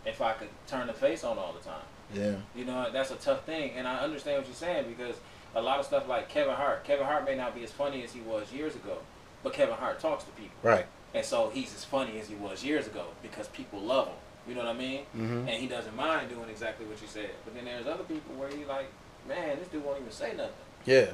[0.06, 1.84] if I could turn the face on all the time.
[2.14, 2.36] Yeah.
[2.54, 5.16] You know, that's a tough thing, and I understand what you're saying because
[5.54, 6.84] a lot of stuff like Kevin Hart.
[6.84, 8.98] Kevin Hart may not be as funny as he was years ago,
[9.42, 10.86] but Kevin Hart talks to people, Right.
[11.14, 14.16] and so he's as funny as he was years ago because people love him.
[14.48, 15.00] You know what I mean?
[15.16, 15.38] Mm-hmm.
[15.48, 17.30] And he doesn't mind doing exactly what you said.
[17.44, 18.86] But then there's other people where you like,
[19.28, 20.52] man, this dude won't even say nothing,
[20.84, 21.10] Yeah.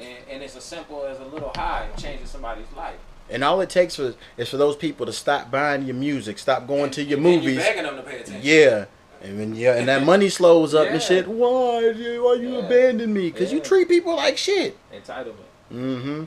[0.00, 2.98] and, and it's as simple as a little high changing somebody's life.
[3.30, 6.66] And all it takes for is for those people to stop buying your music, stop
[6.66, 7.56] going And- to your and then you movies.
[7.58, 8.40] begging them to pay attention.
[8.42, 8.84] Yeah.
[9.22, 10.92] And when, yeah, and that money slows up Yeah.
[10.92, 11.26] and shit.
[11.26, 11.80] Why?
[11.82, 12.66] Why you Yeah.
[12.66, 13.30] abandon me?
[13.30, 14.76] Because you treat people like shit.
[14.92, 15.34] Entitlement.
[15.72, 16.24] Mm-hmm.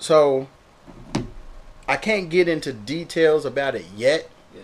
[0.00, 0.48] So
[1.88, 4.62] I can't get into details about it yet, Yeah.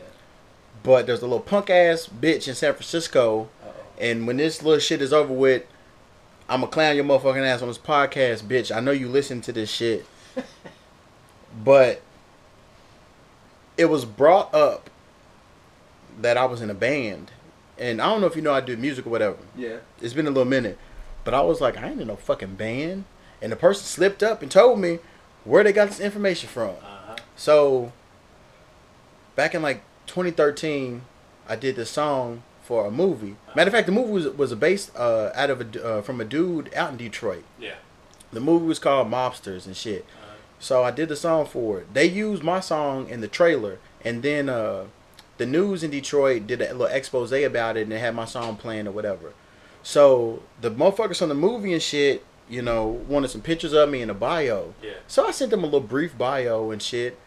[0.83, 3.71] but there's a little punk ass bitch in San Francisco, Uh-oh.
[4.01, 5.63] and when this little shit is over with,
[6.49, 8.75] I'ma clown your motherfucking ass on this podcast, bitch.
[8.75, 10.05] I know you listen to this shit,
[11.65, 12.03] but
[13.77, 14.91] it was brought up
[16.21, 17.31] that I was in a band,
[17.79, 19.39] and I don't know if you know I do music or whatever.
[19.57, 19.79] Yeah.
[20.01, 20.79] It's been a little minute,
[21.25, 23.05] but I was like, I ain't in no fucking band,
[23.41, 24.99] and the person slipped up and told me
[25.45, 26.71] where they got this information from.
[26.71, 27.17] Uh-huh.
[27.37, 27.93] So
[29.37, 31.03] back in like 2013,
[31.49, 33.37] I did this song for a movie.
[33.57, 36.25] Matter of fact, the movie was was based uh, out of a uh, from a
[36.25, 37.45] dude out in Detroit.
[37.59, 37.75] Yeah.
[38.33, 40.07] The movie was called Mobsters and shit.
[40.63, 41.93] So I did the song for it.
[41.93, 44.85] They used my song in the trailer, and then uh,
[45.37, 48.55] the news in Detroit did a little expose about it, and they had my song
[48.57, 49.33] playing or whatever.
[49.83, 54.03] So the motherfuckers on the movie and shit, you know, wanted some pictures of me
[54.03, 54.75] in a bio.
[54.81, 54.93] Yeah.
[55.09, 57.19] So I sent them a little brief bio and shit.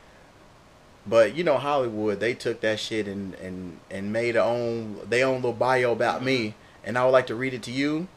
[1.06, 5.24] But you know Hollywood, they took that shit and and and made their own they
[5.26, 6.56] own little bio about me,
[6.86, 8.08] and I would like to read it to you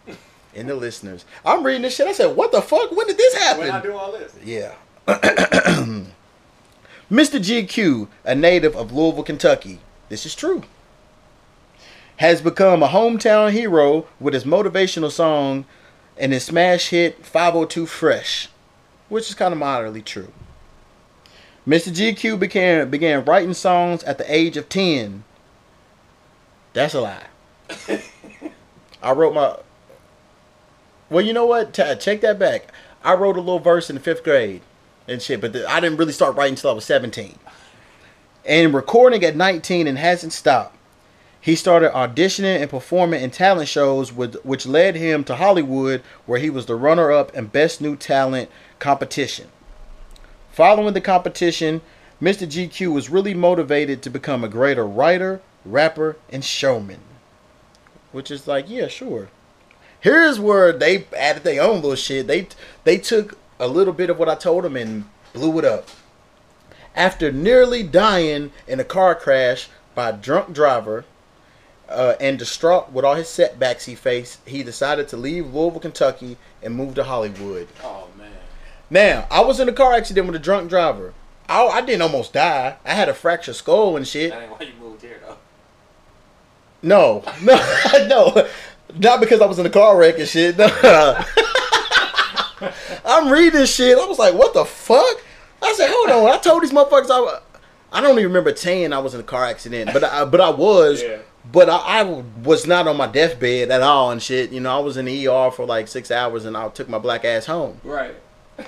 [0.55, 1.25] and the listeners.
[1.45, 2.07] I'm reading this shit.
[2.07, 2.93] I said, "What the fuck?
[2.93, 4.75] When did this happen?" When I do all this, Yeah.
[5.09, 6.12] Mr.
[7.11, 9.80] GQ, a native of Louisville, Kentucky,
[10.11, 10.64] this is true,
[12.18, 15.64] has become a hometown hero with his motivational song
[16.18, 18.50] and his smash hit 502 Fresh,
[19.09, 20.30] which is kind of moderately true.
[21.66, 21.90] Mr.
[21.90, 25.24] GQ began, began writing songs at the age of 10.
[26.74, 27.26] That's a lie.
[29.02, 29.56] I wrote my.
[31.09, 31.72] Well, you know what?
[31.72, 32.70] Take that back.
[33.02, 34.61] I wrote a little verse in the fifth grade
[35.09, 37.38] and shit, but the, I didn't really start writing until I was 17.
[38.44, 40.76] And recording at 19 and hasn't stopped.
[41.40, 46.40] He started auditioning and performing in talent shows, with, which led him to Hollywood, where
[46.40, 49.48] he was the runner up in Best New Talent competition.
[50.50, 51.80] Following the competition,
[52.20, 52.46] Mr.
[52.46, 57.00] GQ was really motivated to become a greater writer, rapper, and showman.
[58.11, 59.28] Which is like, yeah, sure.
[60.00, 62.26] Here's where they added their own little shit.
[62.26, 62.48] They
[62.84, 65.88] they took a little bit of what I told him and blew it up.
[66.94, 71.04] After nearly dying in a car crash by a drunk driver,
[71.88, 76.36] uh, and distraught with all his setbacks he faced, he decided to leave Louisville, Kentucky,
[76.62, 77.68] and move to Hollywood.
[77.82, 78.30] Oh man.
[78.90, 81.14] Now, I was in a car accident with a drunk driver.
[81.48, 82.76] I, I didn't almost die.
[82.84, 84.30] I had a fractured skull and shit.
[84.30, 85.36] That ain't why you moved here though.
[86.82, 87.56] No, no,
[88.06, 88.48] no,
[88.94, 90.56] not because I was in a car wreck and shit.
[90.82, 91.24] No.
[93.04, 93.98] I'm reading this shit.
[93.98, 95.22] I was like, what the fuck?
[95.62, 96.32] I said, hold on.
[96.32, 97.40] I told these motherfuckers I,
[97.92, 100.50] I don't even remember saying I was in a car accident, but I, but I
[100.50, 101.02] was.
[101.02, 101.18] Yeah.
[101.50, 102.02] But I, I
[102.42, 104.52] was not on my deathbed at all and shit.
[104.52, 106.98] You know, I was in the ER for like six hours and I took my
[106.98, 107.80] black ass home.
[107.82, 108.14] Right.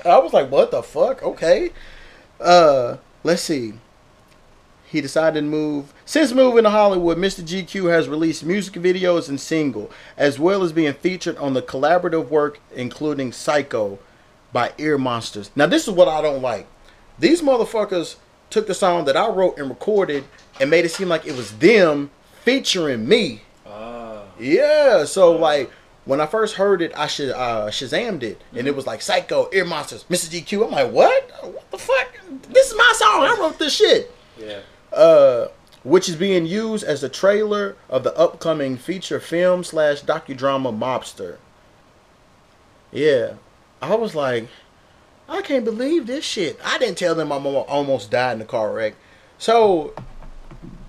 [0.04, 1.22] I was like, what the fuck?
[1.22, 1.72] Okay.
[2.40, 3.74] Uh, let's see.
[4.90, 5.94] He decided to move.
[6.04, 7.42] Since moving to Hollywood, Mr.
[7.44, 12.28] GQ has released music videos and single, as well as being featured on the collaborative
[12.28, 13.98] work including Psycho
[14.52, 15.50] by Ear Monsters.
[15.54, 16.66] Now, this is what I don't like.
[17.20, 18.16] These motherfuckers
[18.50, 20.24] took the song that I wrote and recorded
[20.58, 22.10] and made it seem like it was them
[22.42, 23.42] featuring me.
[23.64, 24.22] Oh.
[24.40, 25.70] Yeah, so like
[26.04, 28.66] when I first heard it, I should uh, Shazammed it, and Mm-hmm.
[28.66, 30.28] it was like Psycho, Ear Monsters, Mr.
[30.42, 30.64] GQ.
[30.64, 31.30] I'm like, what?
[31.44, 32.08] What the fuck?
[32.48, 33.22] This is my song.
[33.22, 34.10] I wrote this shit.
[34.36, 34.60] Yeah.
[34.92, 35.48] Uh,
[35.82, 41.36] which is being used as the trailer of the upcoming feature film slash docudrama Mobster.
[42.92, 43.34] Yeah,
[43.80, 44.48] I was like,
[45.28, 46.58] I can't believe this shit.
[46.64, 48.94] I didn't tell them al- almost died in a car wreck.
[49.38, 49.94] So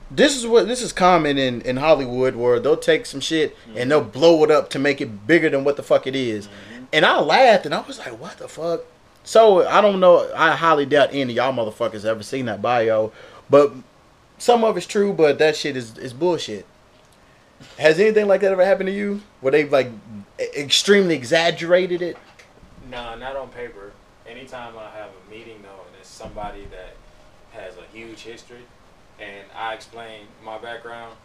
[0.09, 3.89] this is what this is common in in Hollywood where they'll take some shit and
[3.89, 6.49] they'll blow it up to make it bigger than what the fuck it is.
[6.91, 8.81] And I laughed and I was like, what the fuck?
[9.23, 10.29] So I don't know.
[10.35, 13.13] I highly doubt any of y'all motherfuckers ever seen that bio,
[13.49, 13.71] but
[14.41, 15.13] some of it's true.
[15.13, 16.65] But that shit is is bullshit.
[17.77, 19.21] Has anything like that ever happened to you?
[19.39, 19.89] Where they've like
[20.39, 22.17] extremely exaggerated it?
[22.89, 23.91] No, not on paper.
[24.27, 26.95] Anytime I have a meeting though, and it's somebody that
[27.51, 28.63] has a huge history,
[29.19, 31.15] and I explain my background,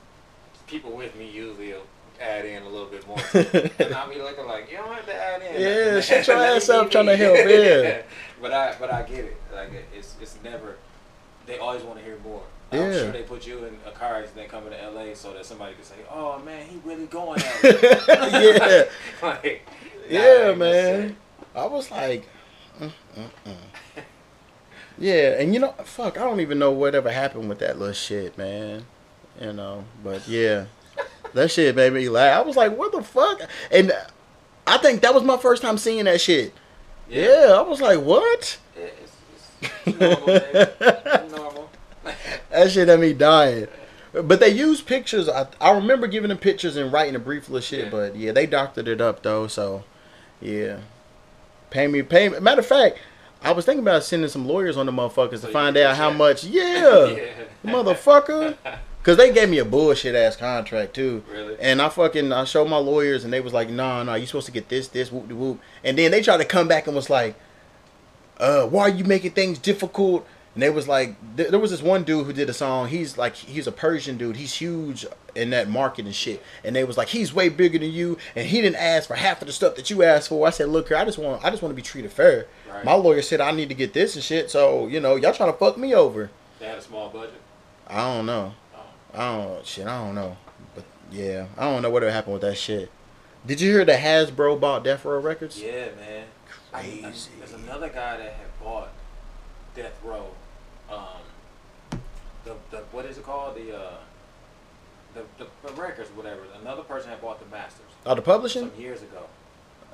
[0.66, 1.82] people with me usually will
[2.20, 3.18] add in a little bit more.
[3.34, 5.60] and I'll be looking like, you don't have to add in.
[5.60, 8.02] Yeah, shut your ass up trying to help, yeah.
[8.40, 9.36] but I but I get it.
[9.54, 10.76] Like it's it's never.
[11.46, 12.42] They always want to hear more.
[12.72, 12.92] I'm Yeah.
[12.92, 15.84] sure they put you in a car accident coming to LA so that somebody could
[15.84, 18.90] say, "Oh man, he really going it."
[19.22, 19.26] yeah.
[19.26, 19.66] like,
[20.08, 21.16] Yeah, man.
[21.54, 22.26] I was like,
[22.80, 24.02] mm, mm, mm.
[24.98, 28.36] yeah, and you know, fuck, I don't even know whatever happened with that little shit,
[28.36, 28.84] man.
[29.40, 30.66] You know, but yeah,
[31.34, 32.38] that shit made me laugh.
[32.38, 33.40] I was like, what the fuck?
[33.70, 33.92] And
[34.66, 36.52] I think that was my first time seeing that shit.
[37.08, 38.58] Yeah, I was like, what?
[38.76, 39.16] Yeah, it's,
[39.86, 40.42] it's normal, man.
[40.52, 41.52] It's normal.
[42.50, 43.68] That shit had me dying.
[44.12, 45.28] But they used pictures.
[45.28, 47.84] I, I remember giving them pictures and writing a brief little shit.
[47.86, 47.90] Yeah.
[47.90, 49.46] But yeah, they doctored it up though.
[49.46, 49.84] So
[50.40, 50.78] yeah,
[51.70, 52.40] pay me, pay me.
[52.40, 52.98] Matter of fact,
[53.42, 56.10] I was thinking about sending some lawyers on the motherfuckers So to find out how
[56.10, 56.44] much.
[56.56, 57.26] Yeah, yeah.
[57.64, 58.56] motherfucker.
[59.02, 61.22] Cause they gave me a bullshit ass contract too.
[61.30, 61.56] Really?
[61.60, 64.46] And I fucking I showed my lawyers and they was like, nah, nah, you supposed
[64.46, 65.60] to get this, this, whoop de whoop.
[65.84, 67.36] And then they tried to come back and was like,
[68.38, 70.26] uh, why are you making things difficult?
[70.56, 72.88] And they was like, th- there was this one dude who did a song.
[72.88, 74.36] He's like, he's a Persian dude.
[74.36, 75.04] He's huge
[75.34, 76.42] in that market and shit.
[76.64, 79.42] And they was like, he's way bigger than you, and he didn't ask for half
[79.42, 80.46] of the stuff that you asked for.
[80.46, 82.46] I said, look here, I just want, I just want to be treated fair.
[82.72, 82.82] Right.
[82.86, 84.50] My lawyer said I need to get this and shit.
[84.50, 86.30] So you know, y'all trying to fuck me over.
[86.58, 87.34] They had a small budget.
[87.86, 88.54] I don't know.
[88.74, 88.80] Oh.
[89.12, 89.86] I don't shit.
[89.86, 90.38] I don't know.
[90.74, 92.90] But yeah, I don't know what happened with that shit.
[93.46, 95.60] Did you hear that Hasbro bought Death Row Records?
[95.62, 96.24] Yeah, man.
[96.72, 97.30] I- I- Crazy.
[97.38, 98.88] there's another guy that had bought
[99.74, 100.30] Death Row.
[100.90, 101.98] Um,
[102.44, 103.56] the the what is it called?
[103.56, 103.90] The uh,
[105.14, 106.40] the, the the records, whatever.
[106.60, 108.70] Another person had bought the masters Oh, the publishing?
[108.70, 109.22] some years ago.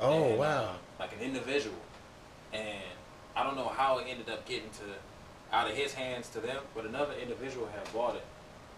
[0.00, 0.74] Oh And, uh, wow.
[0.98, 1.76] like an individual,
[2.52, 2.66] and
[3.36, 6.58] I don't know how it ended up getting to out of his hands to them,
[6.74, 8.24] but another individual had bought it,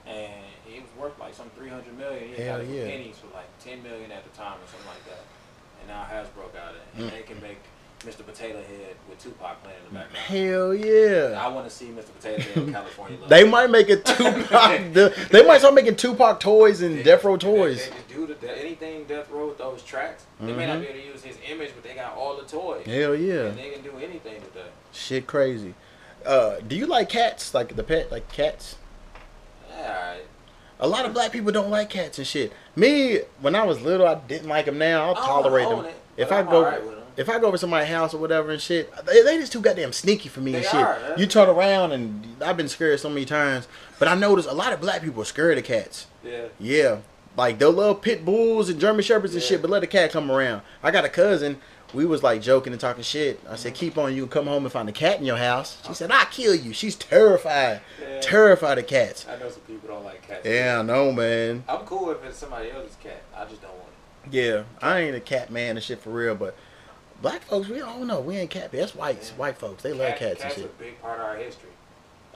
[0.07, 2.29] and it was worth like some three hundred million.
[2.35, 2.85] He Hell got it yeah.
[2.87, 5.25] pennies for like ten million at the time or something like that,
[5.81, 7.11] and now Hasbro got it, and Mm.
[7.13, 7.59] they can make
[8.05, 8.25] Mr.
[8.25, 10.27] Potato Head with Tupac playing in the background.
[10.27, 11.43] Hell yeah.
[11.43, 12.15] I want to see Mr.
[12.17, 13.29] Potato Head with California Love.
[13.31, 14.49] They might make it Tupac.
[14.93, 17.89] the- they might start making Tupac toys and Death Row toys.
[17.89, 20.25] They, they do the, anything Death Row with those tracks.
[20.41, 20.81] They may not Mhm.
[20.83, 22.85] be able to use his image, but they got all the toys.
[22.87, 23.47] Hell yeah.
[23.47, 24.71] And they can do anything with that.
[24.93, 25.75] Shit crazy.
[26.27, 27.53] Uh, do you like cats?
[27.55, 28.77] Like the pet, like cats?
[29.71, 30.17] Yeah.
[30.81, 32.53] A lot of black people don't like cats and shit.
[32.77, 34.77] Me, when I was little, I didn't like them.
[34.79, 35.85] Now I'll I tolerate them.
[35.85, 37.04] it, If I I'm go, alright with 'em.
[37.17, 39.61] If I go over to somebody's house or whatever and shit, they, they just too
[39.61, 40.75] goddamn sneaky for me They and shit.
[40.75, 41.15] are.
[41.17, 44.73] You turn around and I've been scared so many times, but I noticed a lot
[44.73, 46.07] of black people are scared of cats.
[46.25, 46.47] Yeah.
[46.59, 46.99] Yeah,
[47.37, 49.49] like they'll love pit bulls and German shepherds and Yeah.
[49.49, 50.63] shit, but let a cat come around.
[50.83, 51.59] I got a cousin.
[51.93, 53.39] We was like joking and talking shit.
[53.49, 55.95] I said, "Keep on, you come home and find a cat in your house." She
[55.95, 58.21] said, "I kill you." She's terrified, Yeah.
[58.21, 59.25] terrified of cats.
[59.31, 60.41] I know some people don't like cats.
[60.45, 61.63] Yeah, I know, man.
[61.69, 63.23] I'm cool if it's somebody else's cat.
[63.37, 63.85] I just don't want
[64.27, 64.33] it.
[64.35, 66.57] Yeah, I ain't a cat man and shit for real, but
[67.23, 68.21] black folks, we don't know.
[68.21, 68.71] We ain't cat.
[68.73, 69.37] That's whites, Yeah.
[69.37, 69.83] white folks.
[69.83, 70.79] They love Cat- cats and shit.
[70.79, 71.71] big part of our history.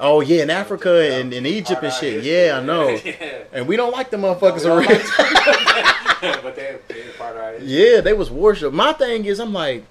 [0.01, 2.23] Oh yeah, in Africa and in Egypt and shit.
[2.23, 2.89] history, Yeah, I know.
[3.05, 3.15] yeah.
[3.53, 4.89] And we don't like the motherfuckers No, around.
[4.89, 7.69] like- but they're a big part of our history.
[7.69, 8.73] Yeah, they was worship.
[8.73, 9.85] My thing is, I'm like,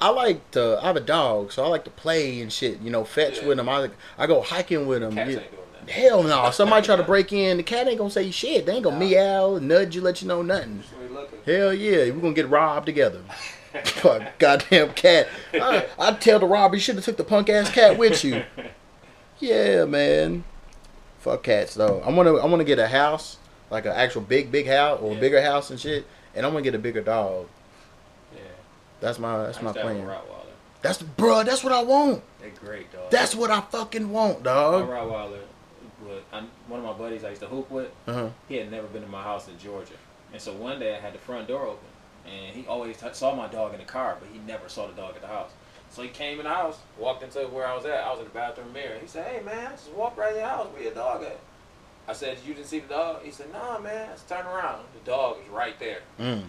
[0.00, 0.78] I like to.
[0.82, 2.80] I have a dog, so I like to play and shit.
[2.80, 3.48] You know, fetch Yeah.
[3.48, 3.68] with them.
[3.68, 5.14] I like, I go hiking with them.
[5.14, 5.38] Cats Yeah.
[5.38, 5.92] ain't doing that.
[5.92, 6.50] Hell no!
[6.50, 8.66] Somebody try to break in, the cat ain't gonna say shit.
[8.66, 10.82] They ain't gonna meow, nudge you, let you know nothing.
[10.82, 11.38] Just we looking.
[11.46, 13.20] Hell yeah, we're gonna get robbed together.
[13.84, 15.28] Fuck, goddamn cat.
[15.54, 18.42] I, I'd tell the robber you should have took the punk ass cat with you.
[19.40, 20.42] Yeah, man.
[21.20, 22.00] Fuck cats though.
[22.00, 23.36] I wanna I wanna get a house,
[23.70, 25.20] like an actual big big house or a Yeah.
[25.20, 27.46] bigger house and shit, and I'm gonna get a bigger dog.
[28.34, 28.40] Yeah.
[29.00, 30.08] That's my that's I my used to have a plan.
[30.08, 30.44] Rottweiler.
[30.82, 32.22] That's bruh, that's what I want.
[32.40, 33.10] They're great, dog.
[33.12, 34.88] That's what I fucking want, dog.
[34.88, 34.94] my.
[34.96, 35.38] Rottweiler.
[36.04, 37.90] Would, I, one of my buddies I used to hoop with.
[38.08, 38.30] Uh-huh.
[38.48, 39.94] He had never been to my house in Georgia,
[40.32, 41.86] and so one day I had the front door open,
[42.26, 44.92] and he always t- saw my dog in the car, but he never saw the
[44.94, 45.50] dog at the house.
[45.90, 48.04] So he came in the house, walked into where I was at.
[48.04, 48.98] I was in the bathroom mirror.
[49.00, 50.66] He said, "Hey man, just walk right in the house.
[50.72, 51.38] Where your dog at?"
[52.06, 54.08] I said, "You didn't see the dog?" He said, "Nah, man.
[54.12, 54.84] Just turn around.
[54.92, 56.44] The dog is right there." Mm.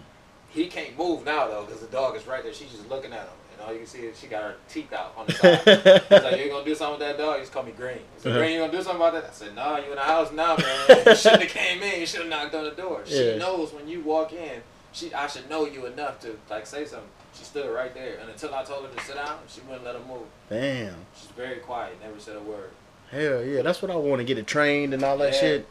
[0.50, 2.52] He can't move now though, because the dog is right there.
[2.52, 4.92] She's just looking at him, and all you can see is she got her teeth
[4.92, 5.58] out on the side.
[6.08, 7.36] He's like, you gonna do something with that dog?
[7.36, 7.94] He just called me Green.
[7.96, 8.34] He said.
[8.34, 9.24] Green, you gonna do something about that?
[9.24, 11.02] I said, Nah, you in the house now, man.
[11.06, 12.00] You shouldn't have came in.
[12.00, 13.02] You should have knocked on the door.
[13.06, 13.36] She Yeah.
[13.38, 14.60] knows when you walk in.
[14.92, 17.08] She, I should know you enough to like say something.
[17.32, 19.94] She stood right there, and until I told her to sit down, she wouldn't let
[19.94, 20.22] her move.
[20.48, 20.94] Damn.
[21.16, 22.70] She's very quiet, never said a word.
[23.10, 25.40] Hell yeah, that's what I want to get it trained and all that Yeah.
[25.40, 25.66] shit.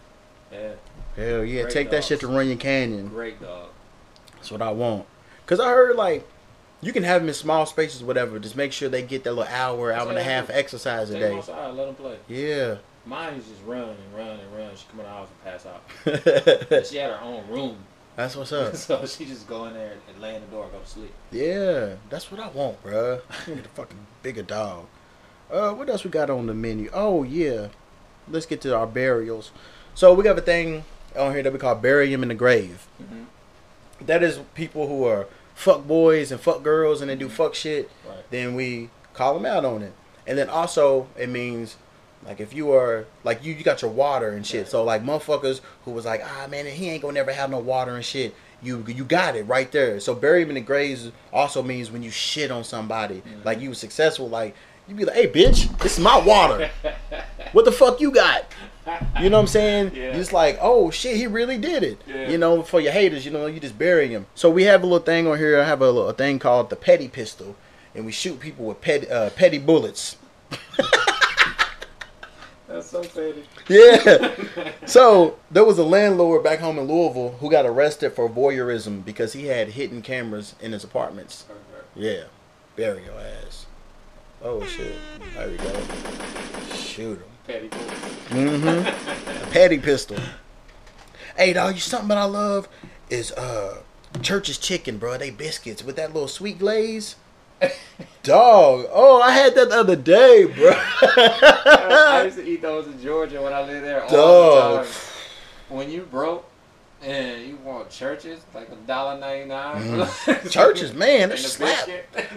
[0.52, 0.72] Yeah,
[1.16, 3.10] Hell yeah, Great take that shit to Runyon Canyon.
[3.10, 3.70] great dog.
[4.36, 5.06] That's what I want.
[5.46, 6.26] Cause I heard like
[6.82, 8.40] You can have them in small spaces, whatever.
[8.40, 11.36] Just make sure they get that little hour, hour and a half exercise a day.
[11.36, 12.16] outside, let them play.
[12.30, 12.78] Yeah.
[13.06, 14.70] Mine is just run and run and run.
[14.78, 16.86] She come in the house and pass out.
[16.88, 17.78] She had her own room,
[18.20, 18.76] That's what's up.
[18.76, 21.14] so she just go in there and lay in the door and go to sleep.
[21.32, 23.22] Yeah, that's what I want, bruh.
[23.48, 24.88] I need a fucking bigger dog.
[25.50, 26.90] Uh, what else we got on the menu?
[26.94, 27.70] Oh yeah,
[28.30, 29.52] let's get to our burials.
[29.96, 30.84] So we got a thing
[31.18, 32.88] on here that we call bury him in the grave.
[33.02, 33.26] Mhm.
[34.06, 37.90] That is people who are fuck boys and fuck girls and they do fuck shit.
[38.06, 38.30] Right.
[38.32, 39.94] Then we call them out on it.
[40.28, 41.78] And then also it means
[42.26, 44.62] like if you are like you, you got your water and shit.
[44.64, 44.68] Right.
[44.70, 47.96] So like motherfuckers who was like ah man he ain't gonna never have no water
[47.96, 48.36] and shit.
[48.62, 50.00] You you got it right there.
[50.00, 53.46] So bury him in the graves also means when you shit on somebody Mhm.
[53.46, 54.54] like you was successful like
[54.88, 56.70] you be like hey bitch this is my water.
[57.54, 58.46] what the fuck you got?
[59.22, 59.91] You know what I'm saying?
[59.96, 60.16] Yeah.
[60.18, 62.02] It's like, oh shit, he really did it.
[62.08, 62.28] Yeah.
[62.28, 64.26] You know, for your haters, you know, you just bury him.
[64.34, 65.60] So we have a little thing on here.
[65.60, 67.56] I have a, little, a thing called the petty pistol,
[67.94, 70.18] and we shoot people with petty uh, petty bullets.
[72.70, 73.44] That's so petty.
[73.68, 74.72] Yeah.
[74.86, 79.34] so there was a landlord back home in Louisville who got arrested for voyeurism because
[79.34, 81.46] he had hidden cameras in his apartments.
[81.96, 82.26] Yeah.
[82.76, 83.66] Bury your ass.
[84.44, 84.94] Oh shit.
[85.34, 85.82] There we go.
[86.76, 87.24] Shoot him.
[87.48, 87.68] Petty.
[87.70, 87.78] boy.
[87.78, 89.48] Mm-hmm.
[89.48, 90.18] a petty pistol.
[91.36, 92.70] Hey dog, you something that I love
[93.10, 93.82] is uh
[94.22, 95.18] Church's chicken, bro.
[95.18, 97.16] They biscuits with that little sweet glaze.
[98.23, 98.86] Dog.
[98.91, 100.72] Oh, I had that the other day, bro.
[100.73, 104.86] I used to eat those in Georgia when I lived there all Dog.
[104.86, 104.94] the time.
[105.69, 106.45] When you broke
[107.02, 109.81] and you want Church's like a dollar ninety nine.
[109.84, 110.52] Mhm.
[110.52, 111.90] Church's, man, and that a slap.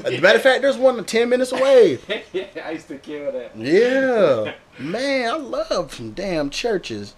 [0.05, 1.99] As a matter of fact, there's one ten minutes away.
[2.32, 3.57] yeah, I used to kill that.
[3.57, 4.55] Yeah.
[4.78, 7.15] Man, I love some damn Church's.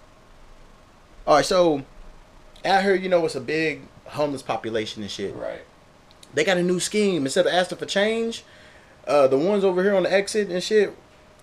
[1.27, 1.83] All right, so
[2.65, 5.35] out here, you know, it's a big homeless population and shit.
[5.35, 5.61] Right.
[6.35, 7.25] They got a new scheme.
[7.25, 8.43] Instead of asking for change,
[9.07, 10.93] uh, the ones over here on the exit and shit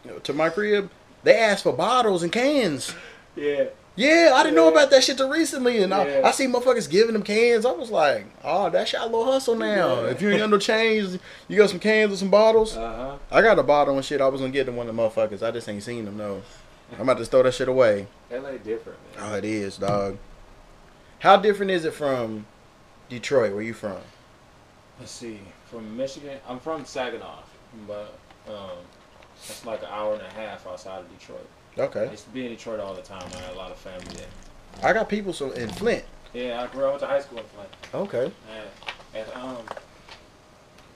[0.04, 0.90] you know, to my crib,
[1.24, 2.94] they ask for bottles and cans.
[3.34, 3.64] Yeah.
[3.94, 6.22] Yeah, I didn't know about that shit till recently, and Yeah.
[6.24, 7.66] I, I see motherfuckers giving them cans.
[7.66, 10.02] I was like, oh, that's your little hustle now.
[10.02, 10.10] Yeah.
[10.10, 12.74] If you ain't got no change, you got some cans or some bottles.
[12.76, 13.18] Uh huh.
[13.30, 14.22] I got a bottle and shit.
[14.22, 15.42] I was gonna get to one of the motherfuckers.
[15.46, 16.16] I just ain't seen them.
[16.16, 16.40] No,
[16.94, 18.06] I'm about to throw that shit away.
[18.30, 19.30] LA different, man.
[19.30, 20.16] Oh, it is, dog.
[21.18, 22.46] How different is it from
[23.10, 23.52] Detroit?
[23.52, 23.98] Where you from?
[25.02, 25.40] Let's see.
[25.64, 27.40] From Michigan, I'm from Saginaw,
[27.88, 28.16] but
[28.46, 28.78] um,
[29.34, 31.44] it's like an hour and a half outside of Detroit.
[31.76, 33.28] I Okay, used to be in Detroit all the time.
[33.34, 34.28] I had a lot of family there.
[34.80, 36.04] I got people so in Flint.
[36.32, 37.68] Yeah, I grew up to high school in Flint.
[37.92, 38.30] Okay.
[38.54, 39.64] And, and um,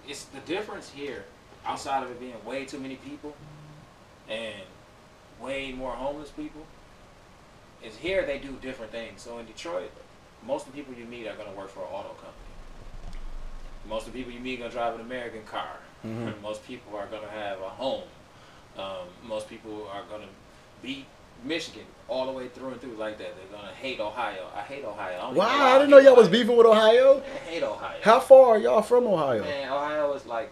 [0.06, 1.24] it's the difference here,
[1.64, 3.34] outside of it being way too many people
[4.28, 4.62] and
[5.40, 6.64] way more homeless people,
[7.82, 9.20] is here they do different things.
[9.20, 9.90] So in Detroit,
[10.46, 12.35] most of the people you meet are going to work for an auto company.
[13.88, 15.76] Most of the people you meet are going to drive an American car.
[16.04, 16.40] Mhm.
[16.42, 18.02] Most people are going to have a home.
[18.78, 20.28] Um, most people are going to
[20.82, 21.06] beat
[21.44, 23.34] Michigan all the way through and through like that.
[23.36, 24.46] They're going to hate Ohio.
[24.54, 25.18] I hate Ohio.
[25.20, 27.22] I Wow, I didn't know y'all was beefing with Ohio.
[27.24, 27.98] I hate Ohio.
[28.02, 29.42] How far are y'all from Ohio?
[29.42, 30.50] Man, Ohio is like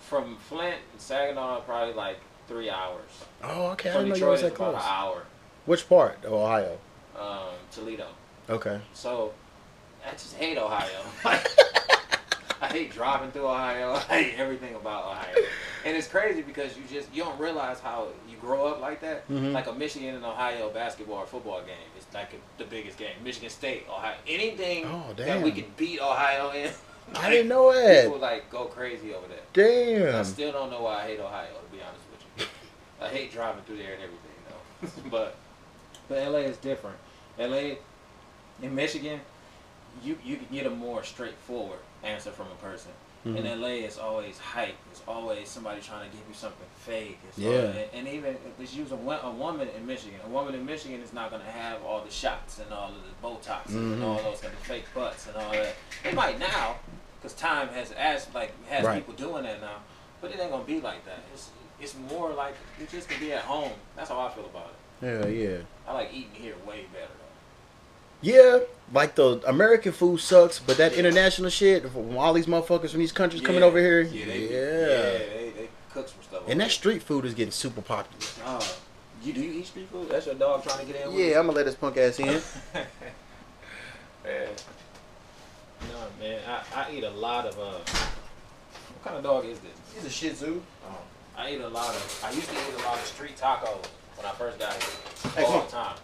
[0.00, 2.18] from Flint and Saginaw, probably like
[2.48, 3.24] three hours.
[3.42, 3.90] Oh, okay.
[3.90, 4.82] I didn't know y'all was that about close.
[4.84, 5.22] an hour.
[5.66, 6.78] Which part of Ohio?
[7.18, 8.06] Um, Toledo.
[8.48, 8.80] Okay.
[8.92, 9.32] So
[10.06, 10.88] I just hate Ohio.
[12.60, 13.92] I hate driving through Ohio.
[14.10, 15.34] I hate everything about Ohio.
[15.84, 19.28] And it's crazy because you just you don't realize how you grow up like that.
[19.28, 19.52] Mhm.
[19.52, 21.76] Like a Michigan and Ohio basketball or football game.
[21.96, 23.14] It's like a, the biggest game.
[23.22, 24.14] Michigan State, Ohio.
[24.26, 26.70] Anything Oh, that we can beat Ohio in.
[27.14, 28.04] I didn't know that.
[28.04, 29.52] People like go crazy over that.
[29.52, 30.16] Damn.
[30.16, 32.52] I still don't know why I hate Ohio, to be honest with you.
[33.04, 35.10] I hate driving through there and everything, though.
[35.10, 35.36] but
[36.08, 36.96] but LA is different.
[37.38, 37.76] LA
[38.62, 39.20] in Michigan,
[40.02, 42.92] you you can get a more straightforward answer from a person.
[43.26, 43.36] Mhm.
[43.38, 44.76] In LA, it's always hype.
[44.92, 47.18] It's always somebody trying to give you something fake.
[47.28, 47.50] It's Yeah.
[47.50, 50.64] always- and, and even if it's use a, a woman in Michigan, a woman in
[50.64, 54.00] Michigan is not going to have all the shots and all of the Botox and
[54.00, 54.04] Mhm.
[54.06, 55.74] all those kind of fake butts and all that.
[56.04, 56.76] They might now,
[57.20, 58.96] because time has as like has Right.
[59.04, 59.78] people doing that now.
[60.20, 61.18] But it ain't gonna be like that.
[61.34, 61.50] It's
[61.80, 63.72] it's more like you just can be at home.
[63.96, 64.70] That's how I feel about
[65.02, 65.04] it.
[65.04, 65.58] Yeah, yeah.
[65.86, 67.10] I like eating here way better.
[68.22, 68.60] Yeah,
[68.92, 73.12] like the American food sucks, but that international shit from all these motherfuckers from these
[73.12, 74.48] countries coming over here, Yeah, they, yeah.
[74.48, 76.42] yeah, they, they cook some stuff.
[76.48, 78.18] And over that street food is getting super popular.
[78.20, 78.44] there.
[78.46, 78.76] Oh,
[79.22, 80.08] you do you eat street food?
[80.08, 81.08] That's your dog trying to get in.
[81.12, 82.26] with Yeah, I'm gonna let this punk ass in.
[82.26, 82.40] you?
[84.24, 84.46] yeah.
[85.92, 87.78] No man, I, I eat a lot of uh.
[87.82, 89.72] What kind of dog is this?
[89.94, 90.54] He's a Shih Tzu.
[90.88, 90.94] Um,
[91.36, 92.22] I eat a lot of.
[92.24, 93.84] I used to eat a lot of street tacos
[94.16, 95.96] when I first got here, all the time.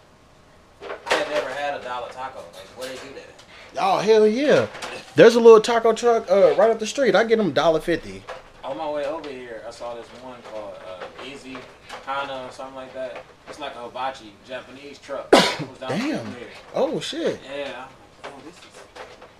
[0.81, 2.39] I never had a dollar taco.
[2.39, 3.79] Like, where they do that?
[3.79, 4.67] Oh hell yeah!
[5.15, 7.15] There's a little taco truck uh, right up the street.
[7.15, 8.23] I get them dollar fifty.
[8.63, 11.57] On my way over here, I saw this one called uh, Easy
[12.05, 13.23] Hana or something like that.
[13.49, 15.29] It's like a hibachi Japanese truck.
[15.79, 16.35] Damn.
[16.73, 17.39] Oh shit!
[17.43, 17.87] Yeah.
[18.25, 18.63] Oh, this is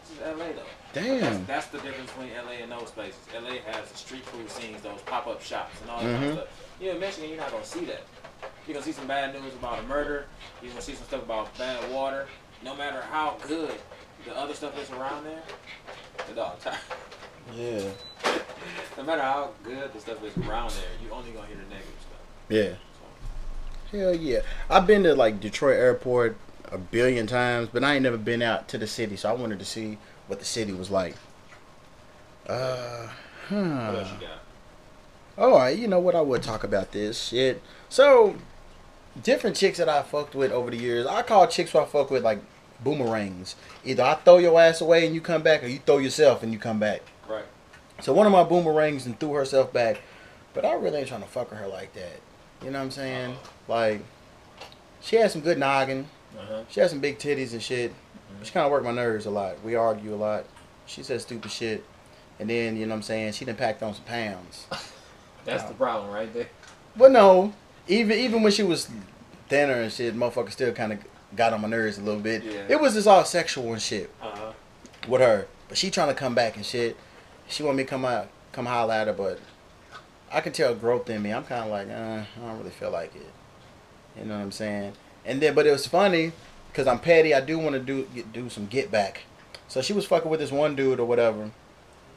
[0.09, 0.67] this is LA though.
[0.93, 1.19] Damn.
[1.21, 3.19] That's, that's the difference between LA and those places.
[3.33, 6.33] LA has the street food scenes, those pop up shops, and all that Mhm.
[6.33, 6.47] stuff.
[6.81, 8.01] You in Michigan, you're not gonna see that.
[8.67, 10.25] You're gonna see some bad news about a murder.
[10.61, 12.27] You're gonna see some stuff about bad water.
[12.63, 13.73] No matter how good
[14.25, 15.41] the other stuff is around there,
[16.27, 16.59] the dog.
[16.61, 16.77] Time.
[17.55, 17.89] Yeah.
[18.97, 21.93] no matter how good the stuff is around there, you only gonna hear the negative
[21.99, 22.19] stuff.
[22.49, 22.73] Yeah.
[23.91, 24.39] So, Hell yeah.
[24.69, 26.37] I've been to like Detroit Airport
[26.71, 29.59] a billion times, but I ain't never been out to the city, so I wanted
[29.59, 29.97] to see
[30.27, 31.15] what the city was like.
[32.47, 33.07] Uh,
[33.49, 33.95] what huh.
[33.97, 34.42] else you got?
[35.37, 36.15] All right, you know what?
[36.15, 37.61] I would talk about this shit.
[37.89, 38.35] So,
[39.21, 42.11] different chicks that I fucked with over the years, I call chicks who I fuck
[42.11, 42.39] with like
[42.83, 43.55] boomerangs.
[43.83, 46.53] Either I throw your ass away and you come back, or you throw yourself and
[46.53, 47.01] you come back.
[47.27, 47.45] Right.
[48.01, 50.01] So one of my boomerangs and threw herself back,
[50.53, 52.19] but I really ain't trying to fuck with her like that.
[52.61, 53.35] You know what I'm saying?
[53.67, 54.01] Like,
[55.01, 56.07] she had some good noggin.
[56.37, 56.63] Uh-huh.
[56.69, 57.91] She had some big titties and shit.
[58.43, 59.63] She kind of worked my nerves a lot.
[59.63, 60.45] We argue a lot.
[60.85, 61.83] She said stupid shit.
[62.39, 64.67] And then, you know what I'm saying, she done packed on some pounds.
[65.45, 66.47] That's the problem right there.
[66.95, 67.53] But no,
[67.87, 68.89] even even when she was
[69.49, 70.99] thinner and shit, motherfucker still kind of
[71.35, 72.43] got on my nerves a little bit.
[72.43, 72.65] Yeah.
[72.69, 74.53] It was just all sexual and shit Uh-huh.
[75.07, 75.47] with her.
[75.67, 76.95] But she trying to come back and shit.
[77.47, 79.39] She want me to come out, come holler at her, but
[80.31, 81.33] I can tell growth in me.
[81.33, 83.25] I'm kind of like, uh, I don't really feel like it.
[84.17, 84.93] You know what I'm saying?
[85.25, 86.31] And then, but it was funny
[86.71, 87.33] because I'm petty.
[87.33, 89.23] I do want to do get, do some get back.
[89.67, 91.51] So she was fucking with this one dude or whatever,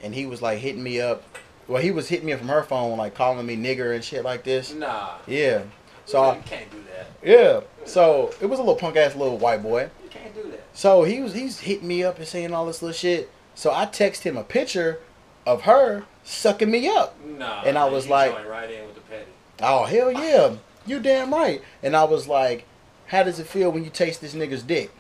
[0.03, 1.23] and he was like hitting me up.
[1.69, 4.45] Well, he was hitting me from her phone, like calling me nigger and shit like
[4.45, 4.73] this.
[4.73, 5.15] Nah.
[5.27, 5.63] Yeah.
[6.05, 7.07] So I, you can't do that.
[7.29, 7.61] yeah.
[7.85, 9.91] So it was a little punk ass little white boy.
[10.05, 10.63] You can't do that.
[10.73, 13.31] So he was he's hitting me up and saying all this little shit.
[13.55, 15.01] So I text him a picture
[15.47, 17.17] of her sucking me up.
[17.25, 17.63] Nah.
[17.63, 19.31] And I man, was like- right in with the petty.
[19.61, 20.57] Oh hell yeah,
[20.87, 21.63] you damn right.
[21.83, 22.67] And I was like,
[23.07, 24.91] how does it feel when you taste this nigga's dick?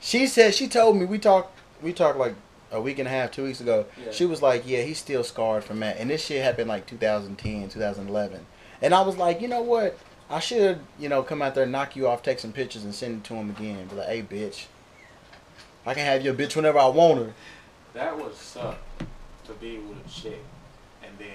[0.00, 2.34] She said she told me we talked we talked like
[2.70, 3.86] a week and a half, two weeks ago.
[4.04, 4.12] Yeah.
[4.12, 5.96] She was like, yeah, he's still scarred from that.
[5.98, 8.46] And this shit happened like 2010, 2011.
[8.82, 9.98] And I was like, you know what?
[10.30, 13.18] I should, you know, come out there, knock you off, take some pictures, and send
[13.18, 13.86] it to him again.
[13.86, 14.66] Be like, hey, bitch,
[15.86, 17.32] I can have your bitch whenever I want her.
[17.94, 18.78] That would suck
[19.46, 20.38] to be with a chick
[21.02, 21.28] and then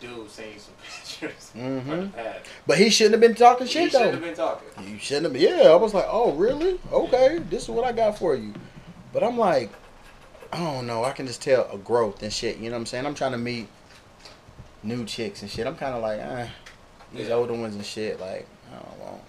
[0.00, 2.14] the dude seeing some pictures Mhm.
[2.14, 2.46] past.
[2.66, 4.12] But he shouldn't have been talking shit He though.
[4.12, 4.68] have been talking.
[4.88, 5.32] You shouldn't have.
[5.32, 5.42] Been.
[5.42, 6.78] Yeah, I was like, oh really?
[6.92, 8.54] Okay, this is what I got for you.
[9.12, 9.70] But I'm like,
[10.52, 11.04] I don't know.
[11.04, 12.56] I can just tell a growth and shit.
[12.58, 13.06] You know what I'm saying?
[13.06, 13.68] I'm trying to meet
[14.82, 15.66] new chicks and shit.
[15.66, 16.48] I'm kind of like, ah,
[17.12, 17.34] these Yeah.
[17.34, 18.18] older ones and shit.
[18.20, 19.20] Like, I don't want.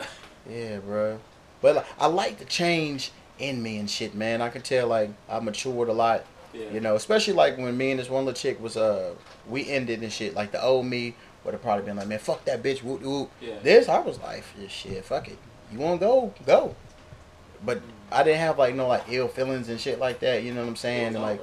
[0.50, 1.20] Yeah, bro.
[1.60, 4.40] But like, I like the change in me and shit, man.
[4.40, 6.24] I can tell like I matured a lot.
[6.54, 6.70] Yeah.
[6.72, 9.14] You know, especially like when me and this one little chick was uh
[9.48, 10.34] we ended and shit.
[10.34, 11.14] Like the old me
[11.44, 13.30] would have probably been like, man, fuck that bitch, whoop whoop.
[13.42, 13.58] Yeah.
[13.62, 15.38] This I was like, yeah, shit, fuck it.
[15.70, 16.74] You want to go, go.
[17.64, 20.42] But I didn't have like no like ill feelings and shit like that.
[20.42, 21.14] You know what I'm saying?
[21.14, 21.40] And like.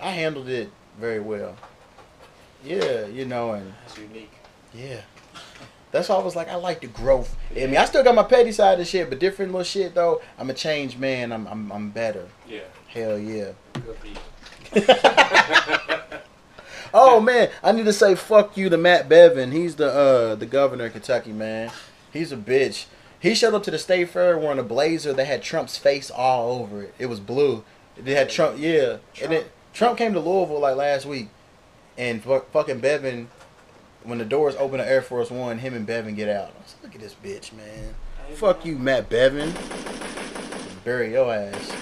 [0.00, 0.68] I handled it
[0.98, 1.54] very well.
[2.64, 4.32] Yeah, you know, and That's unique.
[4.74, 5.02] yeah.
[5.92, 7.36] That's why I was like, I like the growth.
[7.52, 10.20] I mean, I still got my petty side of shit, but different little shit though.
[10.38, 11.30] I'm a changed man.
[11.32, 12.26] I'm I'm I'm better.
[12.48, 12.62] Yeah.
[12.88, 13.52] Hell yeah.
[14.72, 14.98] Good.
[16.94, 19.50] Oh man, I need to say fuck you to Matt Bevin.
[19.50, 21.70] He's the uh the governor of Kentucky, man.
[22.12, 22.84] He's a bitch.
[23.22, 26.60] He showed up to the state fair wearing a blazer that had Trump's face all
[26.60, 26.94] over it.
[26.98, 27.62] It was blue.
[27.96, 28.96] It had Trump, yeah.
[29.22, 31.28] And it, Trump came to Louisville like last week,
[31.96, 33.28] and fu- fucking Bevin,
[34.02, 36.48] when the doors open to Air Force One, him and Bevin get out.
[36.48, 37.94] I was like, look at this bitch, man.
[38.34, 39.52] Fuck you, Matt Bevin.
[40.82, 41.72] Bury your ass.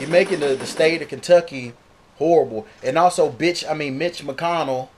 [0.00, 1.74] You're making the, the state of Kentucky
[2.16, 2.66] horrible.
[2.82, 4.88] And also, bitch, I mean, Mitch McConnell.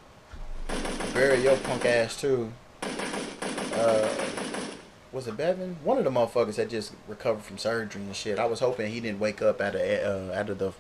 [1.12, 2.50] Bury your punk ass, too.
[3.74, 4.08] Uh,
[5.16, 5.76] was it Bevin?
[5.82, 8.38] One of the motherfuckers that just recovered from surgery and shit.
[8.38, 10.72] I was hoping he didn't wake up out of, uh, out of the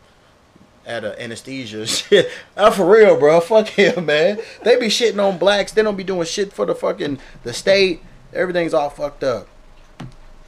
[0.86, 2.30] out of anesthesia and shit.
[2.56, 3.40] Uh, for real, bro.
[3.40, 4.38] Fuck him, man.
[4.62, 5.72] They be shitting on blacks.
[5.72, 8.02] They don't be doing shit for the fucking the state.
[8.32, 9.48] Everything's all fucked up.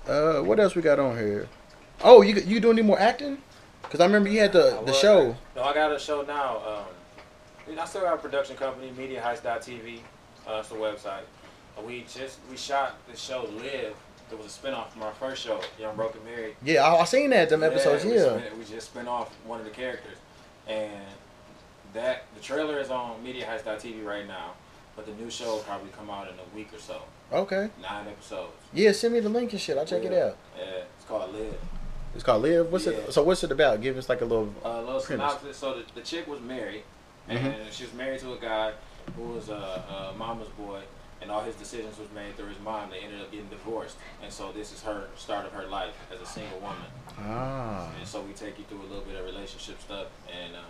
[0.06, 1.48] Uh, what else we got on here?
[2.04, 3.38] Oh, you you doing any more acting?
[3.84, 5.34] Cause I remember you had the I the show.
[5.56, 6.84] No, I got a show now.
[7.68, 10.00] Um, I still got a production company, MediaHeist.tv.
[10.46, 11.22] Uh, that's the website.
[11.78, 13.94] Uh, we just we shot the show Live.
[14.30, 16.54] It was a spinoff from our first show, Young Broken Married.
[16.62, 18.04] Yeah, I, I seen that them episodes.
[18.04, 18.38] we, Yeah.
[18.38, 20.18] spin- we just spin off one of the characters,
[20.66, 20.90] and
[21.94, 24.50] that the trailer is on MediaHeist.tv right now,
[24.96, 27.00] but the new show will probably come out in a week or so.
[27.32, 27.70] Okay.
[27.80, 28.52] Nine episodes.
[28.74, 29.78] Yeah, send me the link and shit.
[29.78, 30.36] I'll check it out.
[30.58, 30.64] Yeah,
[30.96, 31.54] it's called Live.
[32.14, 32.70] It's called Live.
[32.70, 32.92] What's Yeah.
[32.92, 33.12] it?
[33.14, 33.80] So what's it about?
[33.80, 34.52] Give us like a little.
[34.62, 35.06] A little Premise.
[35.06, 35.56] synopsis.
[35.56, 36.82] So the, the chick was married,
[37.28, 37.70] and Mm-hmm.
[37.70, 38.72] she was married to a guy
[39.16, 40.80] who was a, a mama's boy,
[41.20, 42.90] and all his decisions was made through his mom.
[42.90, 46.20] They ended up getting divorced, and so this is her start of her life as
[46.20, 46.76] a single woman.
[47.18, 47.90] Ah.
[47.98, 50.60] And so we take you through a little bit of relationship stuff, and uh,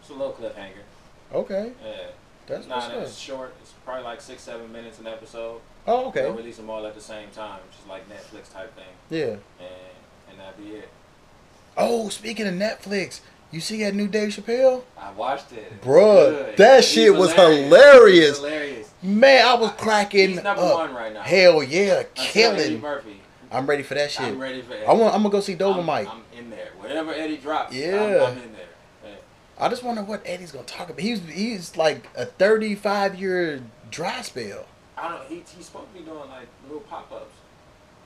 [0.00, 0.84] it's a little cliffhanger.
[1.32, 1.72] Okay.
[1.84, 2.06] Yeah,
[2.46, 3.54] That's not as short.
[3.60, 5.60] It's probably like six, seven minutes an episode.
[5.86, 6.22] Oh, okay.
[6.22, 9.36] They'll release them all at the same time, just like Netflix type thing, Yeah.
[9.58, 9.70] and
[10.30, 10.88] and that'd be it.
[11.76, 13.20] Oh, speaking of Netflix,
[13.56, 14.82] you see that new Dave Chappelle?
[14.98, 15.80] I watched it.
[15.82, 18.36] Bruh, that He's shit was He's hilarious.
[18.38, 18.92] hilarious.
[19.02, 20.74] Man, I was cracking He's number up.
[20.74, 21.22] one right now.
[21.22, 22.80] Hell yeah, Eddie killing.
[22.80, 23.20] Murphy.
[23.50, 24.26] I'm ready for that shit.
[24.26, 24.86] I'm ready for Eddie.
[24.86, 25.14] I want.
[25.14, 26.08] I'm gonna go see I'm, Dolomite.
[26.08, 26.68] I'm in there.
[26.78, 28.26] Whatever Eddie drops, Yeah.
[28.28, 28.62] I'm, I'm in there.
[29.58, 31.00] I just wonder what Eddie's gonna talk about.
[31.00, 34.66] He's he's like a 35 year dry spell.
[34.98, 35.26] I don't.
[35.28, 37.34] He, he's supposed to be doing like little pop ups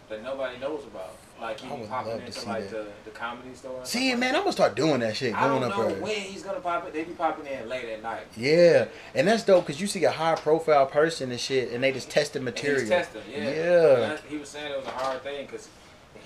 [0.09, 1.16] that nobody knows about.
[1.40, 2.70] Like he I would popping love to into see like that.
[3.04, 3.80] the, the comedy store.
[3.84, 5.34] See, man, I'm gonna start doing that shit.
[5.34, 6.02] I Going don't up know there.
[6.02, 6.92] when he's gonna pop it.
[6.92, 8.26] They be popping in late at night.
[8.36, 11.92] Yeah, and that's dope because you see a high profile person and shit, and they
[11.92, 12.80] just tested And material.
[12.80, 13.38] he's testing, yeah.
[13.50, 14.10] Yeah.
[14.12, 15.68] And he was saying it was a hard thing because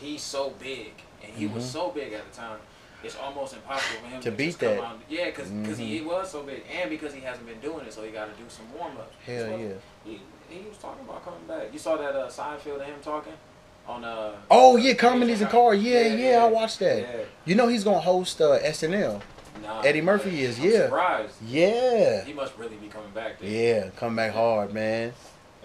[0.00, 0.92] he's so big,
[1.22, 1.68] and he was Mhm.
[1.72, 2.58] so big at the time.
[3.04, 4.80] It's almost impossible for him To to, beat that.
[4.82, 4.98] out.
[5.10, 6.06] Yeah, because because he Mhm.
[6.06, 8.48] was so big, and because he hasn't been doing it, so he got to do
[8.48, 9.14] some warm ups.
[9.26, 9.68] Hell yeah.
[10.04, 11.72] He, he was talking about coming back.
[11.72, 13.34] You saw that uh, Seinfeld and him talking
[13.86, 14.32] on uh.
[14.50, 15.82] Oh yeah, comedies and cars.
[15.82, 17.00] Yeah, yeah, Yeah, I watched that.
[17.00, 17.24] Yeah.
[17.44, 19.20] You know he's gonna host uh, SNL.
[19.62, 20.84] Nah, Eddie Murphy is, I'm yeah.
[20.84, 21.34] Surprised.
[21.46, 23.40] Yeah, He must really be coming back.
[23.40, 23.50] Then.
[23.50, 25.12] yeah, come back hard, man.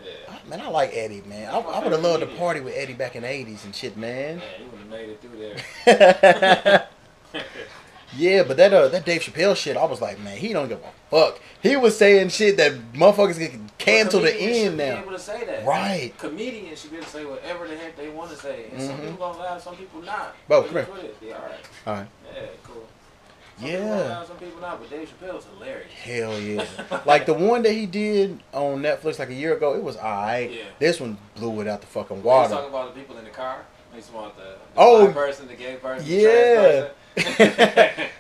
[0.04, 0.12] Yeah.
[0.30, 1.50] Ah, Man, I like Eddie, man.
[1.50, 3.98] I, I would have loved to party with Eddie back in the '80s and shit,
[3.98, 4.38] man.
[4.38, 5.38] Man, he would have made it through
[5.86, 6.88] there.
[8.16, 10.80] yeah, but that uh, that Dave Chappelle shit, I was like, man, he don't give
[10.80, 11.40] a fuck.
[11.62, 15.00] He was saying shit that motherfuckers get canned to the end should Be now.
[15.02, 15.66] able to say that.
[15.66, 16.14] Right.
[16.18, 18.98] Comedians should be able to say whatever the heck they want to say, and some
[18.98, 19.02] Mhm.
[19.12, 20.36] people gonna laugh, some people not.
[20.48, 20.82] Bo, But come here.
[20.82, 21.52] you put it, Yeah, all right.
[21.88, 22.08] All right.
[22.34, 22.84] Yeah, cool.
[23.60, 24.24] Some Yeah.
[24.26, 24.80] some people not.
[24.80, 25.92] But Dave Chappelle's hilarious.
[25.92, 26.66] Hell yeah.
[27.06, 30.50] like the one that he did on Netflix like a year ago, it was alright.
[30.52, 30.64] Yeah.
[30.80, 32.50] This one blew it out the fucking He's water.
[32.54, 33.66] talking about the people in the car.
[33.94, 35.08] He's talking about the, the Oh.
[35.12, 36.88] person, the gay person, the Yeah.
[37.16, 38.06] trans person.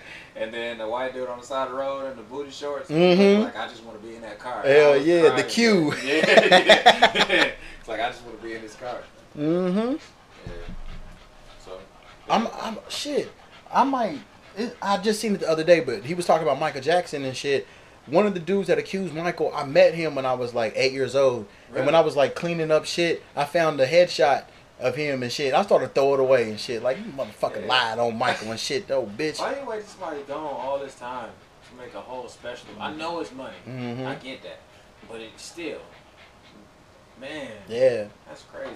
[1.00, 2.90] and then the white dude on the side of the road in the booty shorts.
[2.90, 3.44] Mm-hmm.
[3.44, 4.62] Like I just want to be in that car.
[4.64, 5.94] Hell yeah, the queue.
[6.04, 7.52] Yeah, yeah.
[7.80, 9.02] it's like I just want to be in this car.
[9.38, 9.96] Mm-hmm.
[10.48, 10.54] Yeah.
[11.60, 11.80] So.
[12.30, 13.32] I'm, I'm shit.
[13.72, 14.20] I might.
[14.58, 17.24] It, I just seen it the other day, but he was talking about Michael Jackson
[17.26, 17.68] and shit.
[18.08, 20.94] One of the dudes that accused Michael, I met him when I was like eight
[20.94, 24.46] years old, and when I was like cleaning up shit, I found the headshot
[24.80, 25.53] of him and shit.
[25.53, 26.81] I started to throw it away and shit.
[26.84, 27.68] Like you motherfucking Yeah.
[27.68, 29.39] lied on Michael and shit, though, bitch.
[29.39, 31.30] Why you wait till somebody gone all this time
[31.69, 32.68] to make a whole special?
[32.80, 33.56] I know it's money.
[33.68, 34.06] Mhm.
[34.06, 34.60] I get that.
[35.10, 35.80] But it's still,
[37.19, 38.06] man, Yeah.
[38.27, 38.76] that's crazy.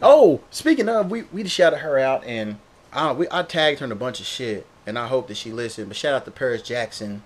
[0.00, 2.58] Oh, speaking of, we we just shouted her out and
[2.92, 5.50] I we I tagged her in a bunch of shit, and I hope that she
[5.52, 5.88] listened.
[5.88, 7.22] But shout out to Paris Jackson.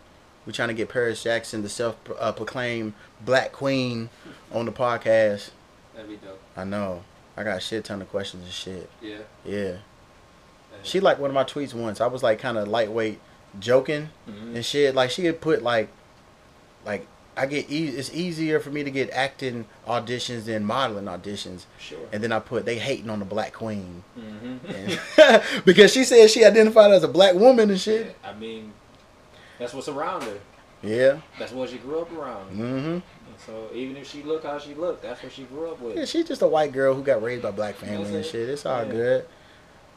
[0.47, 4.09] We're trying to get Paris Jackson, the self-proclaimed Black Queen,
[4.53, 5.51] on the podcast.
[5.95, 6.41] That'd be dope.
[6.57, 7.03] I know.
[7.41, 8.91] I got a shit ton of questions and shit.
[9.01, 9.17] Yeah.
[9.47, 9.77] Yeah.
[10.83, 12.01] She liked one of my tweets once.
[12.01, 13.19] I was like kind of lightweight
[13.59, 14.57] joking Mhm.
[14.57, 14.95] and shit.
[14.95, 15.89] Like she had put like,
[16.85, 17.07] like
[17.37, 21.65] I get e- it's easier for me to get acting auditions than modeling auditions.
[21.79, 21.99] Sure.
[22.13, 24.71] And then I put they hating on the black queen Mm-hmm.
[25.19, 28.17] And- because she said she identified as a black woman and shit.
[28.23, 28.73] I mean,
[29.59, 30.39] that's what's around her.
[30.83, 31.21] Yeah.
[31.39, 32.51] That's what she grew up around.
[32.53, 32.99] Mm-hmm.
[33.47, 35.97] And so even if she look how she looked, that's what she grew up with.
[35.97, 38.31] Yeah, she's just a white girl who got raised by black family and That's it.
[38.33, 38.49] shit.
[38.49, 38.91] It's all Yeah.
[38.91, 39.27] good.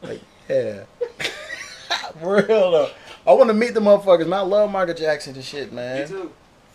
[0.02, 0.84] Like, yeah.
[2.20, 2.90] For real though.
[3.26, 4.40] I want to meet the motherfuckers, man.
[4.40, 6.02] I love Michael Jackson and shit, man.
[6.02, 6.22] Me too.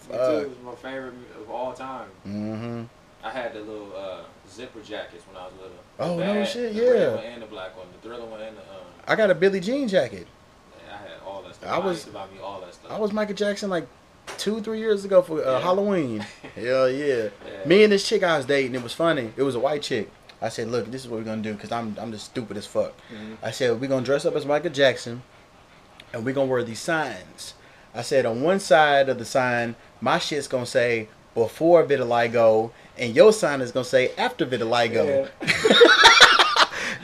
[0.10, 0.52] Me too.
[0.52, 2.08] It's my favorite of all time.
[2.28, 2.84] Mm-hmm.
[3.24, 5.78] I had the little uh, zipper jackets when I was little.
[6.00, 7.16] Oh, The no bad- shit, the red yeah.
[7.16, 8.62] one and the black one, the thriller one and the.
[8.62, 8.68] Um,
[9.08, 10.26] I got a Billie Jean jacket.
[10.92, 11.70] I had all that stuff.
[11.72, 12.92] I was- used to buy me all that stuff.
[12.92, 13.88] I was Michael Jackson like
[14.38, 15.60] two, three years ago for uh, Yeah.
[15.62, 16.20] Halloween.
[16.56, 17.06] Hell yeah.
[17.26, 17.30] Yeah.
[17.66, 19.34] Me and this chick I was dating, it was funny.
[19.36, 20.10] It was a white chick.
[20.42, 22.66] I said, look, this is what we're gonna do because I'm I'm just stupid as
[22.66, 22.94] fuck.
[23.14, 23.38] Mhm.
[23.44, 25.22] I said we're gonna dress up as Michael Jackson,
[26.14, 27.56] and we're gonna wear these signs.
[27.94, 33.16] I said on one side of the sign, my shit's gonna say before vitiligo, and
[33.16, 35.30] your sign is gonna say after vitiligo.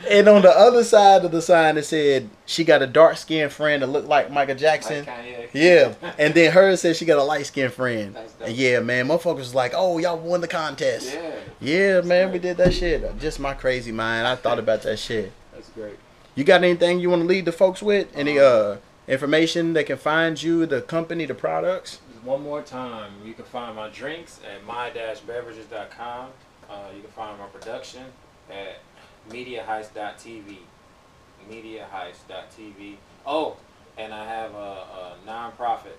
[0.08, 3.52] And on the other side of the sign, it said she got a dark skinned
[3.52, 5.04] friend that looked like Michael Jackson.
[5.04, 8.16] Like Yeah, and then hers said she got a light skinned friend.
[8.40, 11.32] And yeah, man, motherfuckers was like, "Oh, y'all won the contest." Yeah.
[11.60, 13.18] Yeah, man, we did that shit.
[13.18, 14.26] Just my crazy mind.
[14.26, 15.32] I thought about that shit.
[15.52, 15.98] That's great.
[16.34, 18.08] You got anything you want to lead the folks with?
[18.14, 18.76] Any uh
[19.08, 22.00] information they can find you, the company, the products?
[22.22, 26.30] One more time, you can find my drinks at my-beverages.com.
[26.68, 28.02] Uh, you can find my production
[28.50, 28.80] at
[29.30, 30.58] mediaheist.tv.
[31.50, 32.96] mediaheist.tv.
[33.26, 33.56] Oh,
[33.98, 35.96] and I have a, a nonprofit,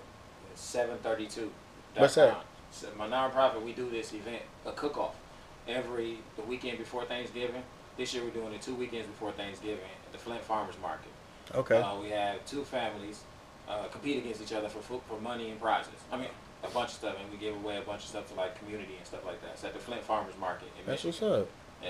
[0.54, 1.50] 732.
[1.96, 2.44] What's that?
[2.70, 5.14] So my nonprofit, we do this event, a cook-off,
[5.66, 7.62] every the weekend before Thanksgiving.
[7.96, 11.10] This year we're doing it two weekends before Thanksgiving at the Flint Farmers Market.
[11.54, 11.78] Okay.
[11.78, 13.22] Uh, we have two families
[13.68, 15.92] uh, compete against each other for food, for money and prizes.
[16.12, 16.28] I mean,
[16.62, 18.94] a bunch of stuff, and we give away a bunch of stuff to like community
[18.96, 19.50] and stuff like that.
[19.54, 21.42] It's at the Flint Farmers Market in That's what's Michigan.
[21.42, 21.48] up.
[21.82, 21.88] Yeah,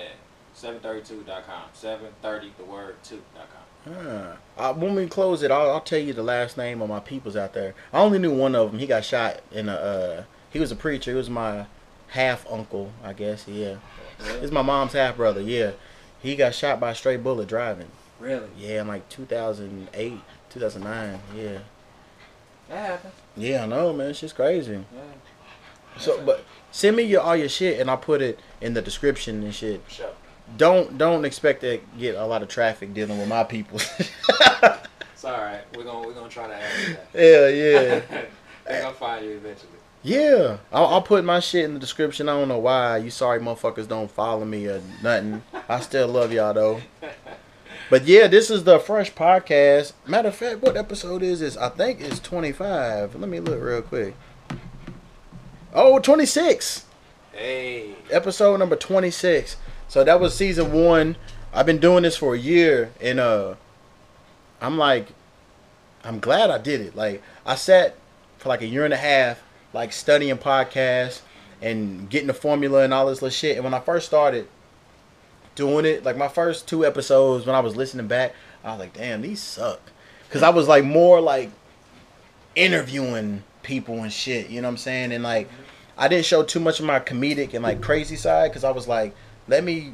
[0.55, 1.63] 732.com.
[1.73, 3.95] 730 the word 2.com.
[3.95, 4.37] Ah.
[4.57, 7.35] Uh, when we close it, I'll, I'll tell you the last name of my peoples
[7.35, 7.75] out there.
[7.93, 8.79] I only knew one of them.
[8.79, 9.73] He got shot in a.
[9.73, 11.11] Uh, he was a preacher.
[11.11, 11.65] He was my
[12.09, 13.47] half uncle, I guess.
[13.47, 13.75] Yeah,
[14.41, 15.41] he's my mom's half brother.
[15.41, 15.71] Yeah,
[16.21, 17.87] he got shot by a stray bullet driving.
[18.19, 18.49] Really?
[18.57, 20.19] Yeah, in like 2008,
[20.49, 21.19] 2009.
[21.35, 21.59] Yeah.
[22.67, 23.13] That happened.
[23.37, 24.09] Yeah, I know, man.
[24.09, 24.73] It's just crazy.
[24.93, 25.01] Yeah.
[25.97, 29.43] So, but send me your all your shit, and I'll put it in the description
[29.43, 29.81] and shit.
[29.87, 30.11] Sure.
[30.57, 33.79] Don't don't expect to get a lot of traffic dealing with my people.
[35.19, 35.59] It's all right.
[35.75, 37.09] We're gonna we're gonna try to add that.
[37.13, 38.25] yeah, yeah.
[38.65, 39.73] They're gonna find you eventually.
[40.01, 42.29] Yeah, I'll, I'll put my shit in the description.
[42.29, 45.43] I don't know why you sorry motherfuckers don't follow me or nothing.
[45.67, 46.81] I still love y'all though.
[47.89, 49.93] But yeah, this is the Freshhh Podcast.
[50.05, 51.57] Matter of fact, what episode is this?
[51.57, 53.15] I think it's 25.
[53.15, 54.13] Let me look real quick.
[55.73, 56.85] Oh, 26.
[57.33, 57.95] Hey.
[58.11, 59.55] Episode number 26.
[59.89, 61.17] So that was season one.
[61.51, 63.55] I've been doing this for a year and uh
[64.61, 65.07] I'm like
[66.03, 66.95] I'm glad I did it.
[66.95, 67.95] Like I sat
[68.37, 69.43] for like a year and a half
[69.73, 71.21] like studying podcasts
[71.59, 73.55] and getting the formula and all this little shit.
[73.55, 74.47] And when I first started
[75.55, 78.93] doing it, like my first two episodes when I was listening back, I was like,
[78.93, 79.81] damn, these suck.
[80.29, 81.49] Cause I was like more like
[82.55, 85.11] interviewing people and shit, you know what I'm saying?
[85.13, 85.49] And like
[85.97, 88.87] I didn't show too much of my comedic and like crazy side because I was
[88.87, 89.15] like,
[89.49, 89.93] let me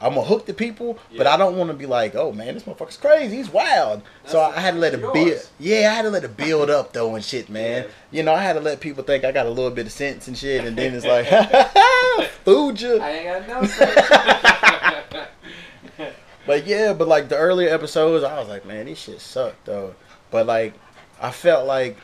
[0.00, 2.64] I'm gonna hook the people, but I don't want to be like, oh man, this
[2.64, 4.02] motherfucker's crazy, he's wild.
[4.26, 5.48] so That's- I had to let it build.
[5.58, 7.84] Yeah, I had to let it build up though and shit, man.
[7.84, 7.88] Yeah.
[8.10, 10.28] You know, I had to let people think I got a little bit of sense
[10.28, 11.26] and shit, and then it's like,
[12.44, 12.98] fooled you.
[13.00, 15.28] I ain't got no sense.
[16.46, 19.94] But yeah, but like the earlier episodes, I was like, man, this shit sucked though.
[20.30, 20.74] But like,
[21.20, 21.96] I felt like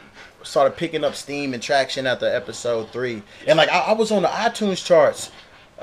[0.42, 4.22] started picking up steam and traction after episode three, and like I, I was on
[4.22, 5.30] the iTunes charts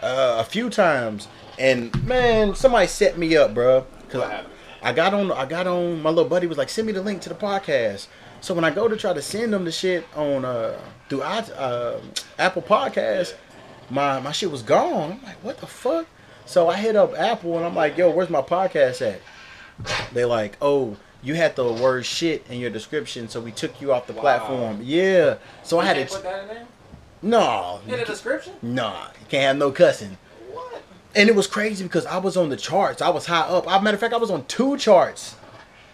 [0.01, 1.27] uh, a few times,
[1.59, 3.85] and man, somebody set me up, bro.
[4.09, 4.45] Cause What?
[4.83, 6.01] I got on, I got on.
[6.01, 8.07] My little buddy was like, send me the link to the podcast.
[8.41, 10.79] So when I go to try to send them the shit on uh
[11.09, 11.99] through I, uh,
[12.37, 13.33] Apple Podcasts,
[13.89, 15.13] my my shit was gone.
[15.13, 16.05] I'm like, what the fuck?
[16.45, 19.19] So I hit up Apple and I'm like, yo, where's my podcast at?
[20.13, 23.91] They like, oh, you had the word shit in your description, so we took you
[23.91, 24.21] off the Wow.
[24.21, 24.79] platform.
[24.83, 25.37] Yeah.
[25.63, 26.67] So I You had can't to.
[27.21, 27.39] Put that in there?
[27.39, 27.79] No.
[27.93, 28.53] In the description?
[28.61, 30.17] Nah, you can't have no cussing.
[30.51, 30.81] What?
[31.15, 33.01] And it was crazy because I was on the charts.
[33.01, 33.67] I was high up.
[33.67, 35.35] I matter of fact, I was on two charts.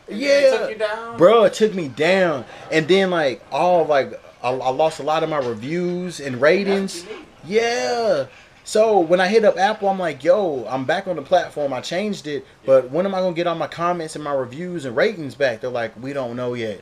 [0.08, 1.18] And Yeah, took you down?
[1.18, 2.46] bro, it took me down.
[2.72, 7.04] And then like all like I, I lost a lot of my reviews and ratings.
[7.04, 7.16] That's what
[7.48, 7.62] you need.
[7.62, 8.26] Yeah.
[8.66, 11.74] So when I hit up Apple, I'm like, yo, I'm back on the platform.
[11.74, 14.86] I changed it, but when am I gonna get all my comments and my reviews
[14.86, 15.60] and ratings back?
[15.62, 16.82] They're like, we don't know yet.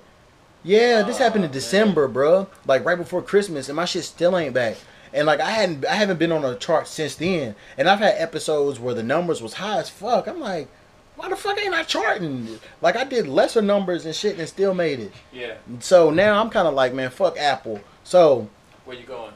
[0.64, 1.52] Yeah, this happened in.
[1.52, 2.48] December, bro.
[2.68, 4.78] Like right before Christmas, and my shit still ain't back.
[5.14, 7.56] And like I hadn't, I haven't been on a chart since then.
[7.78, 10.28] And I've had episodes where the numbers was high as fuck.
[10.28, 10.68] I'm like,
[11.16, 12.60] why the fuck ain't I charting?
[12.82, 15.12] Like I did lesser numbers and shit and still made it.
[15.34, 15.56] Yeah.
[15.80, 17.82] So now I'm kind of like, man, fuck Apple.
[18.04, 18.48] So
[18.86, 19.34] Where you going?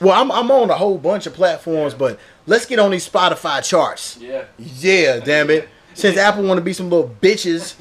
[0.00, 3.66] well, I'm I'm on a whole bunch of platforms, but let's get on these Spotify
[3.66, 4.18] charts.
[4.20, 4.44] Yeah.
[4.58, 5.68] Yeah, damn it.
[5.94, 7.74] Since Apple want to be some little bitches,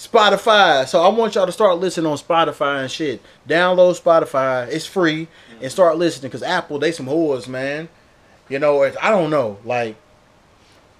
[0.00, 0.86] Spotify.
[0.88, 3.20] So I want y'all to start listening on Spotify and shit.
[3.48, 4.66] Download Spotify.
[4.68, 5.28] It's free
[5.60, 7.88] and start listening because Apple they some whores, man.
[8.48, 9.58] You know, it's- I don't know.
[9.64, 9.96] Like,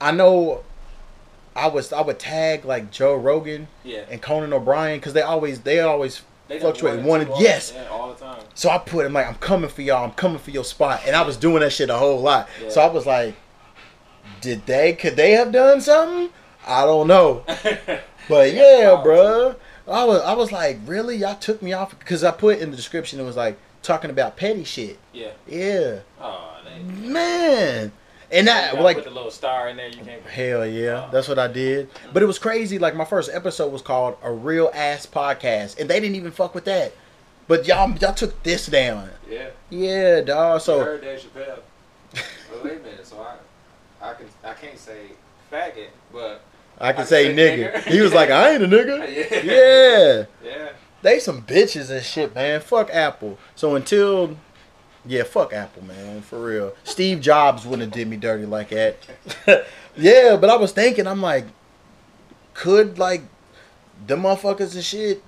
[0.01, 0.64] I know.
[1.56, 4.02] I was I would tag like Joe Rogan Yeah.
[4.09, 7.01] and Conan O'Brien because they always they always They fluctuate.
[7.01, 8.39] One all- yes, Yeah, all the time.
[8.55, 10.05] so I put him like, I'm coming for y'all.
[10.05, 11.01] I'm coming for your spot.
[11.06, 12.48] And I was doing that shit a whole lot.
[12.62, 12.68] Yeah.
[12.68, 13.35] So I was like,
[14.40, 14.93] did they?
[14.93, 16.31] Could they have done something?
[16.66, 17.44] I don't know.
[18.28, 19.56] But yeah, bruh.
[19.88, 21.16] I was I was like, really?
[21.16, 24.36] Y'all took me off because I put in the description it was like talking about
[24.36, 24.98] petty shit.
[25.12, 25.30] Yeah.
[25.48, 26.59] Yeah, Oh,
[26.98, 27.92] man.
[28.32, 29.88] And that like put the little star in there.
[29.88, 30.22] You can't.
[30.26, 31.88] Hell yeah, that's what I did.
[32.12, 32.78] But it was crazy.
[32.78, 36.55] Like my first episode was called "A Real Ass Podcast," and they didn't even fuck
[36.55, 36.92] with that.
[37.48, 39.10] But y'all, y'all took this down.
[39.28, 39.48] Yeah.
[39.70, 40.60] Yeah, dog.
[40.60, 41.59] So So heard Dave Chappelle.
[42.52, 43.06] But wait a minute.
[43.06, 45.06] So I, I can, I can't say
[45.51, 46.42] faggot, but
[46.81, 47.73] I can I say nigga.
[47.74, 47.82] nigger.
[47.85, 49.44] He was like, I ain't a nigga.
[49.44, 50.24] yeah, Yeah.
[50.43, 50.69] yeah.
[51.02, 52.61] They some bitches and shit, man.
[52.61, 53.39] Fuck Apple.
[53.55, 54.36] So until
[55.07, 56.20] yeah, fuck Apple, man.
[56.23, 56.74] For real.
[56.85, 58.98] Steve Jobs wouldn't have did me dirty like that.
[59.97, 61.47] yeah, but I was thinking, I'm like,
[62.55, 63.23] could like
[64.07, 65.23] the motherfuckers and shit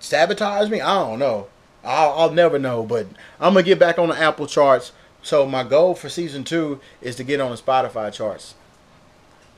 [0.00, 0.80] sabotage me?
[0.80, 1.48] I don't know.
[1.84, 3.06] I'll, I'll never know, but
[3.40, 4.92] I'm gonna get back on the Apple charts.
[5.22, 8.54] So my goal for season two is to get on the Spotify charts.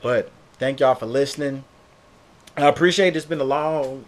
[0.01, 0.29] But
[0.61, 1.63] thank y'all for listening.
[2.55, 4.05] I appreciate it's been a long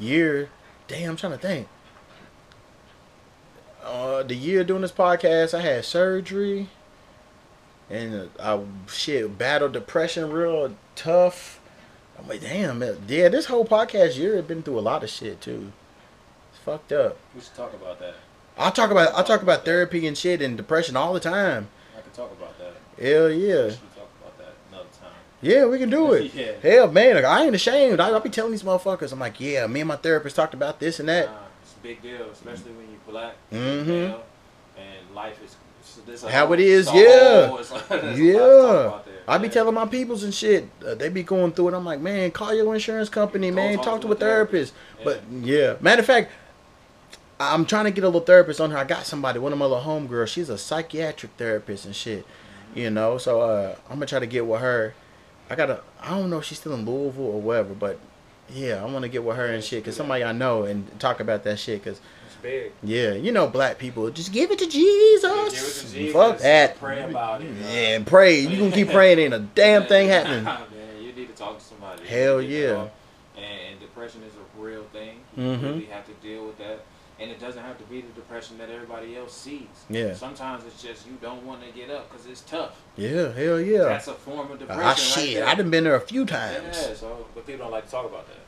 [0.00, 0.50] year.
[0.88, 1.68] Damn, I'm trying to think.
[3.84, 6.68] Uh, the year doing this podcast, I had surgery,
[7.88, 11.60] and uh, I shit battled depression real tough.
[12.18, 12.96] I'm like, damn, man.
[13.06, 15.70] yeah, this whole podcast year has been through a lot of shit too.
[16.50, 17.16] It's fucked up.
[17.32, 18.14] We should talk about that.
[18.58, 21.68] I talk about I talk about therapy and shit and depression all the time.
[21.96, 22.74] I could talk about that.
[23.00, 25.12] Hell yeah, should talk about that another time.
[25.42, 26.32] Yeah, we can do it.
[26.34, 26.52] Yeah.
[26.62, 28.00] Hell man, like, I ain't ashamed.
[28.00, 30.80] I, I be telling these motherfuckers, I'm like, yeah, me and my therapist talked about
[30.80, 31.26] this and that.
[31.26, 33.34] Nah, it's a big deal, especially when you're black.
[33.52, 33.90] Mm-hmm.
[33.90, 34.20] you know,
[34.76, 35.56] And life is
[36.24, 37.46] a How whole- it is, yeah.
[37.48, 39.14] whole- like- there's a lot to Yeah, talk there.
[39.28, 40.68] I be telling my peoples and shit.
[40.84, 41.74] Uh, they be going through it.
[41.74, 43.78] I'm like, man, call your insurance company, Go man.
[43.78, 44.74] Talk, to a therapist.
[44.98, 45.04] Yeah.
[45.04, 46.30] But yeah, matter of fact,
[47.38, 48.78] I'm trying to get a little therapist on her.
[48.78, 50.28] I got somebody, one of my little homegirls.
[50.28, 52.24] She's a psychiatric therapist and shit.
[52.74, 54.94] You know, so uh, I'm gonna try to get with her.
[55.52, 55.80] I gotta.
[56.00, 57.98] I don't know if she's still in Louisville or whatever, but
[58.50, 59.84] yeah, I want to get with her and shit.
[59.84, 61.84] Cause somebody I know and talk about that shit.
[61.84, 62.72] Cause it's big.
[62.82, 65.22] yeah, you know, black people just give it to Yeah, Jesus.
[65.22, 66.78] give it to Jesus, Fuck that.
[66.78, 67.50] Pray about it.
[67.60, 67.66] Yeah,
[67.96, 68.40] and pray.
[68.40, 70.44] You gonna keep praying, ain't a damn thing happening.
[70.44, 70.64] Man,
[71.02, 72.06] you need to talk to somebody.
[72.06, 72.88] Hell You to yeah.
[73.36, 75.16] And, and depression is a real thing.
[75.36, 75.62] You Mhm.
[75.62, 76.80] really have to deal with that.
[77.22, 79.68] And it doesn't have to be the depression that everybody else sees.
[79.88, 80.12] Yeah.
[80.12, 82.82] Sometimes it's just you don't want to get up because it's tough.
[82.96, 83.84] Yeah, hell yeah.
[83.84, 84.82] That's a form of depression.
[84.82, 85.46] Ah, right shit, there.
[85.46, 86.64] I done been there a few times.
[86.76, 88.40] Yeah, so but people don't like to talk about that,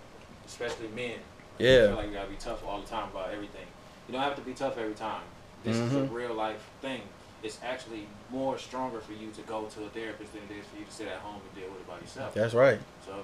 [0.45, 1.19] especially men.
[1.59, 1.87] Yeah.
[1.87, 3.67] feel like you gotta be tough all the time about everything.
[4.09, 5.23] You don't have to be tough every time.
[5.63, 6.13] This is a Mhm.
[6.13, 7.03] real life thing.
[7.45, 10.79] It's actually more stronger for you to go to a therapist than it is for
[10.81, 12.35] you to sit at home and deal with it by yourself.
[12.35, 12.81] That's right.
[13.07, 13.23] So,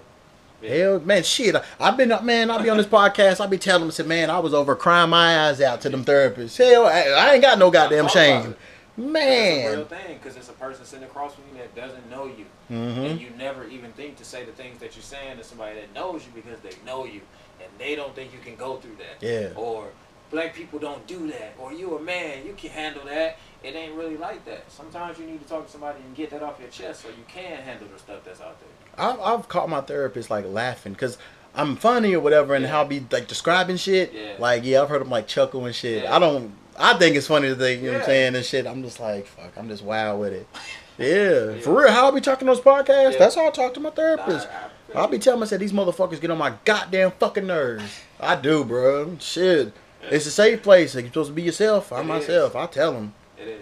[0.62, 0.70] yeah.
[0.70, 1.56] Hell, man, shit.
[1.78, 3.40] I've been, up, man, I'll be on this podcast.
[3.40, 6.04] I'll be telling them, say, man, I was over crying my eyes out to them
[6.04, 6.56] therapists.
[6.56, 8.40] Hell, I, I ain't got no goddamn shame.
[8.52, 8.56] it.
[8.96, 9.84] It's a real Man.
[9.86, 13.20] thing because it's a person sitting across from you that doesn't know you, hmm and
[13.20, 16.22] you never even think to say the things that you're saying to somebody that knows
[16.26, 17.22] you because they know you,
[17.60, 19.26] and they don't think you can go through that.
[19.26, 19.50] Yeah.
[19.54, 19.88] Or
[20.30, 23.38] black people don't do that, or you a man, you can handle that.
[23.62, 24.70] It ain't really like that.
[24.70, 27.24] Sometimes you need to talk to somebody and get that off your chest so you
[27.26, 28.68] can handle the stuff that's out there.
[28.98, 31.18] I've, I've caught my therapist like laughing because
[31.54, 32.70] I'm funny or whatever, and Yeah.
[32.70, 34.12] how I'll be like describing shit.
[34.12, 34.34] Yeah.
[34.38, 36.04] Like, yeah, I've heard him like chuckle and shit.
[36.04, 36.14] Yeah.
[36.14, 36.52] I don't.
[36.78, 38.66] I think it's funny to think, you know what I'm saying, and shit.
[38.66, 40.46] I'm just like, fuck, I'm just wild with it.
[40.98, 41.90] Yeah, for real.
[41.90, 43.18] How I be talking on those podcasts?
[43.18, 44.46] That's how I talk to my therapist.
[44.46, 48.00] I- I I'll be telling myself these motherfuckers get on my goddamn fucking nerves.
[48.18, 49.16] I do, bro.
[49.18, 49.72] Shit,
[50.02, 50.94] it's a safe place.
[50.94, 51.90] Like, you're supposed to be yourself.
[51.90, 52.20] I'm It is.
[52.28, 52.56] myself.
[52.56, 53.14] I tell them.
[53.38, 53.60] It is.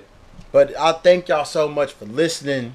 [0.51, 2.75] But I thank y'all so much for listening.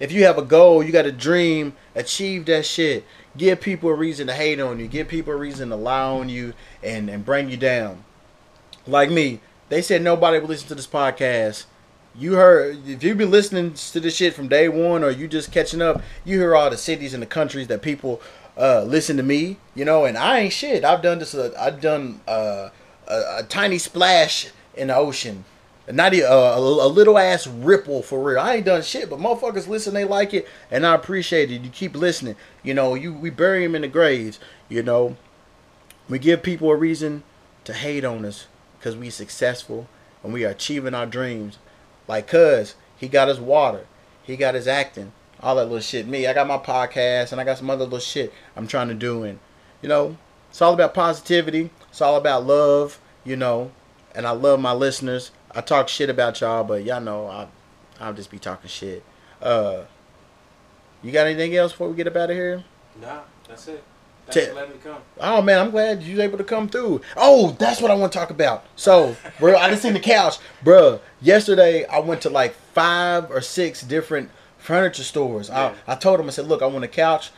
[0.00, 3.04] If you have a goal, you got a dream, achieve that shit.
[3.36, 4.88] Give people a reason to hate on you.
[4.88, 8.02] Give people a reason to lie on you and, and bring you down.
[8.86, 11.66] Like me, they said nobody would listen to this podcast.
[12.18, 15.52] You heard if you've been listening to this shit from day one or you just
[15.52, 18.20] catching up, you hear all the cities and the countries that people
[18.58, 20.84] uh, listen to me, you know, and I ain't shit.
[20.84, 21.34] I've done this.
[21.34, 22.70] Uh, I've done uh,
[23.06, 25.44] a, a tiny splash in the ocean.
[25.92, 28.38] Not even, uh, a, a little ass ripple for real.
[28.38, 31.62] I ain't done shit, but motherfuckers listen, they like it, and I appreciate it.
[31.62, 32.36] You keep listening.
[32.62, 34.38] You know, you we bury them in the graves.
[34.68, 35.16] You know,
[36.08, 37.22] we give people a reason
[37.64, 38.46] to hate on us
[38.78, 39.88] because we successful
[40.22, 41.58] and we are achieving our dreams.
[42.06, 43.86] Like, cuz he got his water,
[44.22, 46.06] he got his acting, all that little shit.
[46.06, 48.94] Me, I got my podcast and I got some other little shit I'm trying to
[48.94, 49.22] do.
[49.22, 49.38] And
[49.82, 50.16] you know,
[50.50, 51.70] it's all about positivity.
[51.88, 53.00] It's all about love.
[53.24, 53.70] You know,
[54.14, 55.30] and I love my listeners.
[55.54, 57.46] I talk shit about y'all, but y'all know I,
[57.98, 59.02] I'll just be talking shit.
[59.42, 59.82] Uh,
[61.02, 62.62] you got anything else before we get up out of here?
[63.00, 63.82] Nah, that's it.
[64.30, 64.98] Te- Thanks for letting me come.
[65.18, 67.00] Oh man, I'm glad you was able to come through.
[67.16, 68.64] Oh, that's what I want to talk about.
[68.76, 71.00] So, bro, I just seen the couch, bro.
[71.20, 75.48] Yesterday, I went to like five or six different furniture stores.
[75.48, 75.74] Yeah.
[75.86, 77.30] I, I told them, I said, look, I want a couch,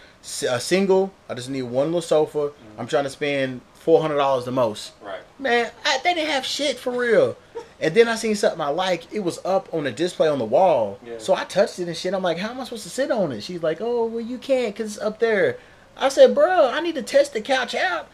[0.46, 1.14] a single.
[1.30, 2.52] I just need one little sofa.
[2.76, 4.92] I'm trying to spend four hundred dollars the most.
[5.00, 5.20] Right.
[5.38, 7.36] Man, I, they didn't have shit for real.
[7.82, 9.12] And then I seen something I like.
[9.12, 10.98] It was up on a display on the wall.
[11.04, 11.18] Yeah.
[11.18, 12.14] So I touched it and shit.
[12.14, 13.42] I'm like, how am I supposed to sit on it?
[13.42, 15.58] She's like, oh, well, you can't because it's up there.
[15.96, 18.08] I said, bro, I need to test the couch out.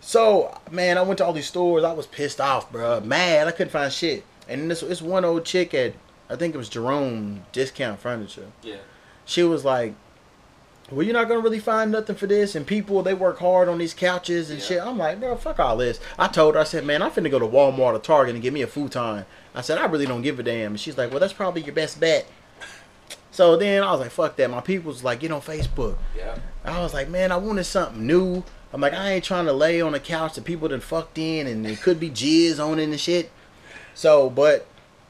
[0.00, 1.82] So, man, I went to all these stores.
[1.82, 3.00] I was pissed off, bro.
[3.00, 3.48] Mad.
[3.48, 4.24] I couldn't find shit.
[4.48, 5.94] And this, this one old chick at,
[6.28, 8.76] I think it was Jerome Discount Furniture Yeah.
[9.24, 9.94] she was like,
[10.90, 13.78] "Well, you're not gonna really find nothing for this." And people they work hard on
[13.78, 14.64] these couches and Yeah.
[14.66, 14.82] shit.
[14.82, 16.00] I'm like, bro, fuck all this.
[16.18, 18.52] I told her, I said, man, I'm finna go to Walmart or Target and get
[18.52, 19.24] me a futon.
[19.54, 20.72] I said, I really don't give a damn.
[20.72, 22.26] And she's like, well, that's probably your best bet.
[23.32, 24.50] So then I was like, fuck that.
[24.50, 25.96] My people was like, get on Facebook.
[26.16, 26.36] Yeah.
[26.64, 28.42] I was like, man, I wanted something new.
[28.72, 31.46] I'm like, I ain't trying to lay on a couch that people done fucked in
[31.46, 33.30] and it could be jizz on it and shit.
[33.94, 34.66] So, but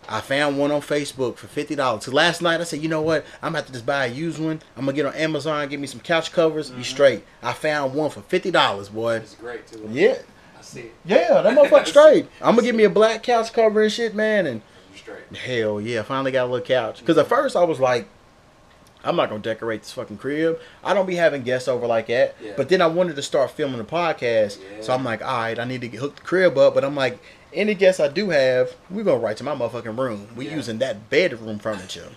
[0.08, 2.04] I found one on Facebook for fifty dollars.
[2.04, 3.24] So last night I said, you know what?
[3.42, 4.60] I'm about to just buy a used one.
[4.76, 6.82] I'm gonna get on Amazon, get me some couch covers, be mm-hmm.
[6.82, 7.24] straight.
[7.42, 9.16] I found one for fifty dollars, boy.
[9.16, 9.88] It's great too.
[9.90, 10.18] Yeah,
[10.58, 10.94] I see it.
[11.04, 12.26] yeah, that motherfucker straight.
[12.40, 14.46] I'm gonna get me a black couch cover and shit, man.
[14.46, 14.62] And
[14.96, 15.36] straight.
[15.36, 17.04] hell yeah, I finally got a little couch.
[17.04, 18.08] Cause at first I was like,
[19.04, 20.58] I'm not gonna decorate this fucking crib.
[20.84, 22.36] I don't be having guests over like that.
[22.42, 22.52] Yeah.
[22.56, 25.64] But then I wanted to start filming the podcast, so I'm like, all right, I
[25.64, 26.74] need to get hook the crib up.
[26.74, 27.18] But I'm like,
[27.52, 30.28] any guests I do have, we're gonna write to my motherfucking room.
[30.36, 30.56] We Yeah.
[30.56, 32.08] using that bedroom furniture.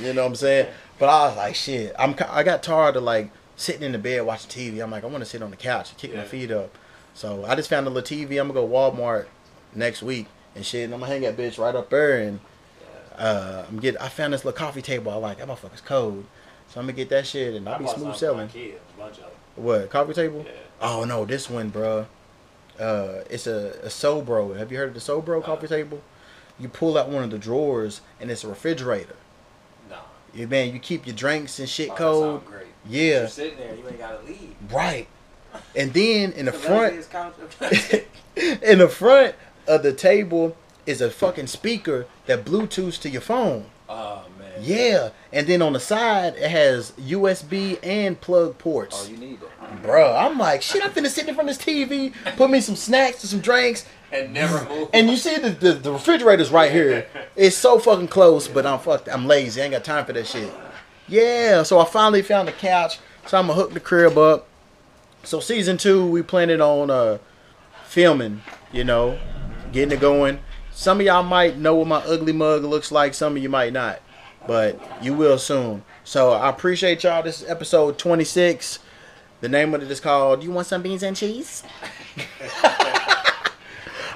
[0.00, 0.68] you know what I'm saying?
[0.98, 4.22] But I was like, shit, I'm I got tired of like sitting in the bed
[4.22, 4.82] watching TV.
[4.82, 6.76] I'm like, I want to sit on the couch and kick my feet up.
[7.14, 8.38] So I just found a little TV.
[8.40, 9.26] I'm gonna go Walmart
[9.74, 10.84] next week and shit.
[10.84, 12.40] And I'm gonna hang that bitch right up there and
[13.16, 14.00] uh, I'm get.
[14.00, 15.38] I found this little coffee table I like.
[15.38, 16.24] That motherfucker's cold.
[16.68, 18.48] So I'm gonna get that shit and I'll be smooth some for my selling.
[18.48, 19.30] kids, a bunch of them.
[19.64, 20.44] What coffee table?
[20.46, 20.52] Yeah.
[20.82, 22.06] Oh no, this one, bruh.
[22.78, 24.56] Uh, it's a, a Sobro.
[24.56, 26.02] Have you heard of the Sobro coffee table?
[26.58, 29.16] You pull out one of the drawers and it's a refrigerator.
[29.90, 29.96] No.
[30.34, 32.42] Yeah, man, you keep your drinks and shit Oh, cold.
[32.88, 34.54] Yeah, You're sitting there, you ain't gotta leave.
[34.70, 35.06] right.
[35.74, 38.02] And then in the front, that's his
[38.42, 38.62] couch.
[38.62, 39.34] in the front
[39.66, 43.66] of the table is a fucking speaker that Bluetooths to your phone.
[43.88, 44.52] Oh man.
[44.60, 49.06] Yeah, and then on the side it has USB and plug ports.
[49.06, 49.50] oh, you need that.
[49.82, 52.76] Bro, I'm like, shit, I'm finna sit in front of this TV, put me some
[52.76, 54.88] snacks and some drinks, And never move.
[54.92, 57.06] and you see the, the, the refrigerator's right here.
[57.34, 59.08] It's so fucking close, but I'm fucked.
[59.08, 59.60] I'm lazy.
[59.60, 60.52] I ain't got time for that shit.
[61.08, 64.48] Yeah, so I finally found the couch, so I'm gonna hook the crib up.
[65.22, 67.18] So season two, we planning on uh
[67.84, 69.18] filming, you know,
[69.72, 70.40] getting it going.
[70.72, 73.14] Some of y'all might know what my ugly mug looks like.
[73.14, 74.00] Some of you might not,
[74.46, 75.84] but you will soon.
[76.04, 77.22] So I appreciate y'all.
[77.22, 78.80] This is episode 26.
[79.40, 81.62] The name of it is called "You Want Some Beans and Cheese."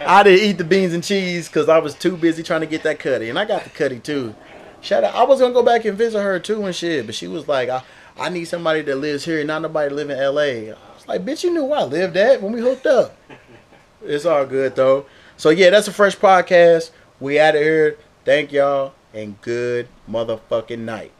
[0.06, 2.82] I didn't eat the beans and cheese because I was too busy trying to get
[2.84, 4.34] that cutty, and I got the cutty too.
[4.80, 5.14] Shout out!
[5.14, 7.68] I was gonna go back and visit her too and shit, but she was like,
[7.68, 7.82] "I,
[8.18, 11.44] I need somebody that lives here, not nobody live in L.A." I was like, "Bitch,
[11.44, 13.14] you knew where I lived at when we hooked up."
[14.02, 15.04] it's all good though.
[15.36, 16.92] So yeah, that's a Freshhh podcast.
[17.18, 17.98] We out of here.
[18.24, 21.12] Thank y'all and good motherfucking night.